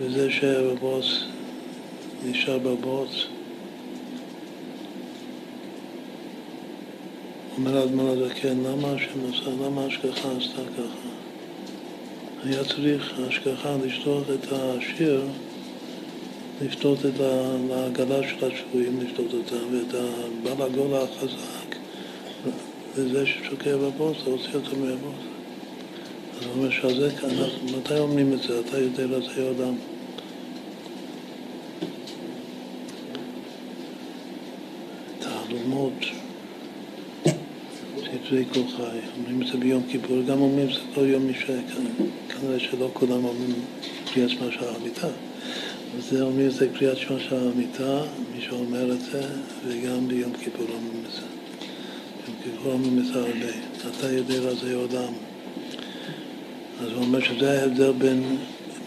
[0.00, 1.04] וזה שהיה בבוץ
[2.26, 3.10] נשאר בבוץ.
[7.56, 11.08] אומר האדמון הזקן, למה השם עשה, למה ההשגחה עשתה ככה?
[12.44, 15.22] היה צריך ההשגחה לשלוח את השיר
[16.62, 17.20] לפתות את
[17.70, 21.76] העגלה של השבויים, לפתות אותם, ואת הבעל הגול החזק,
[22.94, 25.24] וזה ששוקע בבוס, להוציא אותו מהבוס.
[26.40, 27.28] אז הוא אומר שזה כאן,
[27.78, 28.60] מתי אומרים את זה?
[28.60, 29.74] אתה יודע לזה עולם.
[35.18, 35.92] תעלומות,
[37.96, 41.56] ספרי כל חי, אומרים את זה ביום כיפור, גם אומרים את זה כל יום משעה,
[42.28, 43.54] כנראה שלא כולם אומרים
[44.12, 45.08] קריאת שמע של המיטה.
[45.96, 48.00] וזה אומר, זה קריאת שמע של המיטה,
[48.34, 49.22] מי שאומר את זה,
[49.66, 51.20] וגם ביום כיפור אומרים את זה.
[52.26, 53.52] ביום כיפור אומרים את זה הרבה.
[53.98, 55.12] אתה יודע רזי עולם.
[56.80, 58.36] אז הוא אומר שזה ההבדל בין,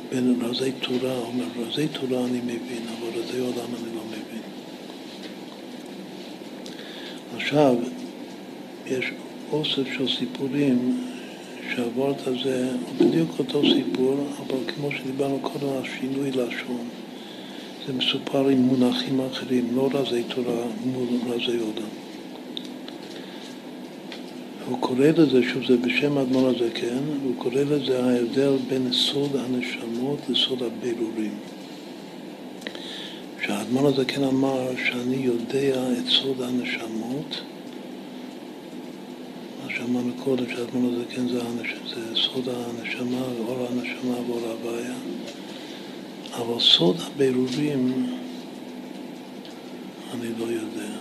[0.09, 4.41] בין רזי תורה, הוא אומר, רזי תורה אני מבין, אבל לזה עולם אני לא מבין.
[7.35, 7.75] עכשיו,
[8.87, 9.05] יש
[9.51, 11.10] אוסף של סיפורים
[11.75, 16.87] שהוורט הזה הוא בדיוק אותו סיפור, אבל כמו שדיברנו קודם על שינוי לשון.
[17.87, 21.89] זה מסופר עם מונחים אחרים, לא רזי תורה מול רזי עולם.
[24.67, 29.35] הוא קורא לזה, שוב זה בשם האדמו"ר הזה, כן, הוא קורא לזה ההבדל בין סוד
[29.35, 31.33] הנשמות לסוד הבירורים.
[33.45, 37.41] שהאדמו"ר הזה כן אמר שאני יודע את סוד הנשמות,
[39.77, 41.39] שאמרנו קודם, שהאדמו"ר הזה כן זה,
[41.95, 44.95] זה סוד הנשמה, אור הנשמה ואור הבעיה.
[46.35, 48.07] אבל סוד הבירורים
[50.13, 50.91] אני לא יודע.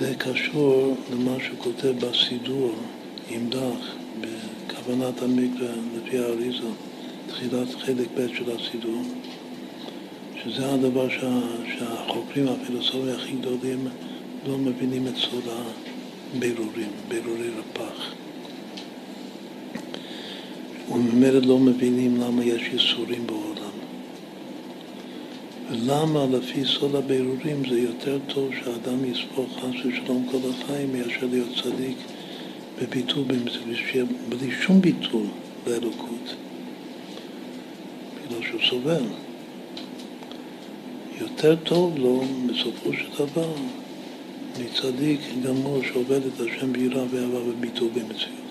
[0.00, 2.74] זה קשור למה שהוא כותב בסידור
[3.30, 6.68] עם דח, בכוונת המקווה לפי האריזה,
[7.26, 9.02] תחילת חלק ב' של הסידור,
[10.42, 11.40] שזה הדבר שה,
[11.78, 13.88] שהחוקרים הפילוסופיים הכי גדולים
[14.46, 15.44] לא מבינים את סוד
[16.36, 18.14] הבירורים, בירורי רפ"ח.
[20.92, 23.72] וממילא לא מבינים למה יש ייסורים בעולם.
[25.70, 31.48] ולמה לפי סוד הבירורים זה יותר טוב שהאדם יסבור חס ושלום כל החיים מאשר להיות
[31.62, 31.96] צדיק
[32.82, 33.24] בביטול,
[34.28, 35.26] בלי שום ביטול
[35.66, 36.34] לאלוקות,
[38.26, 39.04] בגלל שהוא סובל.
[41.20, 43.52] יותר טוב לו בסופו של דבר
[44.60, 48.42] מצדיק גמור שעובד את השם ביראה ואהבה וביטול במציאות.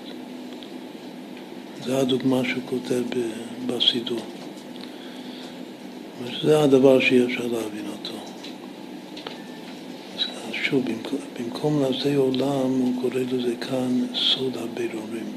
[1.86, 3.04] זה הדוגמה שהוא כותב
[3.66, 4.20] בסידור.
[6.44, 8.18] זה הדבר שאי אפשר להבין אותו.
[10.18, 15.32] אז שוב, במקום, במקום לזה עולם, הוא קורא לזה כאן סוד הבירורים.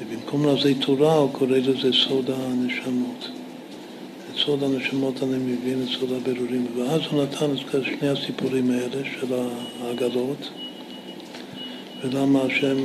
[0.00, 3.28] ובמקום לזה תורה, הוא קורא לזה סוד הנשמות.
[4.32, 6.66] את סוד הנשמות אני מבין, את סוד הבירורים.
[6.76, 9.34] ואז הוא נתן את שני הסיפורים האלה של
[9.82, 10.48] העגלות.
[12.02, 12.76] ולמה השם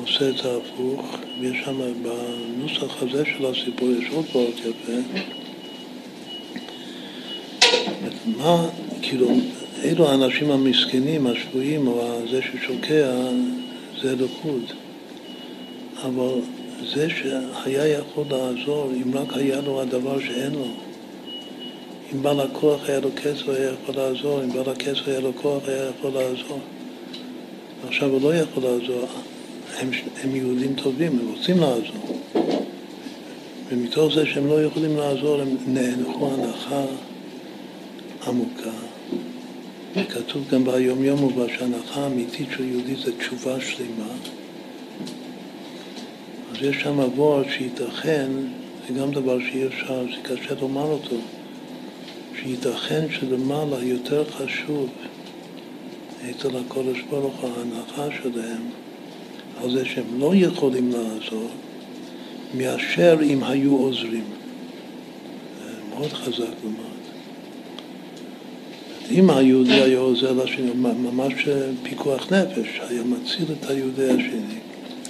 [0.00, 5.18] עושה את ההפוך, ויש שם בנוסח הזה של הסיפור, יש עוד מאוד יפה.
[8.38, 8.68] מה,
[9.02, 9.30] כאילו,
[9.84, 13.12] אלו האנשים המסכנים, השבויים, או זה ששוקע,
[14.02, 14.62] זה לחוד.
[16.02, 16.40] אבל
[16.94, 20.91] זה שהיה יכול לעזור, אם רק היה לו הדבר שאין לו.
[22.14, 25.62] אם בעל הכוח היה לו כסף, היה יכול לעזור, אם בעל הכסף היה לו כוח,
[25.68, 26.58] היה יכול לעזור.
[27.88, 29.06] עכשיו הוא לא יכול לעזור,
[29.78, 29.90] הם,
[30.22, 32.18] הם יהודים טובים, הם רוצים לעזור.
[33.68, 36.84] ומתוך זה שהם לא יכולים לעזור, הם נאנחו הנחה
[38.26, 38.70] עמוקה.
[40.08, 44.12] כתוב גם ביום יום ובה שהנחה האמיתית של יהודי זה תשובה שלמה.
[46.50, 48.30] אז יש שם עבור שייתכן,
[48.88, 51.16] זה גם דבר שאי אפשר, זה קשה לומר אותו,
[52.42, 54.88] שייתכן שלמעלה יותר חשוב
[56.30, 58.62] אצל הקודש ברוך הוא ההנחה שלהם
[59.62, 61.48] על זה שהם לא יכולים לעזור,
[62.54, 64.24] מאשר אם היו עוזרים.
[65.64, 66.92] זה מאוד חזק לומר.
[69.10, 71.32] אם היהודי היה עוזר לשני, ממש
[71.82, 74.58] פיקוח נפש, היה מציל את היהודי השני,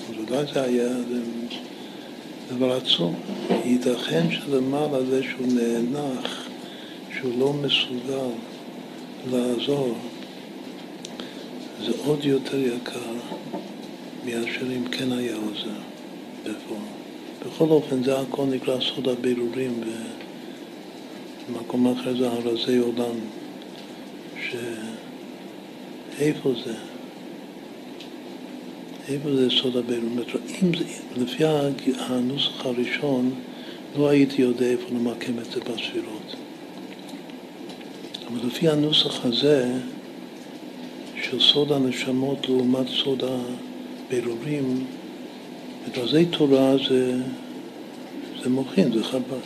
[0.08, 0.88] אז אולי זה היה
[2.56, 3.14] דבר עצום.
[3.64, 6.41] ייתכן שלמעלה זה שהוא נאנח,
[7.22, 8.30] שהוא לא מסוגל
[9.30, 9.94] לעזור,
[11.84, 13.12] זה עוד יותר יקר
[14.24, 15.78] מאשר אם כן היה עוזר
[16.40, 16.80] בפועל.
[17.46, 19.80] בכל אופן, זה הכל נקרא סוד הבירורים,
[21.48, 23.16] ובמקום אחר זה הרזי עולם,
[24.40, 24.80] שאיפה
[26.64, 26.74] זה?
[29.08, 30.18] איפה זה סוד הבירורים?
[30.62, 30.72] אם
[31.16, 31.44] לפי
[31.98, 33.34] הנוסח הראשון,
[33.96, 36.36] לא הייתי יודע איפה למקם את זה בספירות.
[38.32, 39.72] אבל לפי הנוסח הזה,
[41.22, 43.22] של סוד הנשמות לעומת סוד
[44.08, 44.84] הבירורים,
[45.96, 47.16] רזי תורה זה,
[48.42, 49.36] זה מוחין, זה חב"ד.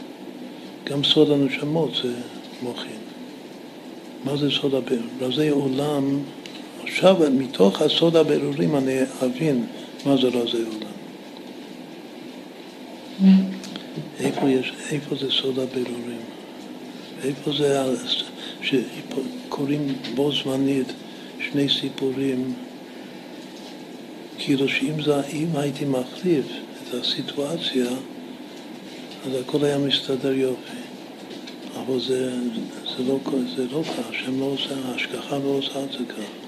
[0.85, 2.15] גם סוד הנשמות זה
[2.63, 2.99] מוחין.
[4.25, 5.11] מה זה סוד הבירורים?
[5.21, 6.19] רזי עולם,
[6.83, 9.67] עכשיו מתוך הסוד הבירורים אני אבין
[10.07, 10.97] מה זה רזי עולם.
[14.21, 16.21] איפה, יש, איפה זה סוד הבירורים?
[17.25, 17.81] איפה זה
[18.63, 20.93] שקוראים בו זמנית
[21.41, 22.55] שני סיפורים,
[24.39, 25.21] כאילו שאם זה,
[25.55, 26.47] הייתי מחליף
[26.83, 27.87] את הסיטואציה,
[29.27, 30.87] אז הכל היה מסתדר יופי.
[31.77, 32.33] אבל זה,
[32.97, 33.19] זה לא,
[33.73, 36.47] לא כך, השם לא עושה, ההשגחה לא עושה את זה כך.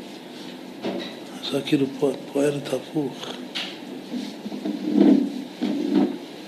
[1.52, 1.86] זה כאילו
[2.32, 3.26] פועלת הפוך.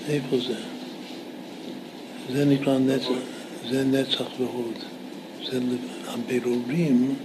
[0.09, 0.55] איפה זה?
[2.33, 3.07] זה נקרא נצח,
[3.69, 4.77] זה נצח והוד.
[5.45, 5.59] זה
[6.07, 7.15] הבירורים,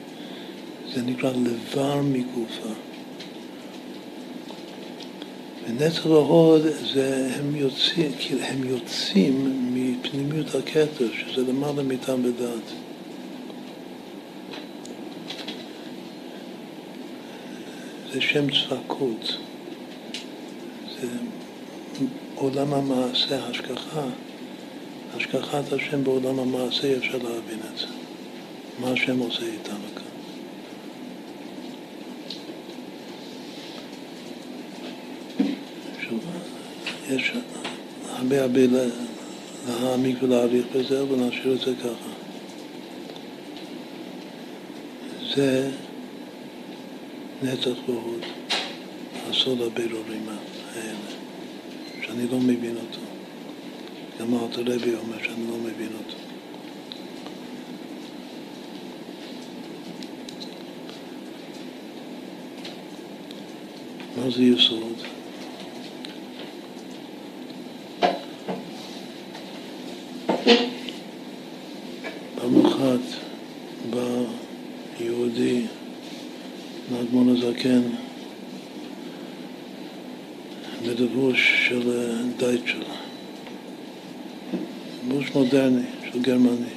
[0.94, 2.68] זה נקרא לבר מגופה.
[5.68, 6.62] ונצח והוד
[6.94, 12.72] זה הם יוצאים, הם יוצאים מפנימיות הכתר, שזה למעלה מטעם ודעת.
[18.12, 19.36] זה שם צפקות.
[21.01, 21.09] זה
[22.34, 24.06] עולם המעשה, השגחה.
[25.16, 28.06] השגחת השם בעולם המעשה אפשר להבין את זה.
[28.81, 30.03] מה השם עושה איתנו כאן.
[37.11, 37.32] יש
[38.09, 38.61] הרבה הרבה
[39.69, 42.11] להעמיק ולהעריך בזה, אבל נשאיר את זה ככה.
[45.35, 45.70] זה
[47.43, 48.24] נצח והוד,
[49.31, 50.28] הסוד הבירורים
[50.74, 51.11] האלה,
[52.07, 53.01] שאני לא מבין אותו.
[54.20, 56.26] גם רבי אומר שאני לא מבין אותו.
[64.16, 65.02] מה זה יסוד?
[72.34, 73.01] פעם אחת
[73.90, 74.06] בא
[75.01, 75.62] יהודי,
[76.93, 77.82] לאדמון הזקן,
[80.82, 82.82] בלבוש של דייטשל,
[85.09, 85.82] לבוש מודרני
[86.12, 86.74] של גרמני,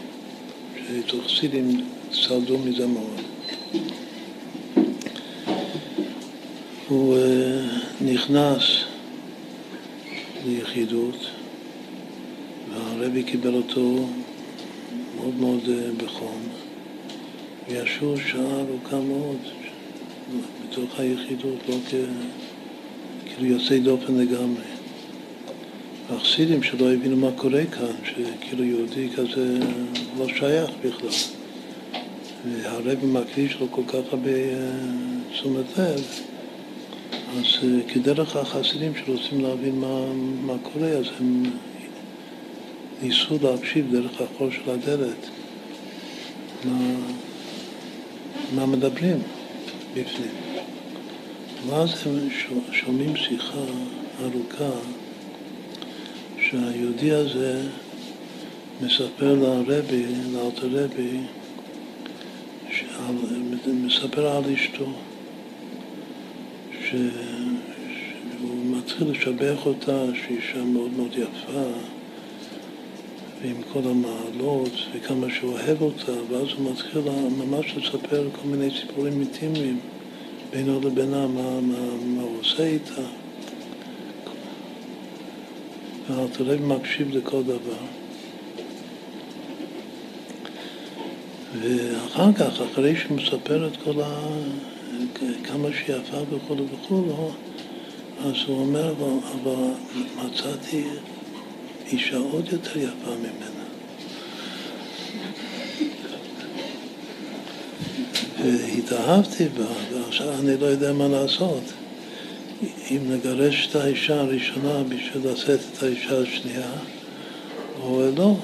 [1.07, 1.81] שחסידים
[2.13, 3.21] סעדו מזה מאוד.
[6.89, 7.61] הוא אה,
[8.01, 8.63] נכנס
[10.45, 11.27] ליחידות
[12.69, 14.05] והרבי קיבל אותו
[15.15, 16.41] מאוד מאוד אה, בחום
[17.67, 19.37] וישבו שעה ארוכה מאוד
[20.63, 21.93] בתוך היחידות, לא כ...
[23.25, 24.63] כאילו יוצאי דופן לגמרי.
[26.09, 29.59] החסידים שלא הבינו מה קורה כאן, שכאילו יהודי כזה
[30.17, 31.09] לא שייך בכלל.
[32.45, 34.71] והרבי מקדיש לו כל כך הרבה אה,
[35.31, 36.28] תשומת לב.
[37.37, 41.43] אז אה, כדרך החסידים שרוצים להבין מה, מה קורה, אז הם
[43.01, 45.29] ניסו להקשיב דרך החור של הדלת
[46.65, 46.95] מה,
[48.55, 49.17] מה מדברים
[49.93, 50.31] בפנים.
[51.67, 52.29] ואז הם
[52.71, 53.63] שומעים שיחה
[54.23, 54.79] ארוכה
[56.41, 57.61] שהיהודי הזה
[58.81, 61.17] מספר לרבי, לאלתר רבי,
[63.67, 64.85] מספר על אשתו.
[66.89, 71.63] שהוא מתחיל לשבח אותה, שהיא אישה מאוד מאוד יפה,
[73.41, 77.01] ועם כל המעלות, וכמה שהוא אוהב אותה, ואז הוא מתחיל
[77.37, 79.79] ממש לספר כל מיני סיפורים אינטימיים
[80.51, 83.01] בינו לבינה, מה, מה, מה הוא עושה איתה.
[86.09, 87.85] והרב מקשיב לכל דבר.
[91.61, 94.29] ואחר כך, אחרי שהוא מספר את כל ה...
[95.43, 97.31] כמה שהיא יפה וכו' וכו',
[98.25, 99.71] אז הוא אומר, אבל
[100.15, 100.83] מצאתי
[101.91, 103.65] אישה עוד יותר יפה ממנה.
[108.43, 111.63] והתאהבתי בה, ועכשיו אני לא יודע מה לעשות.
[112.91, 116.71] אם נגרש את האישה הראשונה בשביל לשאת את האישה השנייה,
[117.81, 118.35] או לא.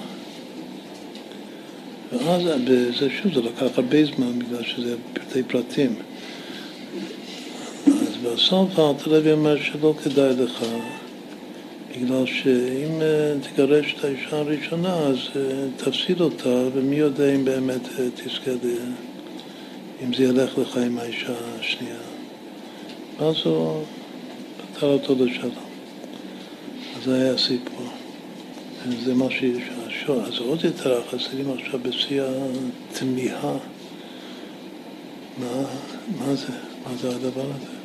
[2.11, 2.41] ואז,
[2.99, 5.95] זה שוב, זה לקח הרבה זמן בגלל שזה פרטי פרטים.
[8.25, 10.65] בסוף הארתלוי אומר שלא כדאי לך,
[11.91, 15.41] בגלל שאם אה, תגרש את האישה הראשונה אז אה,
[15.77, 18.51] תפסיד אותה, ומי יודע אם באמת אה, תזכה,
[20.03, 21.95] אם זה ילך לך עם האישה השנייה.
[23.19, 23.83] ואז הוא
[24.57, 25.51] פתר אותו לשלום.
[26.97, 27.87] אז זה היה הסיפור.
[29.05, 29.63] זה מה שיש.
[30.09, 32.21] אז עוד יותר החסידים עכשיו בשיא
[32.91, 33.57] התמיהה.
[35.37, 35.63] מה,
[36.19, 36.53] מה זה?
[36.85, 37.84] מה זה הדבר הזה?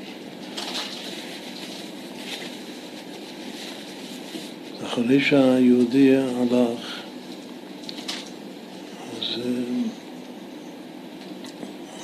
[4.90, 7.02] אחרי שהיהודי הלך,
[9.20, 9.42] אז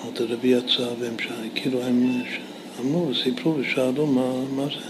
[0.04, 1.14] עוד הרבי יצא והם
[1.54, 2.22] כאילו הם
[2.80, 4.86] אמרו וסיפרו ושאלו מה, מה זה.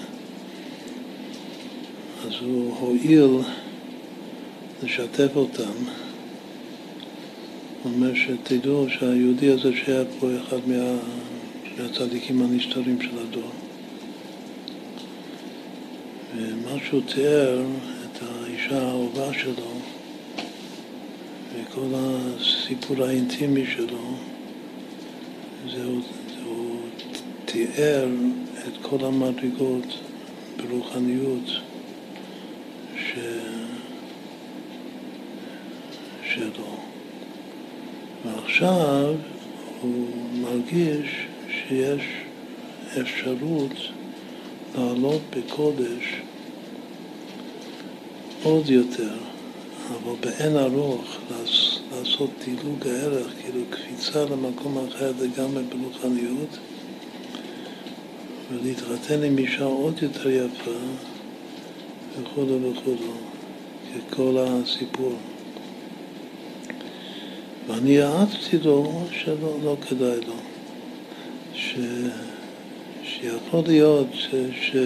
[2.27, 3.39] אז הוא הואיל
[4.82, 5.73] לשתף אותם.
[7.82, 10.97] הוא אומר שתדעו שהיהודי הזה שהיה פה אחד מה,
[11.78, 13.65] מהצדיקים הנסתרים של הדור.
[16.66, 17.62] ומה שהוא תיאר
[18.05, 19.72] את האישה האהובה שלו
[21.55, 24.14] וכל הסיפור האינטימי שלו,
[25.70, 25.84] זה
[26.44, 26.80] הוא
[27.44, 28.09] תיאר
[28.68, 29.86] את כל המדרגות
[30.56, 31.51] ברוחניות
[32.97, 33.18] ש...
[38.24, 39.14] ועכשיו
[39.80, 42.02] הוא מרגיש שיש
[43.01, 43.72] אפשרות
[44.74, 46.20] לעלות בקודש
[48.47, 49.14] עוד יותר,
[49.89, 51.16] אבל באין ארוך
[51.93, 56.59] לעשות דילוג הערך, כאילו קפיצה למקום אחר לגמרי ברוחניות
[58.51, 60.70] ולהתחתן עם אישה עוד יותר יפה
[62.20, 62.97] וכו' וכו',
[64.10, 65.12] ככל הסיפור.
[67.66, 70.35] ואני יעצתי לו שלא לא כדאי לו,
[71.55, 71.74] ש,
[73.05, 74.77] שיכול להיות ש, ש,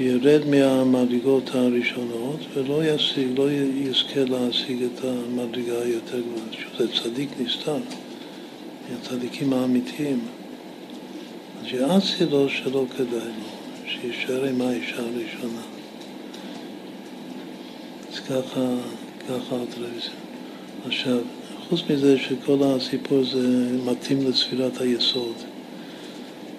[0.00, 7.76] שירד מהמדרגות הראשונות ולא ישיג, לא יזכה להשיג את המדרגה היותר גבוהה, שזה צדיק נסתר,
[8.90, 10.20] מהצדיקים האמיתיים.
[11.60, 15.62] אז יעצתי לו שלא כדאי לו, שישאר עם האישה הראשונה.
[18.12, 18.74] אז ככה,
[19.28, 20.10] ככה הטלוויזיה.
[20.86, 21.18] עכשיו,
[21.68, 25.36] חוץ מזה שכל הסיפור זה מתאים לספירת היסוד,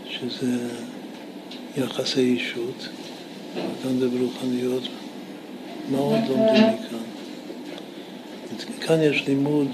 [0.09, 0.69] שזה
[1.77, 2.89] יחסי אישות,
[3.99, 4.83] זה ברוחניות,
[5.91, 6.97] מה עוד לומדים מכאן?
[8.81, 9.67] כאן יש לימוד,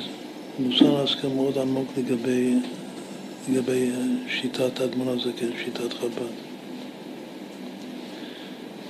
[0.60, 2.54] מוסר הסכם מאוד עמוק לגבי,
[3.50, 3.92] לגבי
[4.30, 6.48] שיטת האדמון הזקן, שיטת חב"ד.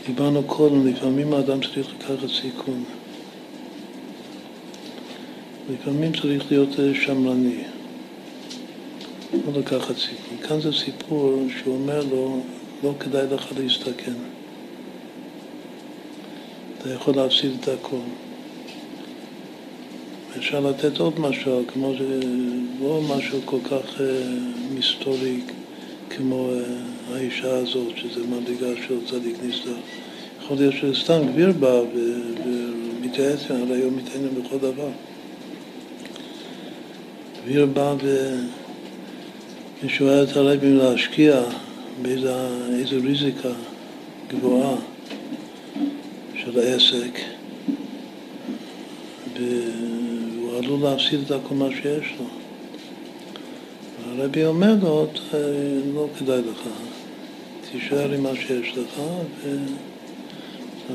[0.08, 2.84] דיברנו קודם, לפעמים האדם צריך לקחת סיכון.
[5.74, 7.64] לפעמים צריך להיות שמרני,
[9.34, 10.38] לא לקחת סיכון.
[10.48, 12.40] כאן זה סיפור שהוא אומר לו,
[12.84, 14.14] לא כדאי לך להסתכן.
[16.88, 17.98] אתה יכול להפסיד את הכל.
[20.38, 22.20] אפשר לתת עוד משהו, כמו זה,
[22.82, 24.02] לא משהו כל כך uh,
[24.78, 25.42] מסתורי
[26.10, 29.76] כמו uh, האישה הזאת, שזה מדרגה של צדיק נסתר.
[30.44, 34.90] יכול להיות שסתם גביר בא ומתייעץ, הרי הוא מתעניין בכל דבר.
[37.44, 37.96] גביר בא
[39.84, 41.42] ושואל את הרבים להשקיע
[42.02, 43.54] באיזו ריזיקה
[44.30, 44.76] גבוהה
[46.52, 47.20] של העסק,
[49.36, 52.26] והוא עלול להפסיד את כל מה שיש לו.
[54.06, 55.08] הרבי אומר לו,
[55.96, 56.70] לא כדאי לך,
[57.72, 59.00] תישאר עם מה שיש לך,
[59.44, 59.58] ו...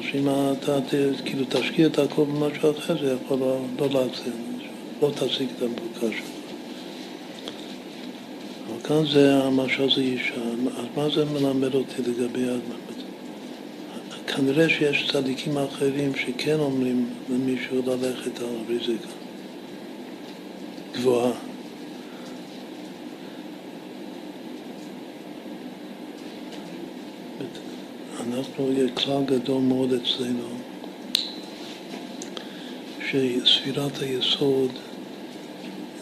[0.01, 0.79] שאם אתה
[1.25, 4.35] כאילו תשקיע את הכל במשהו אחר, זה יכול לא, לא להצליח,
[5.03, 6.27] לא תשיג את המבוקר שלך.
[8.69, 10.35] אבל כאן זה המשל זה אישה,
[10.77, 12.49] אז מה זה מלמד אותי לגבי
[14.37, 19.09] כנראה שיש צדיקים אחרים שכן אומרים למישהו ללכת על ריזיקה
[20.95, 21.33] גבוהה.
[28.21, 30.49] אנחנו, כלל גדול מאוד אצלנו,
[33.11, 34.71] שספירת היסוד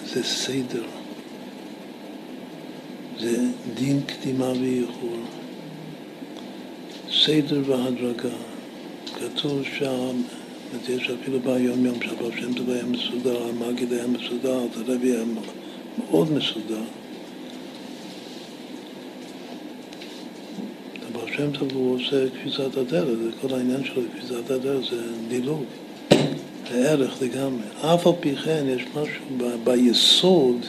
[0.04, 0.84] זה סדר,
[3.18, 3.36] זה
[3.74, 5.39] דין קדימה ואיחור.
[7.24, 8.36] סדר והדרגה.
[9.18, 10.22] כתוב שם,
[10.88, 15.24] יש אפילו ביום יום שהבר שם טוב היה מסודר, המגיד היה מסודר, הרבי היה
[15.98, 16.82] מאוד מסודר.
[21.10, 25.64] דבר שם טוב הוא עושה קפיצת הדרך, כל העניין שלו, קפיצת הדרך זה דילוג,
[26.70, 27.62] זה ערך לגמרי.
[27.80, 30.66] אף על פי כן יש משהו ב- ביסוד,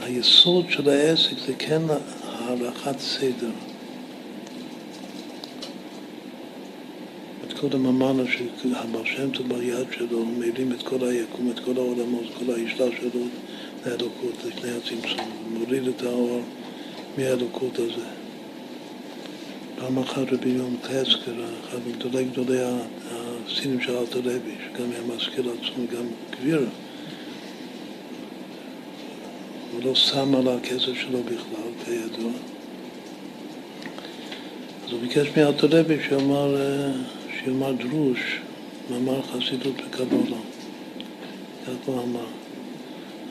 [0.00, 1.82] היסוד של העסק זה כן
[2.22, 3.50] הערכת סדר.
[7.60, 12.52] קודם אמרנו שהבר שם טוב ביד שלו מרים את כל היקום, את כל העולמות, כל
[12.52, 13.30] ההשתלשלות
[13.86, 16.40] לאלוקות לפני הצמצום, מוריד את האור
[17.18, 18.06] מהאלוקות הזה.
[19.76, 21.32] פעם אחת רבי יום קסקר,
[21.68, 22.58] אחד מגדולי גדולי
[23.10, 26.66] הסינים של אלתר לוי, שגם היה מזכיר לעצמו גם גביר,
[29.72, 32.30] הוא לא שם על הכסף שלו בכלל, כידוע.
[34.84, 35.98] אז הוא ביקש מאלתר לוי
[37.44, 38.40] שילמד דרוש,
[38.90, 40.36] מאמר חסידות בקבולה.
[41.66, 42.26] כך הוא אמר.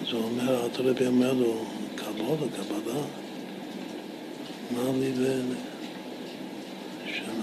[0.02, 1.66] אז הוא אומר, הרבי אומר לו,
[1.96, 3.02] קבולה, קבלה?
[4.72, 5.42] מה לי ו...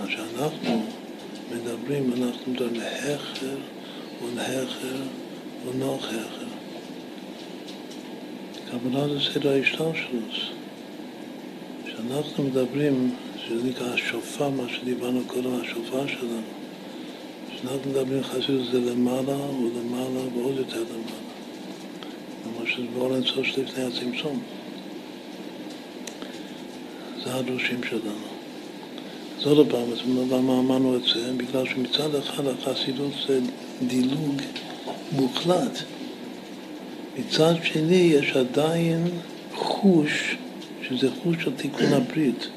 [0.09, 0.83] שאנחנו
[1.53, 3.57] מדברים, אנחנו מדברים להכר
[4.23, 4.97] ולהכר
[5.67, 6.47] ונוח הכר.
[8.71, 10.35] קבלה זה סדר ההשתלשלות.
[11.85, 16.54] כשאנחנו מדברים שזה נקרא השופר, מה שדיברנו קודם, השופר שלנו.
[17.65, 21.25] כשאנחנו מדברים חסידות זה למעלה ולמעלה ועוד יותר למעלה.
[22.43, 24.43] כלומר שזה באור אינסוף שלפני הצמצום.
[27.25, 28.27] זה הדרושים שלנו.
[29.39, 29.85] אז עוד פעם,
[30.31, 31.33] למה אמרנו את זה?
[31.37, 33.41] בגלל שמצד אחד החסידות זה
[33.87, 34.43] דילוג
[35.13, 35.79] מוחלט
[37.19, 39.09] מצד שני יש עדיין
[39.55, 40.37] חוש,
[40.89, 42.49] שזה חוש של תיקון הברית,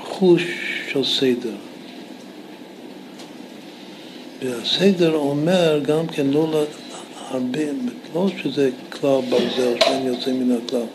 [0.00, 0.42] חוש
[0.92, 1.54] של סדר.
[4.44, 6.64] והסדר אומר גם כן לא
[7.28, 7.60] הרבה,
[8.14, 10.86] לא שזה כלל ברזל שאין יוצא מן הכלל,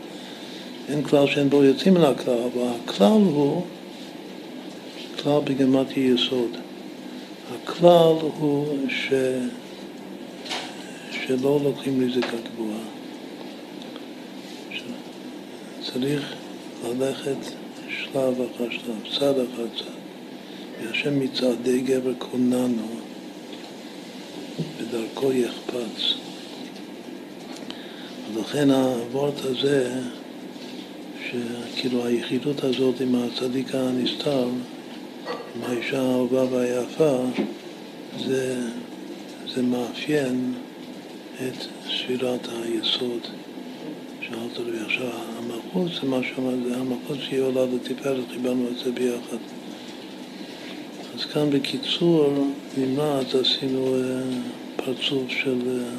[0.90, 3.64] אין כלל שאין בו יוצאים מן הכלל, אבל הכלל הוא
[5.24, 6.58] כלל בגמטי יסוד.
[7.56, 9.14] הכלל הוא ש...
[11.12, 12.80] שלא לוקחים ריזיקה גבוהה.
[15.92, 16.34] צריך
[16.84, 17.38] ללכת
[17.90, 19.98] שלב אחר שלב, צד אחר צד.
[20.82, 22.88] והשם מצעדי גבר קוננו,
[24.88, 26.14] בדרכו יחפץ.
[28.34, 30.00] ולכן הוורט הזה,
[31.26, 34.48] שכאילו היחידות הזאת עם הצדיק הנסתר,
[35.56, 37.24] עם האישה האהובה והיפה,
[38.26, 38.56] זה,
[39.56, 40.54] זה מאפיין
[41.36, 43.22] את ספירת היסוד
[44.22, 48.92] שאלת רבי עכשיו, המלכות זה מה שאומר, זה המלכות שהיא עולה לתפארת, חיברנו את זה
[48.92, 49.38] ביחד.
[51.16, 52.48] אז כאן בקיצור
[52.78, 53.96] נמרץ עשינו
[54.88, 55.90] פרצוף של אה,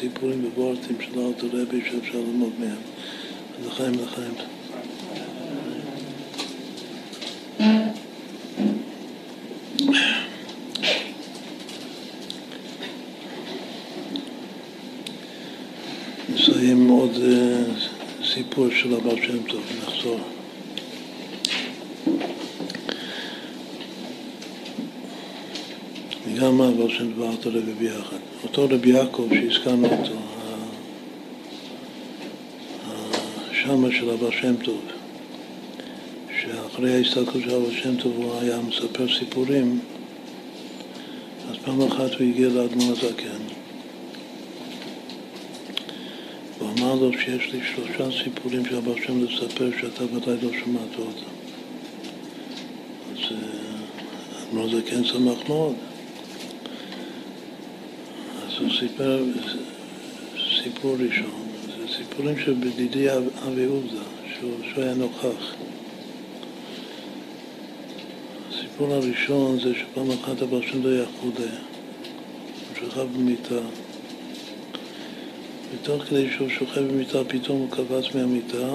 [0.00, 2.76] סיפורים ובורטים של אלתר רבי שאפשר ללמוד מהם.
[3.60, 4.34] אז לחיים לחיים.
[16.34, 17.64] נסיים עוד אה,
[18.34, 20.20] סיפור של הבעל שם טוב, נחזור.
[26.42, 28.16] גם הבעל שם טוב ואותו רבי ביחד.
[28.44, 30.14] אותו רבי יעקב שהזכרנו אותו,
[33.62, 34.80] שמה של הבעל שם טוב,
[36.40, 39.80] שאחרי ההסתכלות של הבעל שם טוב הוא היה מספר סיפורים,
[41.50, 43.42] אז פעם אחת הוא הגיע לאדמון הזקן.
[46.60, 51.32] אמר לו שיש לי שלושה סיפורים שהבעל שם לספר שאתה ודאי לא שמעת אותם.
[53.12, 53.36] אז
[54.48, 55.74] אדמו"ר זה כן שמח מאוד.
[58.82, 59.24] סיפר
[60.62, 63.10] סיפור ראשון, זה סיפורים של בדידי
[63.48, 64.02] אבי עובדה,
[64.34, 65.54] שהוא, שהוא היה נוכח.
[68.48, 71.50] הסיפור הראשון זה שפעם אחת הבעל שם לא היה חולה,
[72.68, 73.60] הוא שכב במיטה.
[75.74, 78.68] ותוך כדי שהוא שוכב במיטה, פתאום הוא קפץ מהמיטה,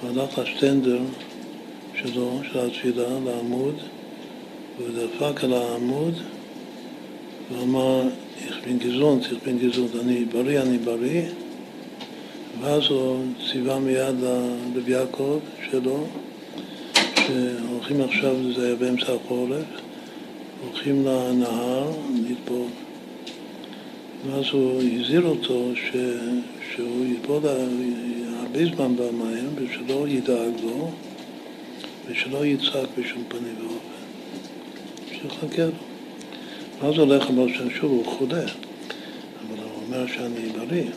[0.00, 1.00] הוא הלך לשטנדר
[1.94, 3.74] שלו, של התפילה, לעמוד,
[4.78, 6.14] והוא דפק על העמוד,
[7.52, 8.02] ואמר,
[8.46, 11.22] איך בן גזונט, איך בן גזונט, אני בריא, אני בריא,
[12.60, 15.38] ואז הוא ציווה מיד לרב יעקב
[15.70, 16.06] שלו,
[17.16, 19.64] שהולכים עכשיו, זה היה באמצע החורף,
[20.64, 21.90] הולכים לנהר
[22.30, 22.68] לטבול.
[24.26, 25.96] ואז הוא הזהיר אותו ש,
[26.74, 27.42] שהוא יטבול
[28.40, 30.90] הרבה זמן במים ושלא ידאג לו
[32.06, 34.02] ושלא יצעק בשום פנים ואופן,
[35.10, 35.91] שיחכה לו.
[36.82, 37.46] ואז הולך אמר
[37.80, 40.90] שוב, הוא חולה, אבל הוא אומר שאני בריא.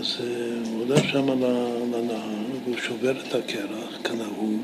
[0.00, 0.16] אז
[0.66, 4.60] הוא הולך שם לנהר והוא שובר את הקרח כנהוג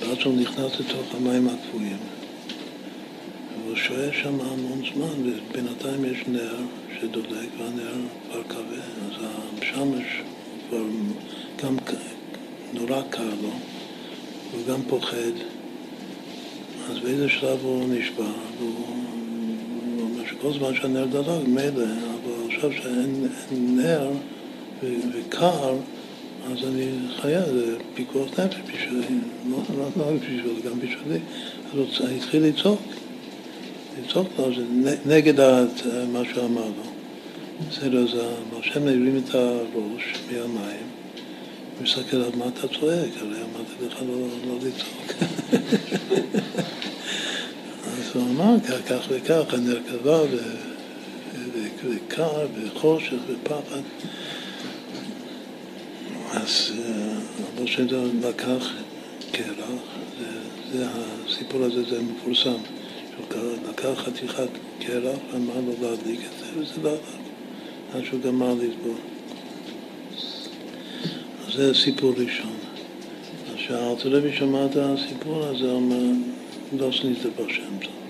[0.00, 1.96] ואז הוא נכנס לתוך המים הקפואים.
[3.58, 6.56] והוא שוהה שם המון זמן, ובינתיים יש נר
[7.00, 7.94] שדולק והנר
[8.30, 9.26] כבר כבה, אז
[9.58, 10.22] השמש
[10.68, 10.84] כבר
[11.62, 11.76] גם
[12.72, 13.50] נורא קר לו,
[14.52, 15.32] הוא גם פוחד,
[16.90, 18.24] אז באיזה שלב הוא נשבע,
[18.58, 18.86] והוא
[20.00, 24.10] אומר שכל זמן שהנר דלק, מילא, אבל עכשיו שאין נר
[24.82, 25.74] וקר,
[26.52, 26.86] אז אני
[27.20, 29.18] חייב, זה פיקוח נפש בשבילי,
[29.50, 31.18] לא, לא, לא רק בשבילי, גם בשבילי.
[31.72, 32.80] אז הוא התחיל לצעוק.
[34.00, 34.64] לצעוק לו, זה
[35.06, 35.40] נגד
[36.12, 36.92] מה שהוא אמר לו.
[37.70, 38.18] בסדר, אז
[38.60, 40.86] השם הרים את הראש מהמים,
[41.80, 45.12] ומסתכל על מה אתה צועק, הרי אמרתי לך לא, לא לצעוק.
[48.14, 48.54] הוא אמר
[48.86, 50.20] כך וכך, הנרכבה
[51.84, 53.82] וקר וחושך ופחד.
[56.30, 56.72] אז
[57.40, 57.86] אבו שם
[58.28, 58.72] לקח
[59.32, 59.68] קרח,
[60.72, 60.86] זה,
[61.26, 62.58] הסיפור הזה זה מפורסם.
[63.30, 64.48] שהוא לקח חתיכת
[64.78, 66.94] קרח ואמר לו להדליק את זה, וזה לא
[67.94, 68.94] עד שהוא גמר לסבור.
[71.46, 72.56] אז זה סיפור ראשון.
[73.48, 76.02] אז כשהארצלוי שמע את הסיפור הזה, הוא אומר,
[76.78, 78.01] לא שנית בר שם טוב.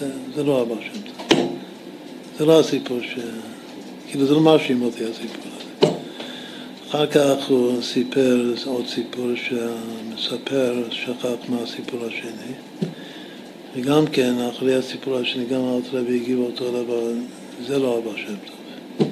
[0.00, 1.00] זה, זה לא הבא שם.
[2.38, 3.18] זה לא הסיפור ש...
[4.08, 5.94] כאילו זה לא מרשים אותי הסיפור הזה.
[6.88, 12.52] אחר כך הוא סיפר עוד סיפור שהמספר שכח מהסיפור השני.
[13.76, 17.02] וגם כן, אחרי הסיפור השני, גם האלטר רבי הגיב אותו דבר,
[17.66, 19.08] זה לא אבא שם טוב.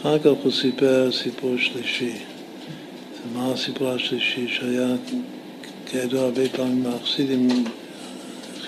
[0.00, 2.12] אחר כך הוא סיפר סיפור שלישי.
[3.34, 4.48] מה הסיפור השלישי?
[4.48, 4.88] שהיה
[5.86, 7.48] כידוע הרבה פעמים החסידים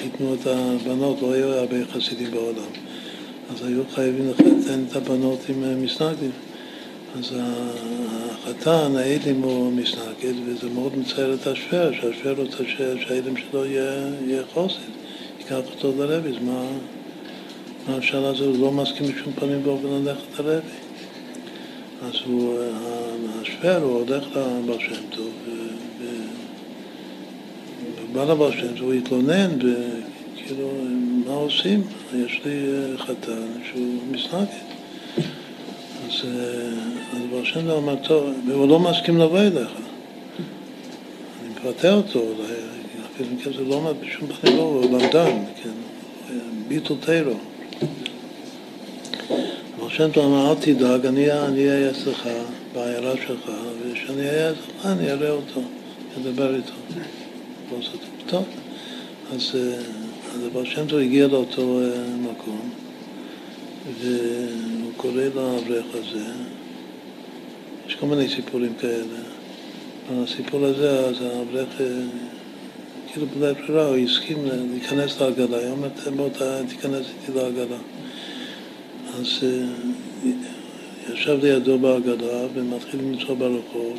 [0.03, 2.71] חיתנו את הבנות, לא היו הרבה חסידים בעולם.
[3.51, 6.31] אז היו חייבים לחתן את הבנות עם מסנגדים.
[7.19, 12.65] אז החתן, האלים הוא מסנגד, וזה מאוד מצער את השפר, שהשפר רוצה
[13.07, 14.79] שהאלים שלו יהיה, יהיה חוסן,
[15.39, 16.65] ייקח אותו לרבי, אז מה,
[17.89, 18.47] מה אפשר לעשות?
[18.47, 20.67] הוא לא מסכים בשום פנים באופן ללכת לרבי.
[22.03, 22.59] אז הוא,
[23.41, 25.31] השפר, הוא הולך לבעל שם טוב,
[28.13, 29.59] ובא לבעל שם טוב, הוא התלונן,
[30.37, 30.71] כאילו,
[31.27, 31.83] מה עושים?
[32.17, 32.67] יש לי
[32.99, 34.47] חתן שהוא מסנגד.
[36.07, 36.27] אז,
[37.13, 39.71] אז בר שם אמר, טוב, והוא לא מסכים לבוא אליך.
[41.41, 42.53] אני מפתה אותו, אולי,
[43.15, 45.71] אפילו זה לא אומר בשום פנים לא, הוא למדן, כן,
[46.69, 47.35] ביטל תירו.
[49.81, 52.29] בר שם טוב אמר, אל תדאג, אני אהיה אצלך,
[52.75, 53.51] בעיירה שלך,
[53.83, 55.61] וכשאני אהיה אצלך אני אראה אותו,
[56.21, 56.73] אדבר איתו.
[58.27, 58.45] טוב,
[59.33, 59.57] אז,
[60.35, 61.81] אז בר שם טוב הגיע לאותו
[62.21, 62.71] מקום,
[64.01, 66.25] והוא קורא לאברך הזה,
[67.87, 69.19] יש כל מיני סיפורים כאלה.
[70.11, 71.69] הסיפור הזה, אז האברך,
[73.13, 74.39] כאילו בלי ברירה, הוא הסכים
[74.73, 76.29] להיכנס לעגלה, הוא אומר, בוא
[76.69, 77.79] תיכנס איתי לעגלה.
[79.19, 79.45] אז
[81.15, 83.99] ישב לידו בעגלה ומתחיל לנסוע ברחוב,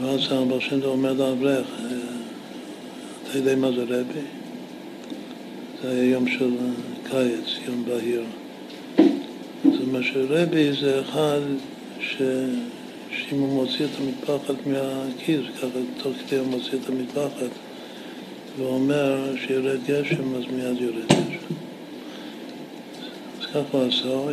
[0.00, 1.66] ואז הבר שם אומר לאברך,
[3.30, 4.20] אתה יודע מה זה רבי?
[5.82, 6.56] זה היה יום של
[7.10, 8.22] קיץ, יום בהיר.
[9.64, 11.40] זאת אומרת שרבי זה אחד
[12.00, 12.22] ש...
[13.10, 15.66] שאם הוא מוציא את המטפחת מהכיס, ככה
[16.02, 17.50] תוך כדי הוא מוציא את המטפחת
[18.58, 21.54] ואומר שירד גשם, אז מיד יורד גשם.
[23.40, 24.30] אז ככה הוא עשה, הוא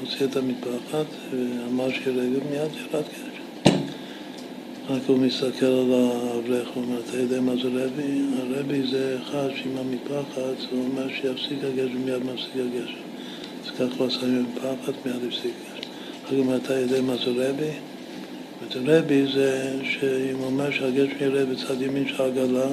[0.00, 3.37] הוציא את המטפחת ואמר שירד, ומיד ירד גשם.
[4.90, 8.22] רק הוא מסתכל על האברך, הוא אומר, אתה יודע מה זה רבי?
[8.38, 13.02] הרבי זה אחד שעם המטפחת, הוא אומר שיפסיק הגשם, מיד מפסיק הגשם.
[13.64, 15.88] אז ככה הוא עשה עם המטפחת, מיד הפסיק הגשם.
[16.26, 17.70] רק אומר, אתה יודע מה זה רבי?
[18.74, 22.66] רבי זה שאם הוא אומר שהגשם ירד בצד ימין של העגלה,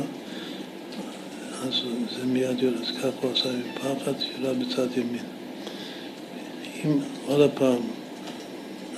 [1.63, 1.81] אז
[2.17, 2.75] זה מיד יורד.
[2.81, 5.25] אז ככה הוא עשה עם פחד, ירד בצד ימין.
[6.85, 7.79] אם, עוד פעם,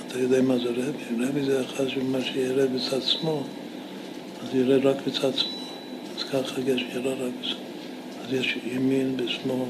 [0.08, 1.26] אתה יודע מה זה רבי?
[1.28, 3.42] רבי זה אחד שאומר שירד בצד שמאל,
[4.42, 5.52] אז ירד רק בצד שמאל.
[6.16, 7.54] אז ככה הגשם ירד רק בצד.
[8.24, 9.68] אז יש ימין ושמאל,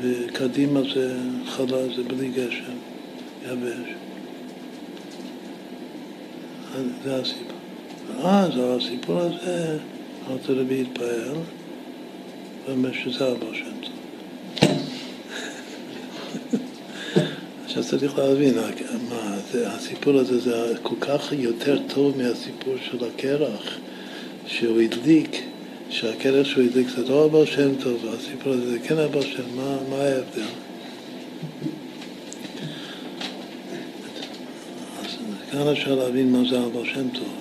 [0.00, 2.72] וקדימה זה חלה, זה בלי גשם,
[3.44, 3.88] יבש.
[7.04, 7.56] זה הסיפור.
[8.16, 9.78] ואז הסיפור הזה,
[10.28, 11.36] אמרתי רבי התפעל,
[12.66, 13.92] ואומר שזה אבא שם טוב.
[17.78, 18.54] עכשיו צריך להבין,
[19.08, 23.78] מה, זה, הסיפור הזה זה כל כך יותר טוב מהסיפור של הקרח
[24.46, 25.42] שהוא הדליק,
[25.90, 29.76] שהקרח שהוא הדליק זה לא אבא שם טוב, הסיפור הזה זה כן אבא שם, מה,
[29.90, 30.42] מה ההבדל?
[35.50, 37.34] כאן אפשר להבין מה זה הבעל שם טוב.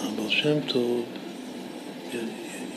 [0.00, 1.04] הבעל שם טוב,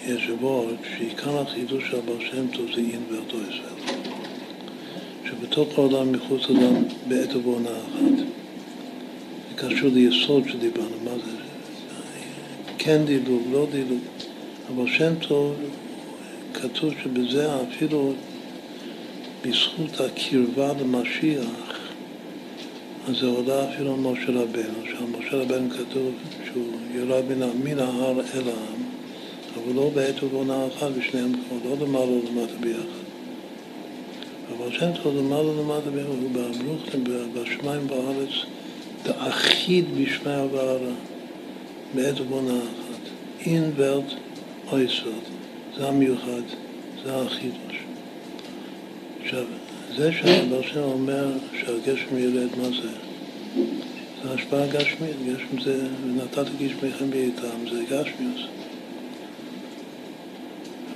[0.08, 3.77] יש וורד שעיקר החידוש של הבעל שם טוב זה אין ואותו ישראל.
[5.48, 8.18] שבתוך העולם מחוץ לעולם בעת ובעונה אחת.
[9.50, 11.32] זה קשור ליסוד שדיברנו, מה זה?
[12.78, 14.00] כן דילוג, לא דילוג.
[14.70, 15.56] אבל שם טוב,
[16.54, 18.14] כתוב שבזה אפילו
[19.46, 21.46] בזכות הקרבה למשיח
[23.08, 26.12] אז זה עולה אפילו על משה רבנו, שעל משה רבנו כתוב
[26.46, 27.24] שהוא יורד
[27.64, 28.82] מן ההר אל העם,
[29.56, 33.07] אבל לא בעת ובעונה אחת בשני המקומות, לא למעלה ולמטה ביחד.
[34.56, 37.00] אבל שם טוב למעלה ולמטה ביחד, הוא ברוכתם
[37.34, 38.30] בשמיים בארץ,
[39.04, 40.94] דאחיד בשמי ובערה,
[41.96, 43.02] בעת ובעונה אחת.
[43.46, 44.14] אין ולט
[44.72, 45.24] אויסוד,
[45.78, 46.42] זה המיוחד,
[47.04, 47.78] זה החידוש.
[49.24, 49.44] עכשיו,
[49.96, 51.28] זה שהרב שם אומר
[51.60, 52.90] שהגשם ירד, מה זה?
[54.24, 58.42] זה השפעה גשמית, גשם זה, ונתתי גשמיכם בעיתם, זה גשמיוס.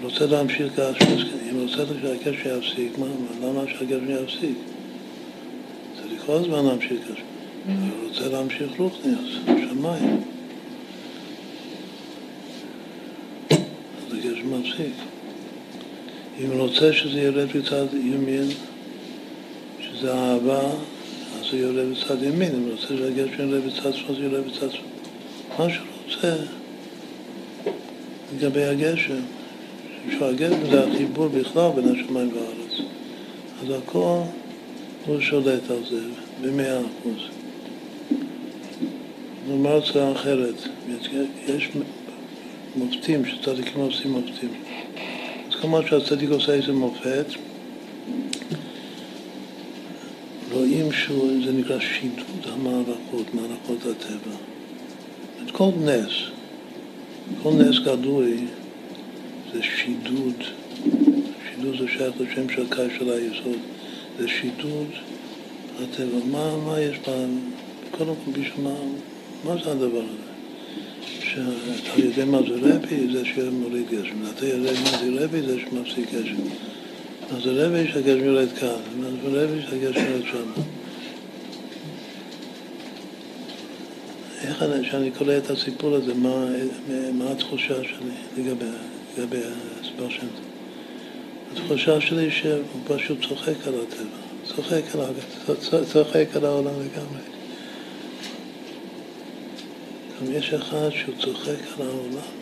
[0.03, 3.05] רוצה להמשיך גשמיוס, אם רוצה שהגשם יפסיק, מה,
[3.41, 4.57] למה שהגשם יפסיק?
[5.95, 7.23] צריך כל הזמן להמשיך גשם.
[7.65, 10.21] הוא רוצה להמשיך רוחניוס, שמיים.
[13.49, 14.93] אז הגשם מפסיק.
[16.39, 18.47] אם רוצה שזה ירד בצד ימין,
[20.01, 20.61] זה אהבה,
[21.39, 24.91] אז הוא יורד בצד ימין, אם רוצה שהגשם יורד בצד שמאל, זה יורד בצד שמאל.
[25.59, 26.35] מה שהוא רוצה
[28.35, 29.21] לגבי הגשם,
[30.09, 32.81] שהגשם זה החיבור בכלל בין השמיים והארץ.
[33.63, 34.19] אז הכל
[35.05, 36.01] הוא שולט על זה
[36.41, 37.21] במאה אחוז.
[39.47, 40.55] נאמר הצעה אחרת,
[41.47, 41.69] יש
[42.75, 44.49] מופתים, שצדיקים עושים מופתים.
[45.49, 47.25] אז כמובן שהצדיק עושה איזה מופת,
[50.51, 54.35] רואים שזה נקרא שידוד המערכות, מערכות הטבע.
[55.45, 56.11] את כל נס,
[57.43, 58.37] כל נס גדוי
[59.53, 60.43] זה שידוד,
[61.49, 63.59] שידוד זה שייך לשם של קי של היסוד,
[64.19, 64.87] זה שידוד
[65.83, 66.25] הטבע.
[66.31, 67.13] מה, מה יש בה,
[67.91, 68.75] קודם כל בשביל מה,
[69.45, 70.31] מה זה הדבר הזה?
[71.21, 74.15] שאתה יודע מה זה רבי, זה שמוריד גשם.
[74.35, 76.41] אתה יודע מה זה רבי, זה שמפסיק גשם.
[77.31, 80.61] מה זה רבי שהגשם יורד כאן, מה זה רבי שהגשם יורד שם.
[84.41, 86.45] איך אני, כשאני קורא את הסיפור הזה, מה,
[87.13, 88.65] מה התחושה שלי לגבי,
[89.17, 89.37] לגבי
[89.81, 90.27] הסבר שם?
[91.53, 97.21] התחושה שלי שהוא פשוט צוחק על הטבע, צוחק על, צוחק על העולם לגמרי.
[100.21, 102.41] גם יש אחד שהוא צוחק על העולם.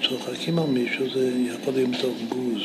[0.00, 2.62] כשצוחקים על מישהו זה יכול להיות מתוך בוז.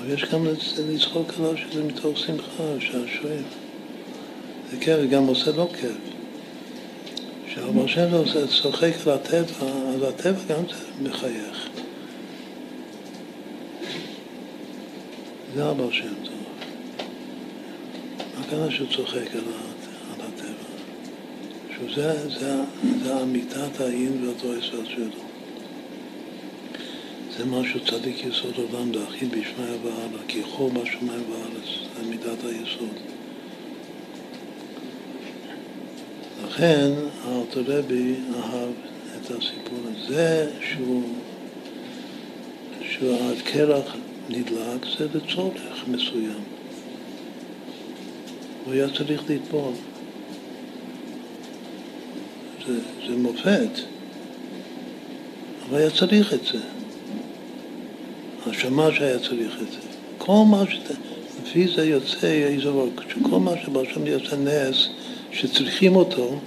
[0.00, 0.46] אבל יש גם
[0.88, 3.42] לצחוק עליו שזה מתוך שמחה, שעשועים.
[4.70, 6.15] זה כיף, גם עושה לו כיף.
[7.56, 10.62] כשהרב שם עושה צוחק על הטבע, אז הטבע גם
[11.02, 11.68] מחייך.
[15.54, 16.34] זה הבעל שם טוב.
[18.40, 19.40] הכוונה שהוא צוחק על,
[20.12, 20.66] הטבע.
[21.76, 22.54] שזה זה,
[23.04, 25.22] זה אמיתת האין והתועס והצ'ודו.
[27.36, 33.15] זה משהו צדיק יסוד עולם להכיל בשמי ובארץ, כי חור בשמיים ובארץ, זה מידת היסוד.
[36.44, 36.90] לכן
[37.24, 38.70] הארתורבי אהב
[39.16, 41.02] את הסיפור הזה שהוא,
[42.90, 43.96] שהקרח
[44.28, 46.40] נדלק זה לצורך מסוים.
[48.64, 49.72] הוא היה צריך לטבול.
[52.66, 53.70] זה, זה מופת,
[55.68, 56.58] אבל היה צריך את זה.
[58.46, 59.78] השמש היה צריך את זה.
[60.18, 60.78] כל מה ש...
[61.42, 62.88] לפי זה יוצא איזו...
[63.08, 64.88] שכל מה שבשם יוצא נס,
[65.36, 66.38] שצריכים אותו,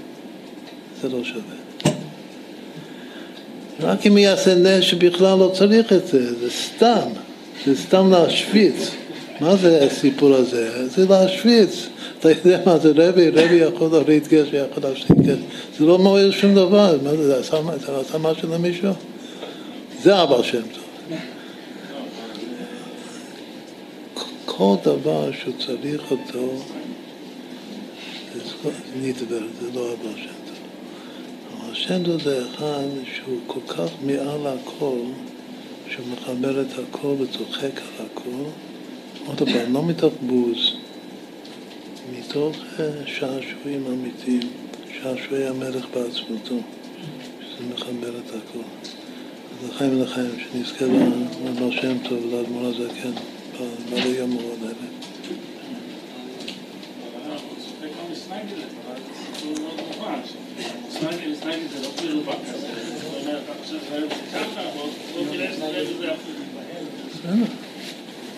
[1.01, 1.93] זה לא שווה.
[3.79, 7.09] רק אם יעשה נס שבכלל לא צריך את זה, זה סתם,
[7.65, 8.91] זה סתם להשוויץ.
[9.41, 10.87] מה זה הסיפור הזה?
[10.87, 11.87] זה להשוויץ.
[12.19, 13.29] אתה יודע מה זה רבי?
[13.29, 15.17] רבי יכול להוריד גשם, יכול להפסיק.
[15.77, 16.97] זה לא מועיל שום דבר.
[17.03, 18.91] מה זה, זה עשה משהו למישהו?
[20.03, 20.83] זה אבא שם טוב.
[24.45, 26.53] כל דבר שהוא צריך אותו,
[29.01, 30.57] נדבר, זה לא אבא שם טוב.
[31.53, 34.99] אבל השם טוב זה אחד שהוא כל כך מעל הכל,
[35.89, 38.43] שהוא מחבר את הכל וצוחק על הכל.
[39.25, 40.73] עוד פעם, לא מתוך בוז.
[42.19, 44.49] מתוך אה, שעשועים אמיתיים,
[45.01, 46.55] שעשועי המלך בעצמותו,
[47.41, 48.63] שזה מחבר את הכל.
[49.63, 53.11] אז לחיים ולחיים, שנזכה לבעל שם טוב ולאדמו"ר הזקן,
[53.89, 54.98] בעלי יום מאוד האלה.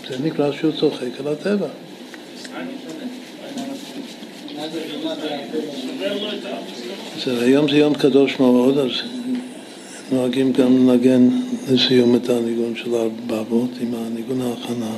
[0.10, 1.68] זה נקרא שהוא צוחק על הטבע.
[7.26, 8.92] היום זה יום קדוש מאוד, אז
[10.12, 11.30] נוהגים גם לנגן
[11.72, 14.92] לסיום את הניגון של הבבות עם הניגון ההכנה.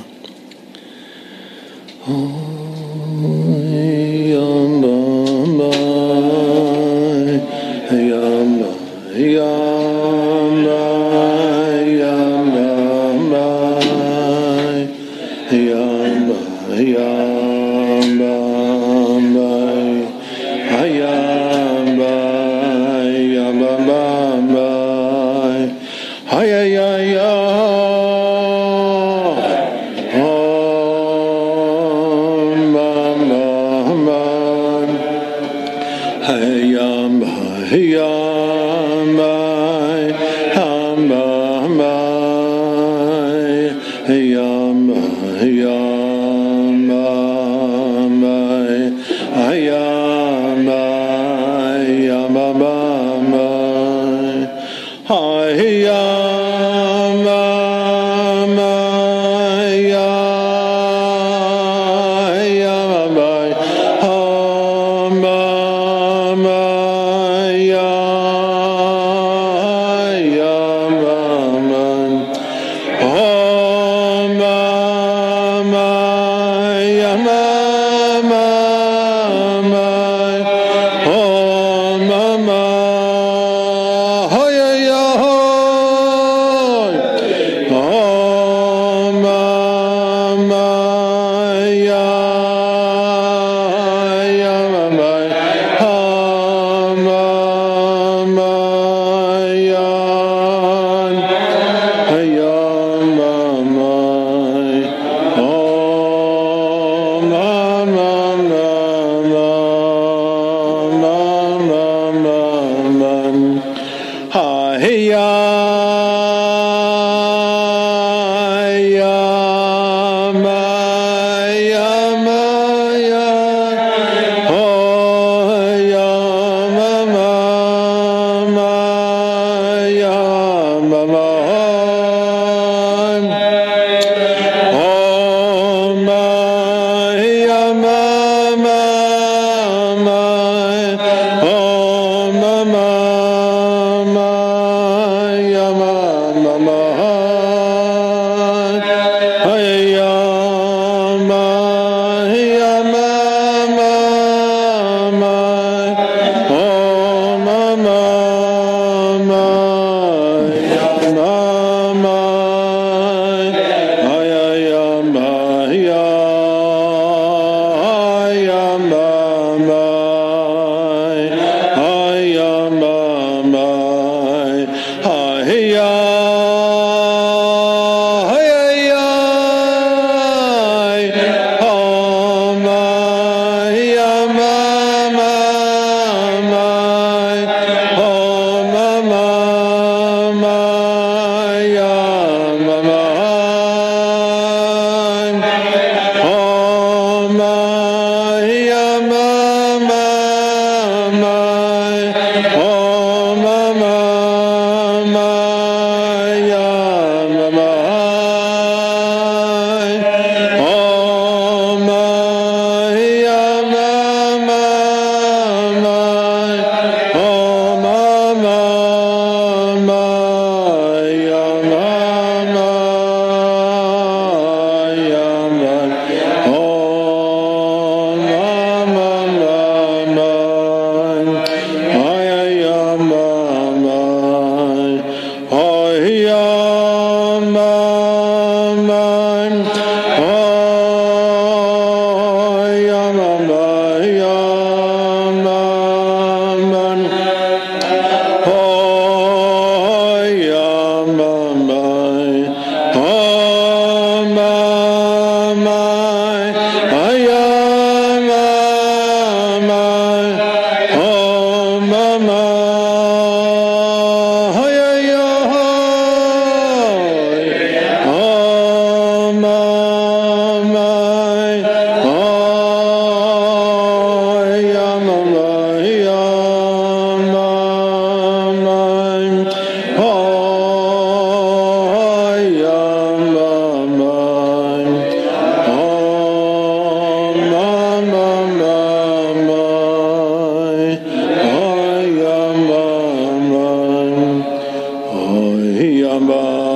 [296.14, 296.73] Shambhala.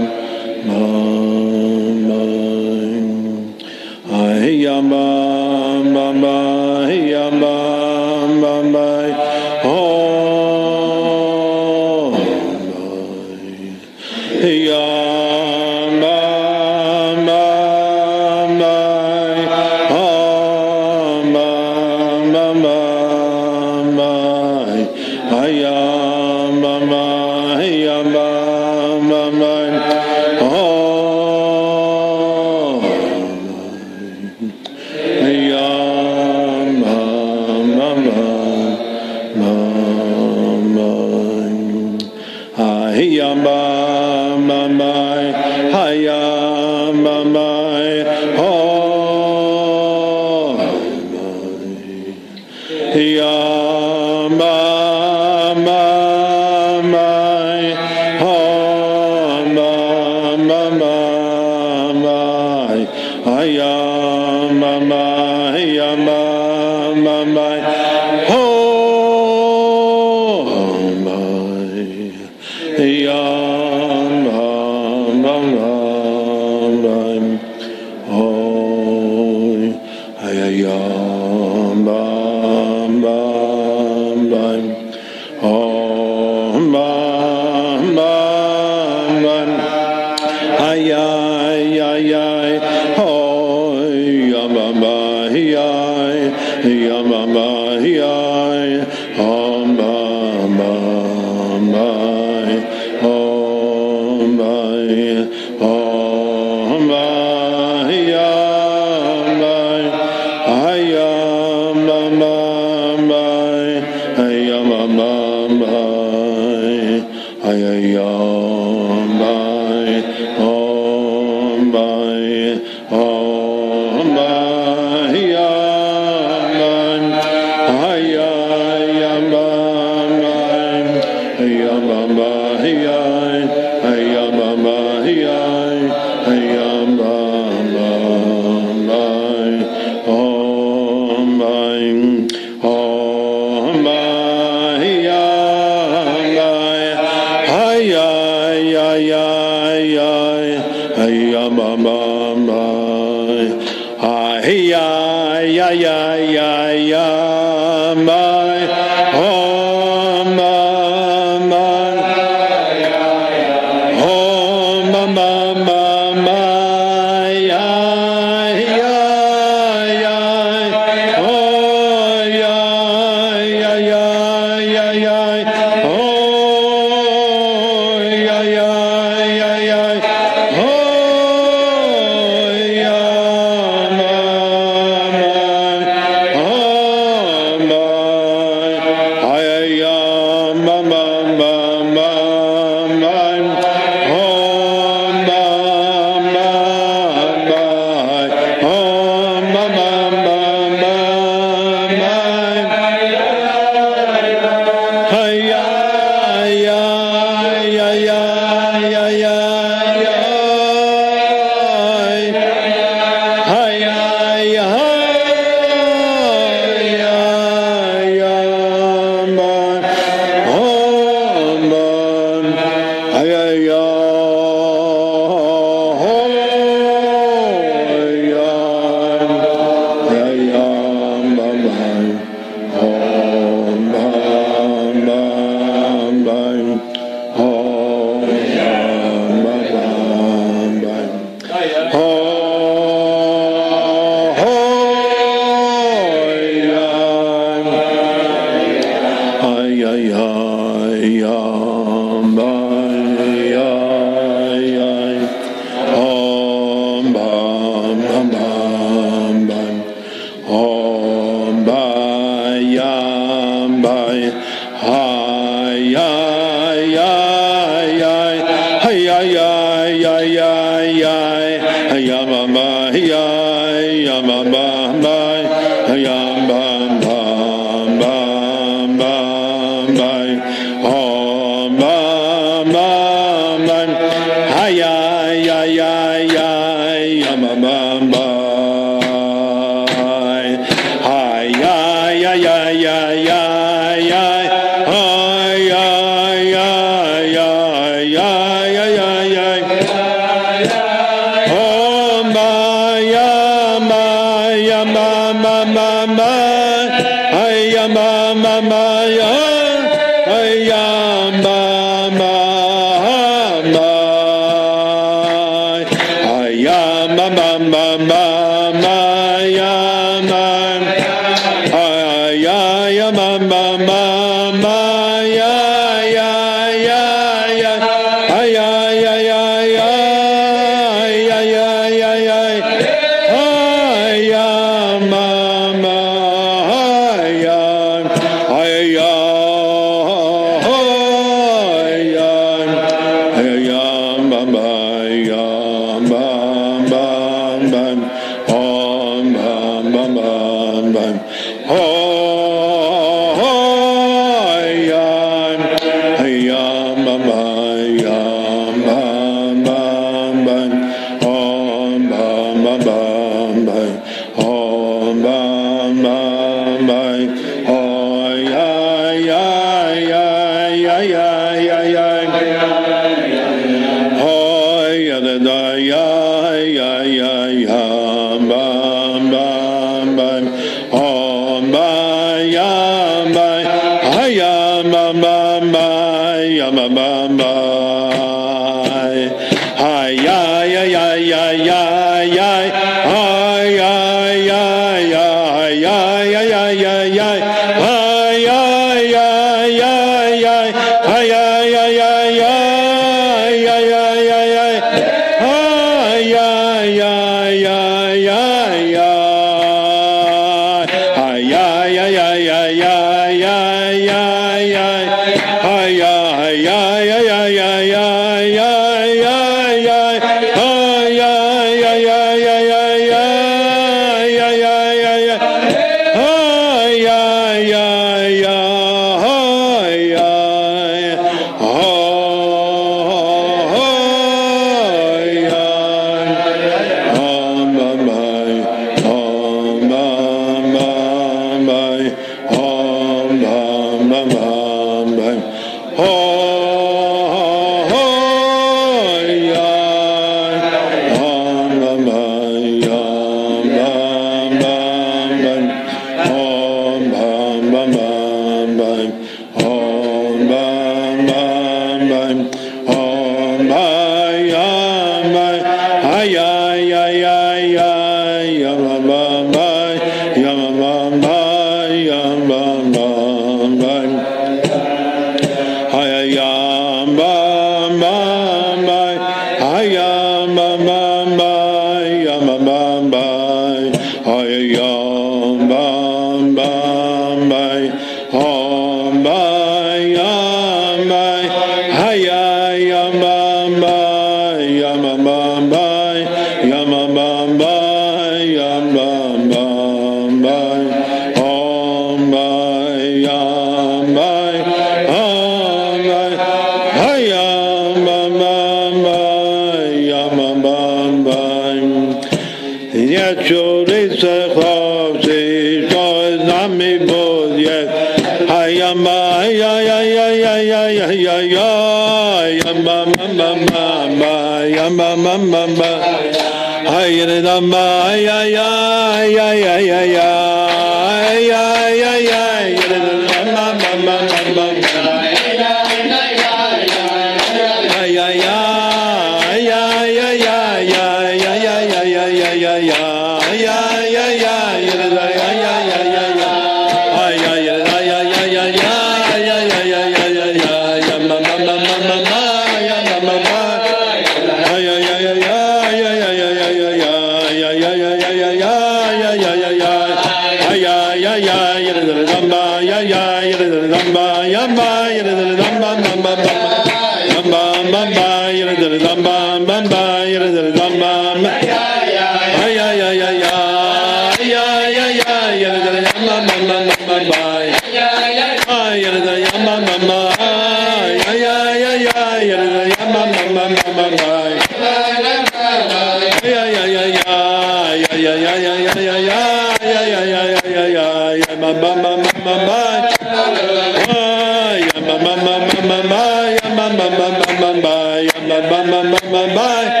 [599.32, 600.00] mamba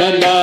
[0.00, 0.34] mamba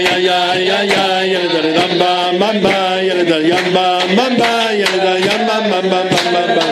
[0.00, 2.76] ya ya ya ya ya da ramba mamba
[3.08, 6.00] ya da yamba mamba ya da yamba mamba
[6.32, 6.64] mamba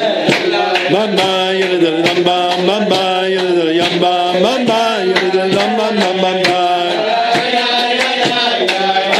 [0.95, 1.29] mamba
[1.61, 3.03] ya da ramba mamba
[3.35, 4.13] ya da yamba
[4.45, 6.61] mamba ya da ramba mamba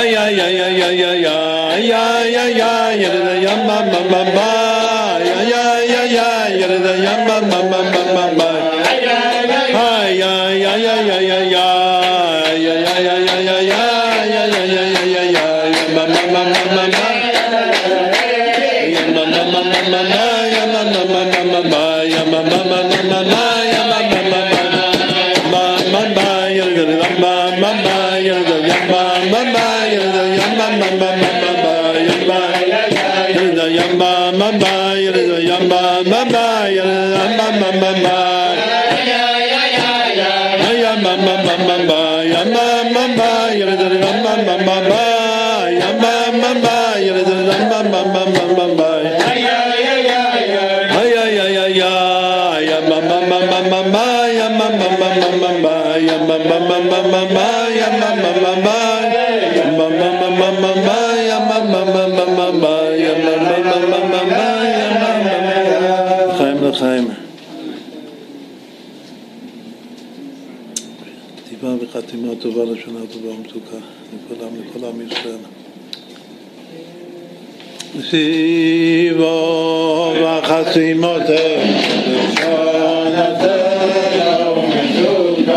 [0.09, 1.37] ya ya ya ya ya ya
[1.85, 2.73] ya ya ya
[3.03, 4.49] ya da yamba mamba
[5.21, 6.29] ya ya ya ya
[6.61, 7.81] ya da yamba mamba
[8.17, 8.48] mamba
[66.79, 67.28] Chaim.
[71.99, 73.77] חתימה טובה, לשנה טובה ומתוקה.
[74.15, 75.43] לכולם, לכל עם ישראל.
[78.11, 79.27] סיבוב
[80.27, 81.61] החסימותיו,
[82.17, 83.49] לשונתנו
[84.57, 85.49] ומתוקה,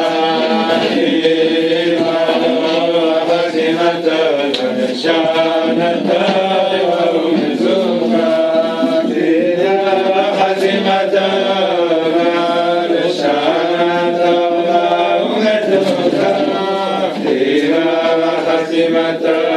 [5.01, 6.40] סיבוב
[19.01, 19.50] Maranatha.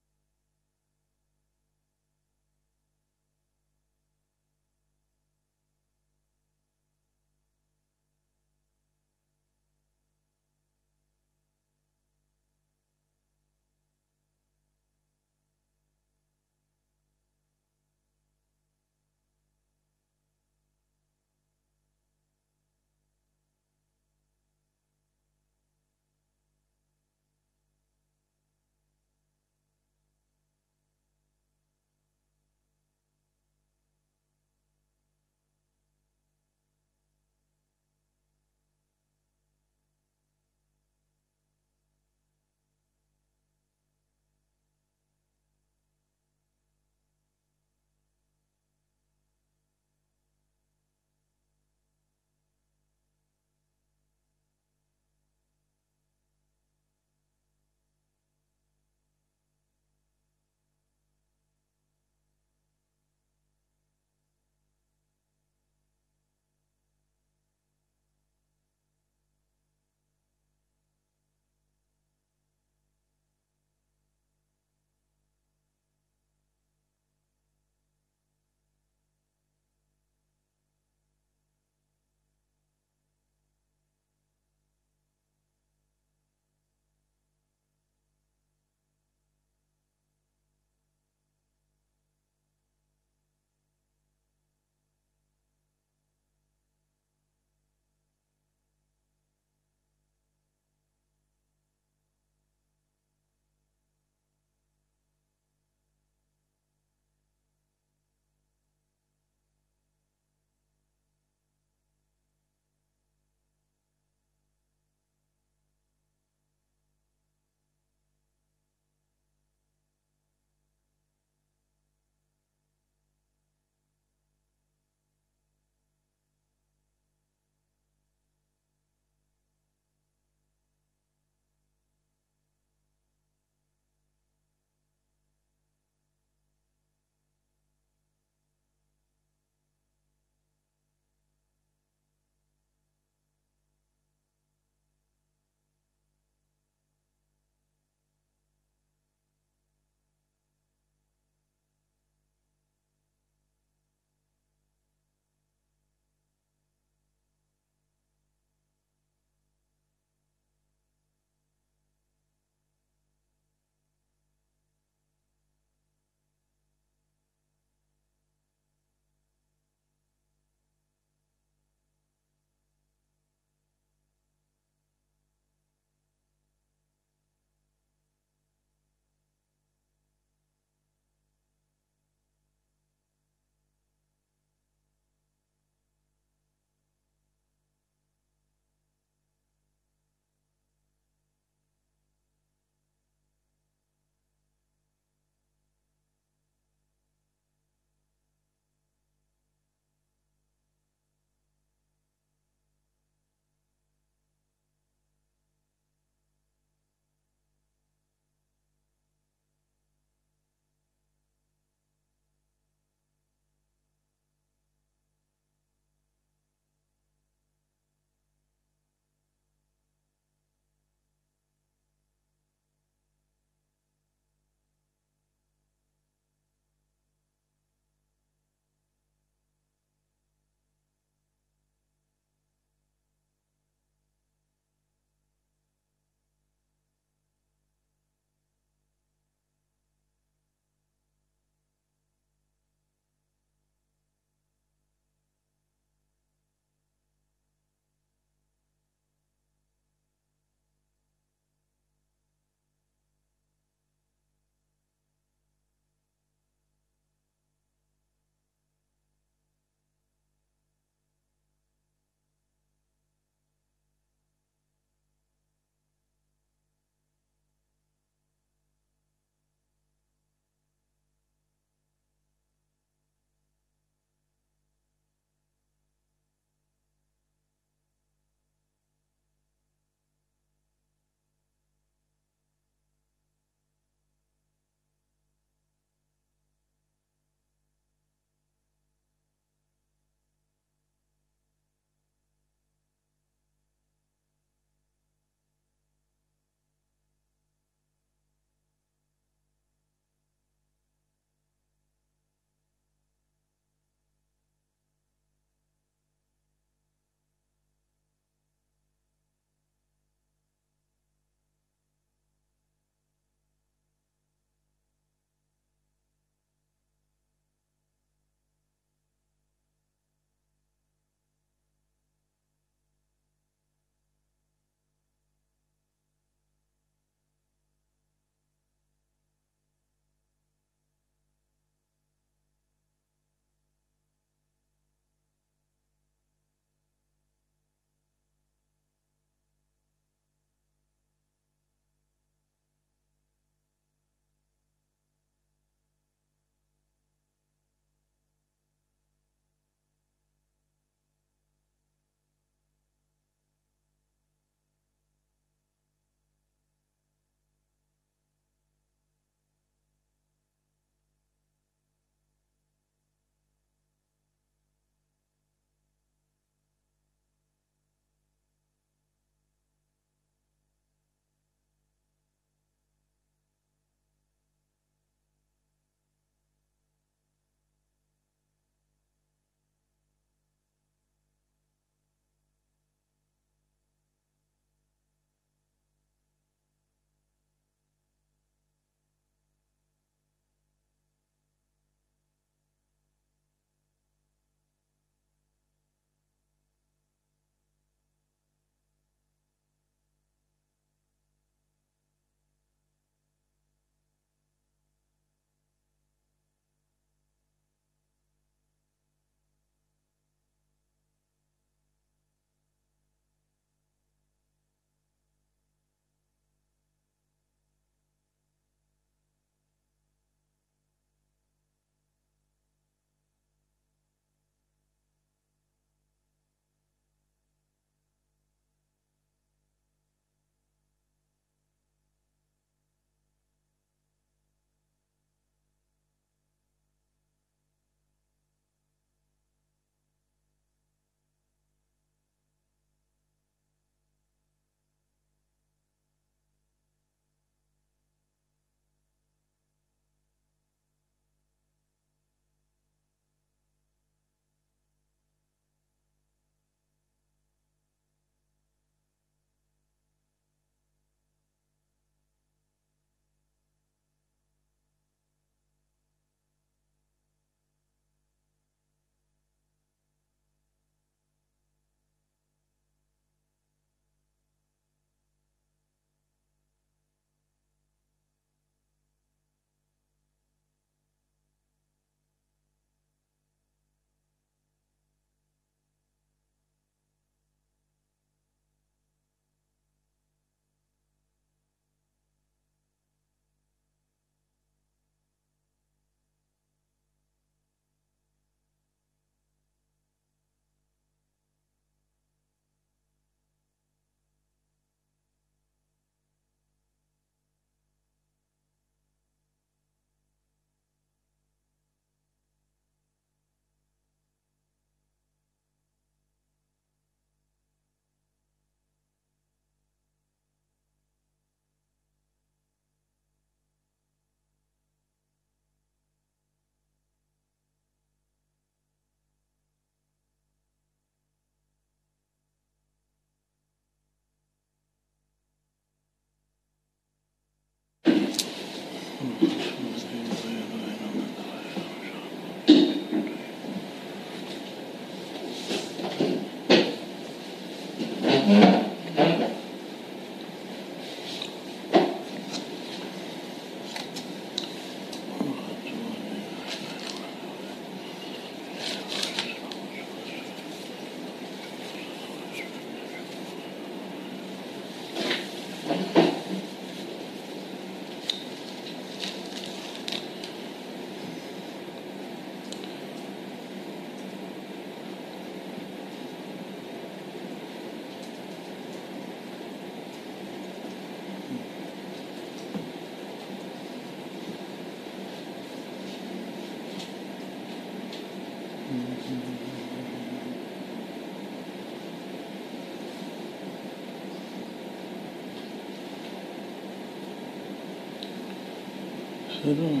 [599.68, 600.00] The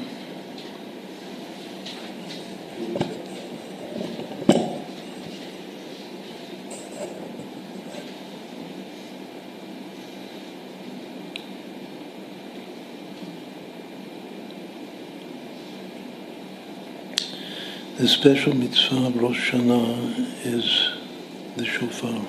[18.06, 20.92] special mitzvah of Rosh Hashanah is
[21.56, 22.26] the shofar,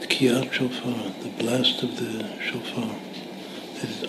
[0.00, 3.09] the kiyat shofar, the blast of the shofar.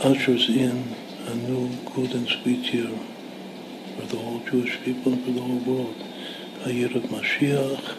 [0.04, 0.96] Ushers in
[1.28, 2.90] a new good and sweet year
[3.96, 5.96] for the whole Jewish people and for the whole world.
[6.66, 7.98] A year of Mashiach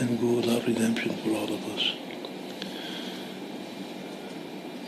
[0.00, 1.92] and Geulah redemption for all of us.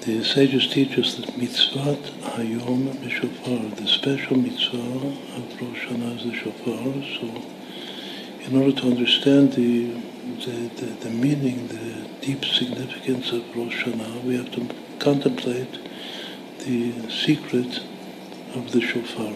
[0.06, 1.96] The sages teach us that mitzvah
[2.32, 6.94] hayom b'shofar, the special mitzvah of Rosh Hashanah is the shofar.
[7.20, 7.42] So,
[8.40, 9.92] in order to understand the,
[10.46, 14.66] the, the, the meaning, the deep significance of Rosh Hashanah, we have to
[14.98, 15.78] contemplate
[16.64, 17.80] the secret
[18.54, 19.34] of the shofar.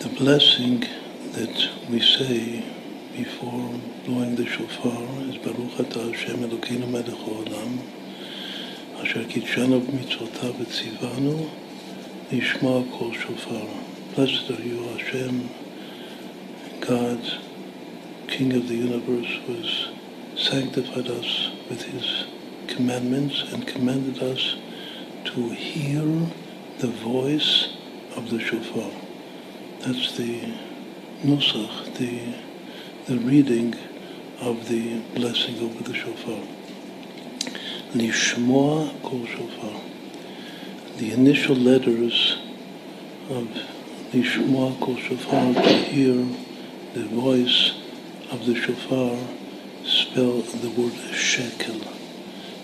[0.00, 0.80] The blessing
[1.32, 2.64] that we say
[3.16, 3.70] before
[4.04, 7.78] blowing the shofar is Baruch Ata Hashem Elokeinu Melech Haolam
[8.98, 11.50] Asher Kitshanu B'mitzvotav V'tzivanu
[12.30, 13.68] Nishma Kol Shofar
[14.16, 15.48] Blessed are you Hashem
[16.80, 17.20] God
[18.26, 19.91] King of the universe who has
[20.52, 22.26] sanctified us with his
[22.68, 24.56] commandments and commanded us
[25.24, 26.04] to hear
[26.78, 27.74] the voice
[28.16, 28.90] of the shofar.
[29.80, 30.52] That's the
[31.24, 32.34] nusach, the
[33.06, 33.74] the reading
[34.42, 36.46] of the blessing over the shofar.
[37.94, 39.80] Lishmoa kol shofar.
[40.98, 42.36] The initial letters
[43.30, 43.48] of
[44.12, 46.26] Lishmoa kol shofar, to hear
[46.92, 47.72] the voice
[48.30, 49.16] of the shofar,
[50.12, 51.80] spell the word shekel.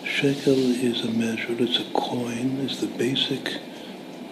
[0.05, 3.57] Shekel is a measure, it's a coin, it's the basic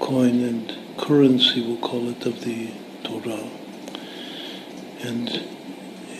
[0.01, 2.71] coin and currency, we'll call it, of the
[3.05, 3.49] Torah.
[5.01, 5.31] And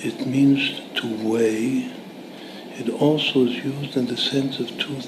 [0.03, 1.93] it means to weigh.
[2.79, 5.03] It also is used in the sense of two,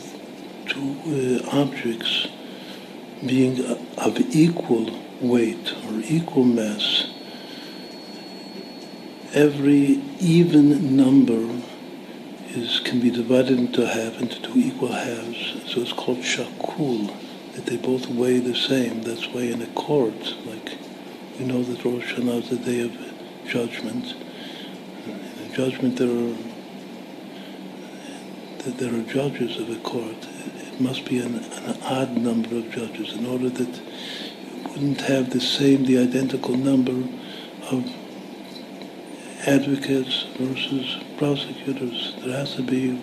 [0.66, 2.28] two uh, objects
[3.24, 3.64] being
[3.96, 4.90] of equal
[5.22, 7.06] weight or equal mass.
[9.32, 11.57] Every even number
[12.50, 15.62] is can be divided into half into two equal halves.
[15.72, 17.14] So it's called shakul,
[17.54, 19.02] that they both weigh the same.
[19.02, 20.78] That's why in a court, like
[21.38, 22.92] we know that Rosh Hashanah is the day of
[23.46, 24.14] judgment
[25.06, 26.36] In a judgment there are
[28.76, 30.26] there are judges of a court.
[30.56, 35.30] It must be an, an odd number of judges in order that you wouldn't have
[35.30, 37.08] the same, the identical number
[37.70, 37.90] of
[39.46, 42.14] advocates versus prosecutors.
[42.24, 42.94] There has to be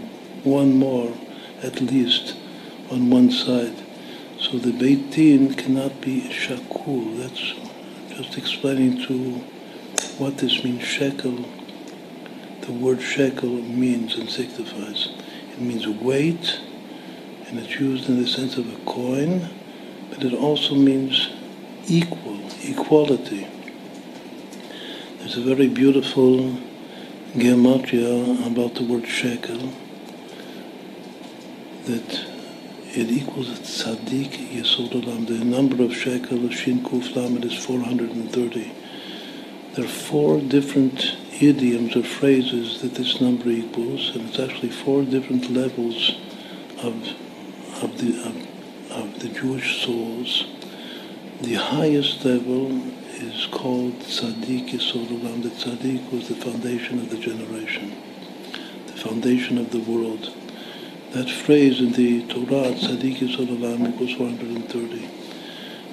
[0.44, 1.14] one more,
[1.62, 2.36] at least,
[2.90, 3.76] on one side.
[4.40, 7.20] So the Beit Din cannot be shakul.
[7.20, 7.54] That's
[8.18, 9.34] just explaining to
[10.18, 11.46] what this means, shekel
[12.66, 15.10] the word shekel means and signifies.
[15.52, 16.60] It means weight,
[17.48, 19.48] and it's used in the sense of a coin,
[20.10, 21.30] but it also means
[21.88, 23.48] equal, equality.
[25.20, 26.58] There's a very beautiful
[27.36, 29.74] gematria about the word shekel
[31.86, 32.26] that
[32.94, 35.28] it equals tzaddik yesod olam.
[35.28, 38.72] The number of shekel, of shin kuf lamed, is 430.
[39.74, 45.04] There are four different idioms or phrases that this number equals, and it's actually four
[45.04, 46.16] different levels
[46.82, 46.96] of,
[47.84, 50.46] of, the, of, of the Jewish souls.
[51.42, 52.82] The highest level
[53.22, 55.44] is called Tzaddik Yisod Olam.
[55.44, 57.96] The Tzaddik was the foundation of the generation,
[58.88, 60.34] the foundation of the world.
[61.12, 65.10] That phrase in the Torah, Tzaddik Yisod Olam, equals 430.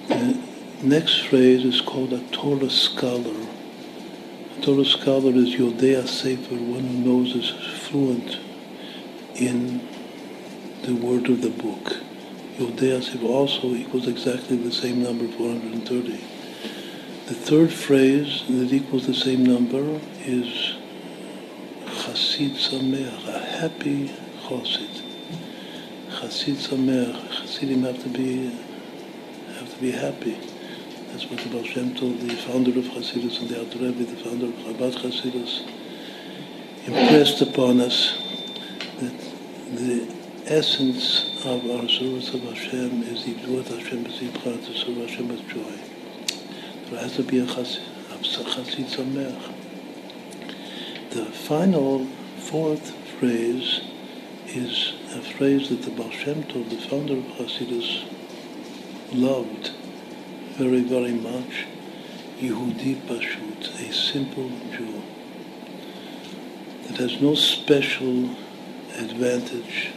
[0.09, 0.34] The, uh,
[0.83, 3.47] next phrase is called a Torah scholar.
[4.59, 7.51] A Torah scholar is Yodea Sefer, one who knows is
[7.86, 8.39] fluent
[9.36, 9.86] in
[10.83, 11.99] the word of the book.
[12.59, 16.32] Yodea Sefer also equals exactly the same number, 430.
[17.26, 20.75] The third phrase that equals the same number is
[21.86, 24.09] Chasid Sameach, a happy
[24.42, 25.02] Chosid.
[26.10, 28.51] Chasid Sameach, Hasidim have to be
[29.57, 30.36] have to be happy.
[31.12, 34.17] That's what the Baal Shem told the founder of Hasidus and the Alter Rebbe, the
[34.17, 35.62] founder of Chabad Hasidus,
[36.86, 38.20] impressed upon us
[38.99, 39.17] that
[39.76, 40.12] the
[40.47, 45.91] essence of our service of Hashem is Yivduat Hashem B'Zibcha, to serve Hashem with joy.
[48.86, 49.54] Sameach.
[51.10, 52.06] The final
[52.38, 53.80] fourth phrase
[54.48, 58.04] is a phrase that the Baal Shem Tov, the founder of Hasidus,
[59.12, 59.70] loved
[60.58, 61.66] very, very much.
[62.38, 65.02] Yehudi Pashut, a simple Jew
[66.88, 68.30] that has no special
[68.96, 69.90] advantage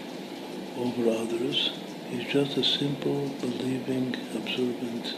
[0.78, 1.72] over others.
[2.10, 5.16] He's just a simple, believing, observant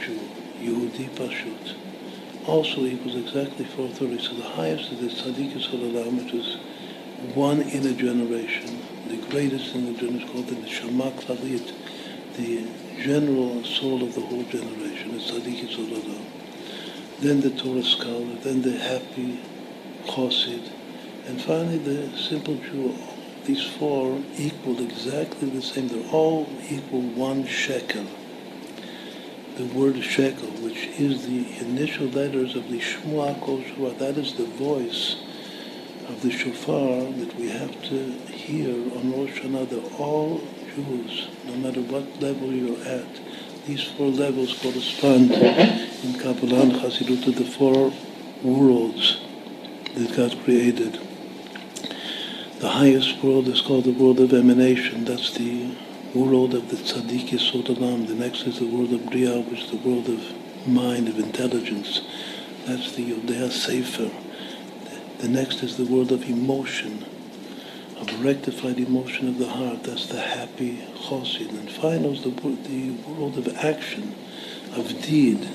[0.00, 0.37] Jew.
[0.60, 1.76] Yehudi Pashut.
[2.46, 4.18] Also equals exactly 430.
[4.18, 6.56] So the highest of the Tzaddik Olam, which is
[7.34, 8.82] one in a generation.
[9.08, 11.72] The greatest in the generation is called the Neshama Klalit,
[12.36, 12.66] the
[13.02, 16.24] general soul of the whole generation, the Tzaddik Olam.
[17.20, 19.40] Then the Torah scholar, then the happy
[20.06, 20.70] Chosid,
[21.26, 22.94] and finally the simple Jew.
[23.44, 25.88] These four equal exactly the same.
[25.88, 28.06] They're all equal one shekel.
[29.58, 33.58] The word shekel, which is the initial letters of the Shmuah Kol
[33.94, 35.16] that is the voice
[36.08, 39.68] of the shofar that we have to hear on Rosh Hashanah.
[39.68, 40.40] They're all
[40.76, 43.08] Jews, no matter what level you're at.
[43.66, 47.92] These four levels correspond in Kabbalah and Chassidut to the four
[48.44, 49.18] worlds
[49.96, 51.00] that God created.
[52.60, 55.04] The highest world is called the world of emanation.
[55.04, 55.74] That's the
[56.18, 58.08] world of the tzaddik Yisod Olam.
[58.08, 62.00] The next is the world of Bria, which is the world of mind, of intelligence.
[62.66, 64.10] That's the Yodea Sefer.
[65.18, 67.04] The next is the world of emotion,
[68.00, 69.84] of rectified emotion of the heart.
[69.84, 71.50] That's the happy chosid.
[71.50, 74.12] And final is the, the world of action,
[74.74, 75.48] of deed,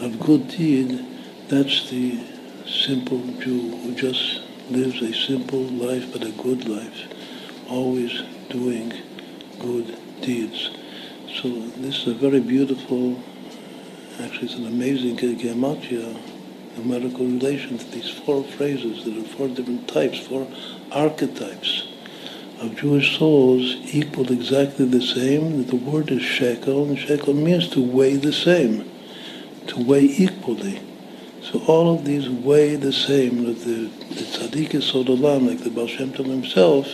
[0.00, 1.02] of good deed.
[1.48, 2.20] That's the
[2.66, 7.08] simple Jew who just lives a simple life but a good life,
[7.70, 8.92] always doing
[9.58, 10.70] good deeds.
[11.40, 13.22] So this is a very beautiful,
[14.20, 16.16] actually it's an amazing gematria
[16.76, 20.46] numerical relation to these four phrases that are four different types, four
[20.92, 21.86] archetypes
[22.60, 25.58] of Jewish souls equal exactly the same.
[25.58, 28.90] That the word is shekel, and shekel means to weigh the same,
[29.68, 30.80] to weigh equally.
[31.42, 33.44] So all of these weigh the same.
[33.44, 36.86] The, the tzaddik Yisod Olam, like the Baal Shem Tov himself,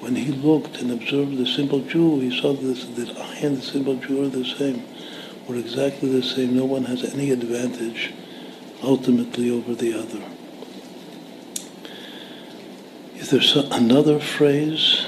[0.00, 3.62] when he looked and observed the simple Jew, he saw this, that I and the
[3.62, 4.84] simple Jew are the same.
[5.48, 6.56] We're exactly the same.
[6.56, 8.12] No one has any advantage
[8.82, 10.22] ultimately over the other.
[13.16, 15.06] If there's another phrase,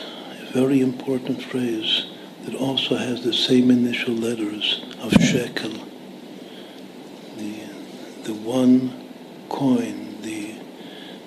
[0.49, 2.07] a very important phrase,
[2.45, 5.73] that also has the same initial letters of shekel,
[7.37, 7.61] the,
[8.25, 9.09] the one
[9.49, 10.55] coin, the,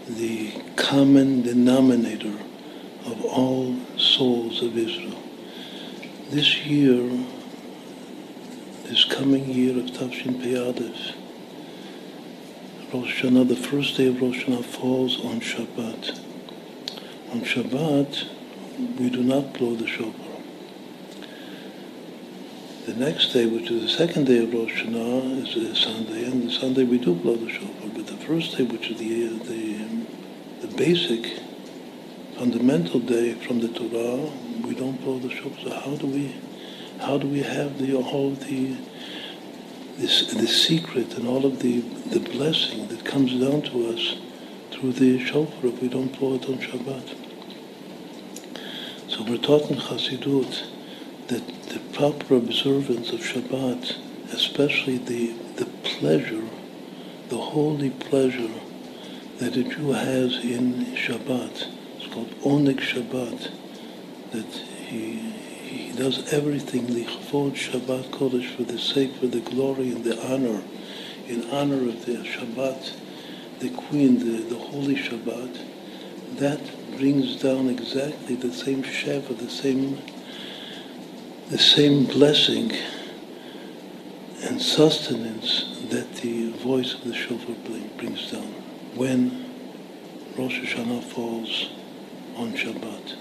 [0.08, 2.34] the common denominator
[3.06, 5.22] of all souls of Israel.
[6.30, 7.10] This year,
[8.86, 11.16] this coming year of Tafshin Peyadef,
[12.94, 16.20] Rosh Hashanah, the first day of Rosh Hashanah falls on Shabbat.
[17.32, 18.28] On Shabbat,
[19.00, 20.28] we do not blow the shofar.
[22.86, 26.48] The next day, which is the second day of Rosh Hashanah, is a Sunday, and
[26.48, 27.90] the Sunday we do blow the shofar.
[27.94, 31.40] But the first day, which is the the, the basic,
[32.44, 34.30] fundamental day from the Torah,
[34.68, 35.64] we don't blow the shofar.
[35.64, 36.36] So how do we,
[37.00, 38.76] how do we have the all the
[39.96, 44.18] this, the secret and all of the, the blessing that comes down to us
[44.72, 47.16] through the shofar if we don't blow it on Shabbat.
[49.08, 50.66] So we're taught in Chassidut
[51.28, 53.96] that the proper observance of Shabbat,
[54.34, 56.44] especially the, the pleasure,
[57.30, 58.60] the holy pleasure
[59.38, 61.70] that a Jew has in Shabbat,
[62.14, 63.52] called Onik Shabbat,
[64.32, 65.34] that he
[65.74, 70.62] he does everything, lichvod Shabbat Kodesh, for the sake, for the glory and the honor,
[71.28, 72.94] in honor of the Shabbat,
[73.60, 75.66] the Queen, the, the Holy Shabbat.
[76.38, 76.62] That
[76.98, 80.00] brings down exactly the same Sheva, the same,
[81.50, 82.72] the same blessing
[84.44, 87.56] and sustenance that the voice of the shofar
[87.98, 88.54] brings down
[88.96, 89.50] when
[90.38, 91.70] Rosh Hashanah falls
[92.36, 93.16] on Shabbat.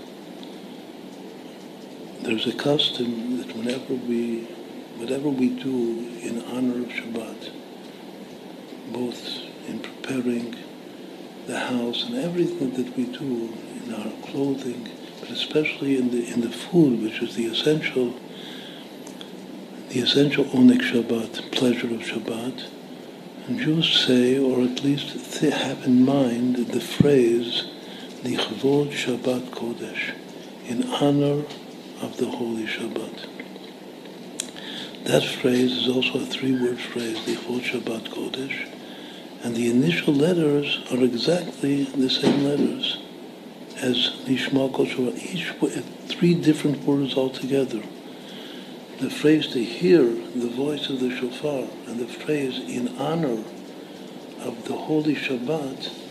[2.23, 4.45] There's a custom that whenever we,
[4.97, 7.51] whatever we do in honor of Shabbat,
[8.93, 10.55] both in preparing
[11.47, 13.53] the house and everything that we do
[13.85, 14.89] in our clothing,
[15.21, 18.15] but especially in the in the food, which is the essential
[19.89, 22.69] the essential onik Shabbat, pleasure of Shabbat.
[23.47, 27.72] And Jews say, or at least have in mind, the phrase
[28.23, 30.15] Lichvod Shabbat Kodesh,
[30.69, 31.45] in honor
[32.01, 33.27] of the Holy Shabbat.
[35.03, 38.69] That phrase is also a three-word phrase, Lichvod Shabbat Kodesh,
[39.43, 43.01] and the initial letters are exactly the same letters
[43.79, 44.87] as Lishma Kol
[45.19, 47.83] each with three different words altogether
[49.01, 53.43] the phrase to hear the voice of the shofar and the phrase in honor
[54.39, 56.02] of the Holy Shabbat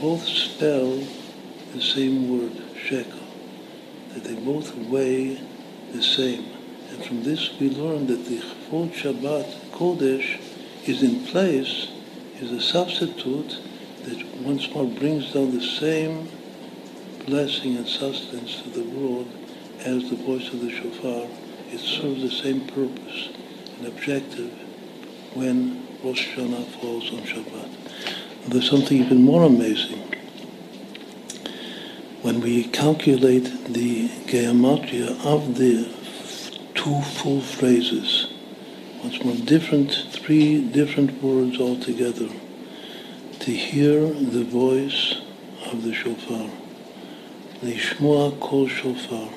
[0.00, 1.02] both spell
[1.72, 3.20] the same word, shekel,
[4.14, 5.40] that they both weigh
[5.92, 6.44] the same.
[6.90, 10.40] And from this we learn that the Chvod Shabbat Kodesh
[10.88, 11.90] is in place,
[12.40, 13.58] is a substitute
[14.04, 16.28] that once more brings down the same
[17.26, 19.28] blessing and sustenance to the world
[19.80, 21.28] as the voice of the shofar
[21.72, 23.30] it serves the same purpose
[23.78, 24.52] and objective
[25.34, 28.25] when Rosh Hashanah falls on Shabbat.
[28.48, 30.02] There's something even more amazing.
[32.22, 35.88] When we calculate the gematria of the
[36.74, 38.28] two full phrases,
[39.02, 42.28] once more different, three different words altogether,
[43.40, 45.16] to hear the voice
[45.72, 46.48] of the shofar,
[47.62, 49.28] the Shmuah kol shofar,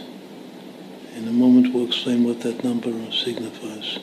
[1.18, 3.98] In a moment we'll explain what that number signifies.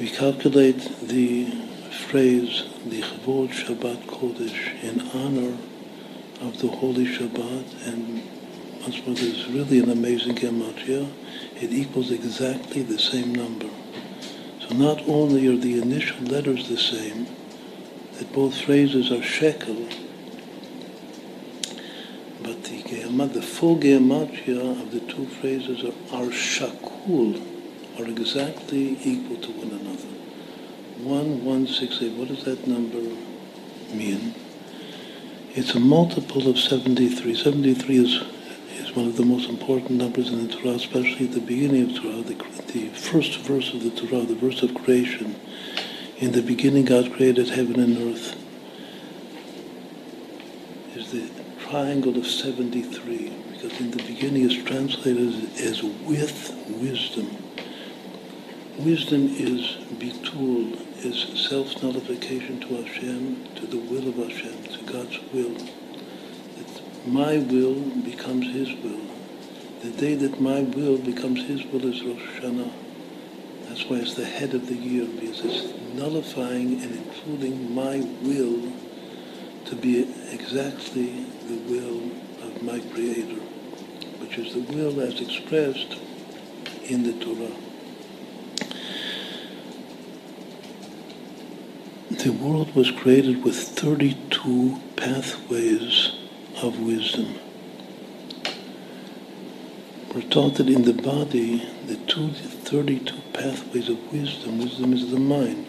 [0.00, 1.48] We calculate the
[2.08, 5.56] phrase, the Shabbat Kodesh, in honor
[6.40, 8.20] of the Holy Shabbat, and
[8.82, 11.08] once more, really an amazing gematria.
[11.60, 13.70] It equals exactly the same number.
[14.62, 17.28] So not only are the initial letters the same,
[18.18, 19.86] that both phrases are shekel,
[22.42, 22.82] but the,
[23.32, 27.40] the full gematria of the two phrases are, are shakul,
[27.98, 30.08] are exactly equal to one another.
[31.02, 32.12] One, one, six, eight.
[32.12, 33.00] What does that number
[33.94, 34.34] mean?
[35.54, 37.34] It's a multiple of 73.
[37.34, 38.22] 73 is,
[38.78, 42.02] is one of the most important numbers in the Torah, especially at the beginning of
[42.02, 42.34] Torah, the,
[42.72, 45.36] the first verse of the Torah, the verse of creation
[46.20, 48.36] in the beginning, God created heaven and earth.
[50.94, 51.39] Is the
[51.70, 57.30] triangle of 73, because in the beginning is translated as with wisdom.
[58.78, 60.74] Wisdom is bitul,
[61.04, 65.54] is self-nullification to Hashem, to the will of Hashem, to God's will.
[65.54, 69.06] That my will becomes His will.
[69.82, 72.72] The day that my will becomes His will is Rosh Hashanah.
[73.68, 78.72] That's why it's the head of the year, because it's nullifying and including my will
[79.66, 82.10] to be exactly the will
[82.46, 83.40] of my Creator,
[84.20, 85.96] which is the will as expressed
[86.84, 87.56] in the Torah.
[92.10, 96.12] The world was created with 32 pathways
[96.62, 97.34] of wisdom.
[100.14, 105.20] We're taught that in the body, the two, 32 pathways of wisdom, wisdom is the
[105.20, 105.66] mind,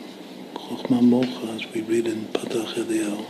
[0.56, 3.26] Chokhmah as we read in Patach Eliyahu,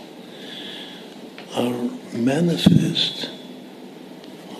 [1.56, 3.30] are manifest,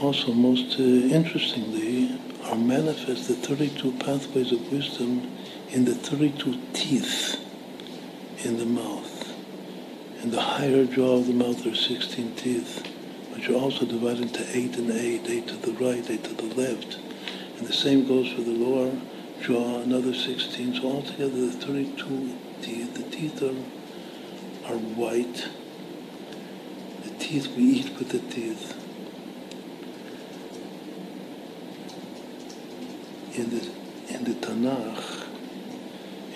[0.02, 5.32] also most uh, interestingly, are manifest the 32 pathways of wisdom
[5.70, 7.40] in the 32 teeth
[8.44, 9.34] in the mouth.
[10.22, 12.86] In the higher jaw of the mouth there are 16 teeth
[13.34, 16.54] which are also divided into eight and eight, eight to the right, eight to the
[16.56, 17.00] left.
[17.58, 18.92] And the same goes for the lower
[19.42, 20.76] jaw, another 16.
[20.76, 25.48] So altogether, the 32 teeth, the teeth are, are white.
[27.04, 28.78] The teeth, we eat with the teeth.
[33.38, 35.28] In the, in the Tanakh,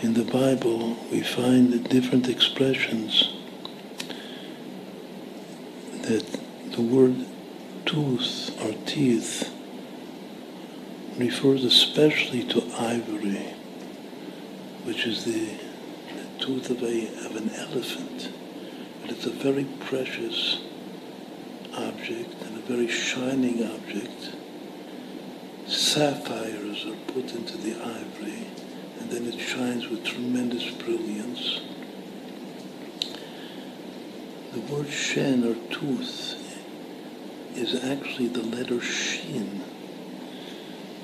[0.02, 3.34] in the Bible, we find the different expressions
[6.02, 6.26] that
[6.72, 7.26] the word
[7.86, 9.52] tooth or teeth
[11.18, 13.54] refers especially to ivory,
[14.84, 15.58] which is the,
[16.14, 18.30] the tooth of, a, of an elephant.
[19.06, 20.58] But it's a very precious
[21.78, 24.32] object and a very shining object.
[25.68, 28.48] Sapphires are put into the ivory
[29.00, 31.62] and then it shines with tremendous brilliance.
[34.54, 36.42] The word shen or tooth
[37.54, 39.64] is actually the letter shin.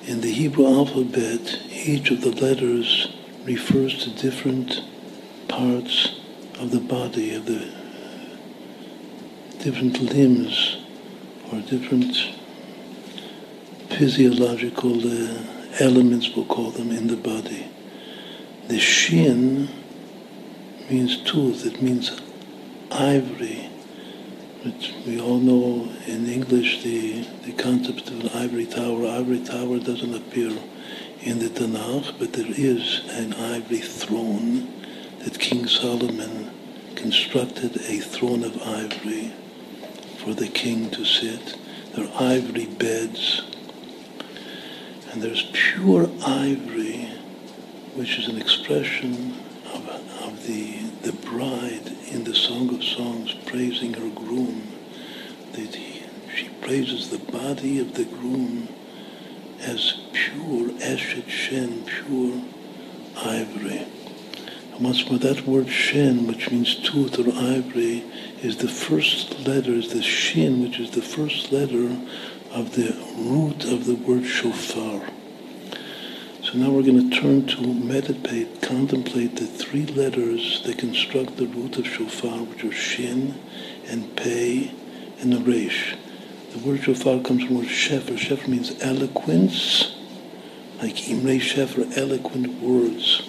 [0.07, 3.15] In the Hebrew alphabet, each of the letters
[3.45, 4.81] refers to different
[5.47, 6.19] parts
[6.57, 7.80] of the body, of the
[9.61, 10.77] different limbs
[11.51, 12.17] or different
[13.89, 15.37] physiological uh,
[15.79, 17.67] elements, we'll call them, in the body.
[18.67, 19.69] The shin
[20.89, 22.19] means tooth, it means
[22.89, 23.69] ivory.
[24.63, 29.07] Which we all know in English the, the concept of an ivory tower.
[29.07, 30.51] Ivory tower doesn't appear
[31.21, 34.71] in the Tanakh, but there is an ivory throne
[35.19, 36.51] that King Solomon
[36.95, 39.33] constructed a throne of ivory
[40.23, 41.57] for the king to sit.
[41.93, 43.41] There are ivory beds,
[45.11, 47.09] and there's pure ivory,
[47.95, 49.33] which is an expression
[49.73, 49.87] of,
[50.23, 54.71] of the, the bride in the Song of Songs praising her groom.
[55.53, 56.03] That he,
[56.35, 58.69] she praises the body of the groom
[59.59, 62.41] as pure eshet shen, pure
[63.17, 63.85] ivory.
[64.73, 68.03] And once more, that word shen, which means tooth or ivory,
[68.41, 71.95] is the first letter, is the shin, which is the first letter
[72.51, 75.07] of the root of the word shofar.
[76.43, 81.45] So now we're going to turn to meditate, contemplate the three letters that construct the
[81.45, 83.39] root of shofar, which are shin
[83.87, 84.73] and pei
[85.19, 85.95] and resh.
[86.53, 88.17] The word shofar comes from the word shefer.
[88.17, 89.95] Shefer means eloquence,
[90.81, 93.21] like Imre Shefer, eloquent words,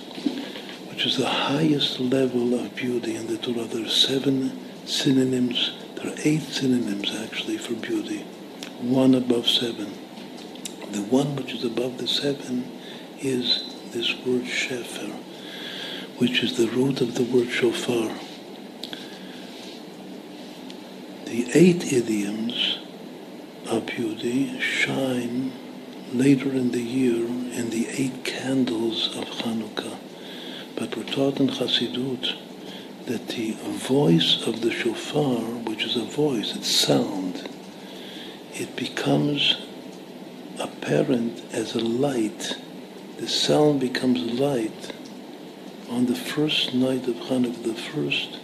[0.89, 3.66] which is the highest level of beauty in the Torah.
[3.66, 5.73] There are seven synonyms.
[5.97, 8.20] There are eight synonyms actually for beauty,
[8.81, 9.93] one above seven.
[10.91, 12.70] The one which is above the seven
[13.20, 15.11] is this word shefer,
[16.19, 18.15] which is the root of the word shofar.
[21.27, 22.78] The eight idioms
[23.67, 25.52] of beauty shine
[26.12, 29.97] later in the year in the eight candles of Hanukkah.
[30.77, 32.36] But we're taught in Chassidut
[33.06, 37.48] that the voice of the shofar, which is a voice, it's sound,
[38.55, 39.66] it becomes
[40.58, 42.56] apparent as a light.
[43.18, 44.92] The sound becomes light
[45.89, 48.39] on the first night of Hanukkah, the first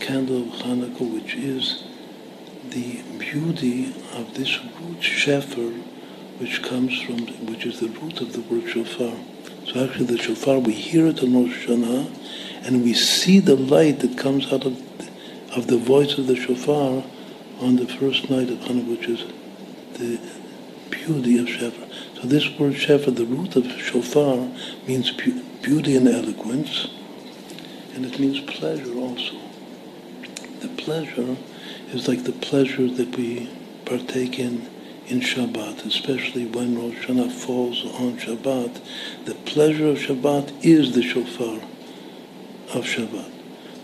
[0.00, 1.84] candle of Hanukkah, which is
[2.70, 5.72] the beauty of this root shefer,
[6.38, 9.16] which comes from, which is the root of the word shofar.
[9.66, 14.00] So actually the shofar, we hear it on Rosh Hashanah, and we see the light
[14.00, 14.78] that comes out of,
[15.56, 17.02] of the voice of the shofar
[17.60, 19.24] on the first night of Hanukkah, which is
[19.94, 20.20] the
[20.90, 21.88] beauty of Shefer.
[22.16, 24.48] So this word Shefer, the root of shofar,
[24.86, 26.88] means beauty and eloquence,
[27.94, 29.36] and it means pleasure also.
[30.60, 31.36] The pleasure
[31.92, 33.50] is like the pleasure that we
[33.84, 34.68] partake in
[35.06, 38.80] in Shabbat, especially when Rosh Hashanah falls on Shabbat.
[39.24, 41.60] The pleasure of Shabbat is the shofar
[42.74, 43.32] of Shabbat.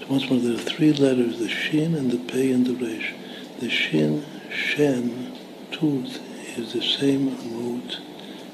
[0.01, 3.15] So once more, there are three letters, the Shin and the Pei and the Resh.
[3.59, 5.37] The Shin, Shen,
[5.73, 6.21] Tooth,
[6.57, 8.01] is the same root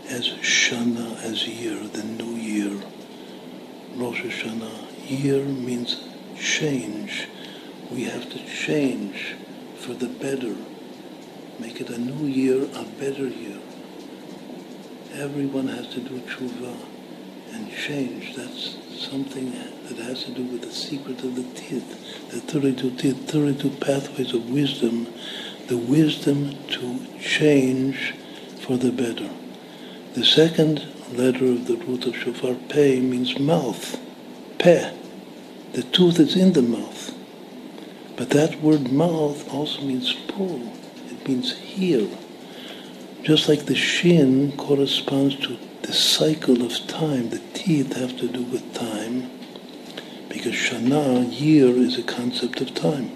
[0.08, 2.80] as Shana, as year, the new year.
[3.94, 4.88] Rosh Hashanah.
[5.08, 6.02] Year means
[6.38, 7.28] change.
[7.90, 9.36] We have to change
[9.76, 10.56] for the better.
[11.58, 13.58] Make it a new year, a better year.
[15.12, 16.91] Everyone has to do tshuva
[17.52, 18.34] and change.
[18.36, 18.76] That's
[19.10, 19.52] something
[19.88, 24.32] that has to do with the secret of the teeth, the 32 teeth, 32 pathways
[24.32, 25.12] of wisdom,
[25.68, 28.14] the wisdom to change
[28.60, 29.30] for the better.
[30.14, 33.98] The second letter of the root of shofar, pe means mouth,
[34.58, 34.92] peh.
[35.72, 37.14] The tooth is in the mouth.
[38.16, 40.72] But that word mouth also means pull.
[41.10, 42.08] It means heal.
[43.22, 48.42] Just like the shin corresponds to the cycle of time, the teeth have to do
[48.42, 49.30] with time,
[50.28, 53.10] because shana, year, is a concept of time.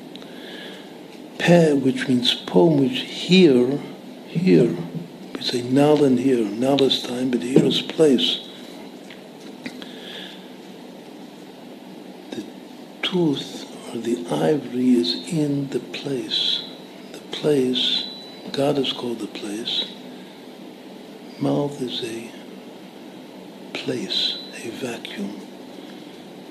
[1.39, 3.79] Peh, which means poem, which here,
[4.27, 4.77] here,
[5.35, 6.45] we say nal and here.
[6.45, 8.49] Nal is time, but here is place.
[12.31, 12.45] The
[13.03, 16.65] tooth or the ivory is in the place.
[17.13, 18.09] The place,
[18.53, 19.85] God is called the place.
[21.39, 22.33] Mouth is a
[23.85, 25.31] place, a vacuum.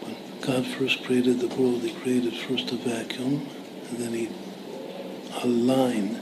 [0.02, 3.48] When God first created the world, he created first a vacuum,
[3.90, 4.30] and then he
[5.44, 6.22] a line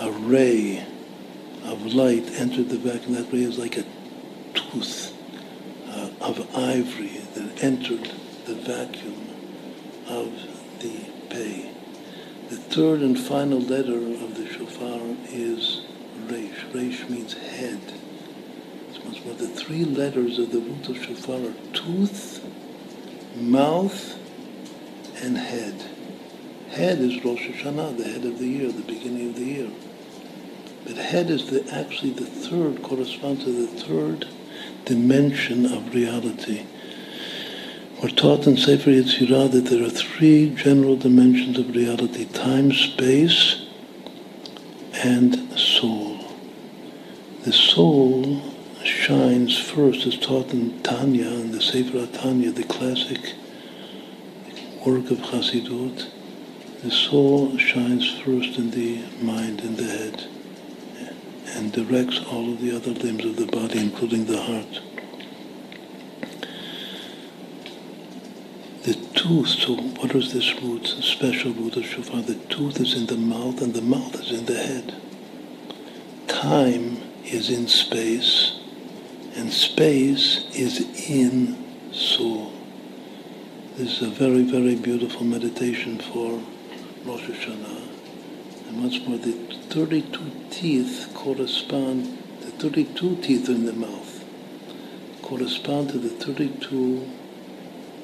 [0.00, 0.84] a ray
[1.64, 3.14] of light entered the vacuum.
[3.14, 3.84] That ray is like a
[4.54, 5.12] tooth
[5.88, 8.10] uh, of ivory that entered
[8.46, 9.28] the vacuum
[10.08, 10.32] of
[10.80, 10.98] the
[11.30, 11.70] pay.
[12.50, 15.82] The third and final letter of the shofar is
[16.26, 16.64] resh.
[16.74, 17.80] Resh means head.
[19.24, 22.44] More the three letters of the root of shofar are tooth,
[23.36, 24.18] mouth,
[25.22, 25.74] and head.
[26.70, 29.70] Head is Rosh Hashanah, the head of the year, the beginning of the year.
[30.84, 34.26] But head is the, actually the third, corresponds to the third
[34.84, 36.66] dimension of reality.
[38.02, 43.64] We're taught in Sefer Yetzirah that there are three general dimensions of reality, time, space,
[44.92, 46.18] and soul.
[47.44, 48.53] The soul
[48.84, 53.34] shines first, as taught in Tanya, in the Sefer Tanya, the classic
[54.84, 56.10] work of Chassidut.
[56.82, 60.26] The soul shines first in the mind, in the head,
[61.54, 64.80] and directs all of the other limbs of the body, including the heart.
[68.82, 72.20] The tooth, so what is this root, special root of shofar?
[72.20, 74.94] The tooth is in the mouth and the mouth is in the head.
[76.28, 78.60] Time is in space
[79.36, 80.80] and space is
[81.10, 82.52] in soul.
[83.76, 86.40] This is a very, very beautiful meditation for
[87.04, 87.82] Rosh Hashanah.
[88.68, 89.32] And once more, the
[89.70, 94.24] 32 teeth correspond, the 32 teeth in the mouth
[95.22, 97.10] correspond to the 32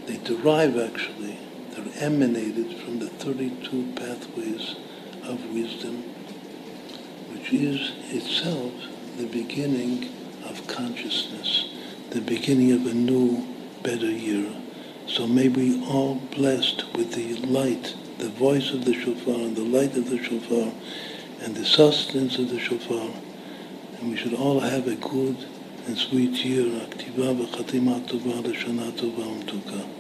[0.06, 1.38] they derive actually,
[1.70, 4.74] they're emanated from the 32 pathways
[5.22, 6.02] of wisdom,
[7.32, 8.72] which is itself
[9.18, 10.10] the beginning
[10.50, 11.68] of consciousness,
[12.10, 13.46] the beginning of a new,
[13.82, 14.50] better year.
[15.06, 19.62] So may we all blessed with the light, the voice of the shofar, and the
[19.62, 20.72] light of the shofar,
[21.40, 23.10] and the sustenance of the shofar.
[23.98, 25.36] And we should all have a good
[25.86, 26.66] and sweet year.
[26.80, 29.99] Aktiva v'chatima tova l'shana tova umtuka.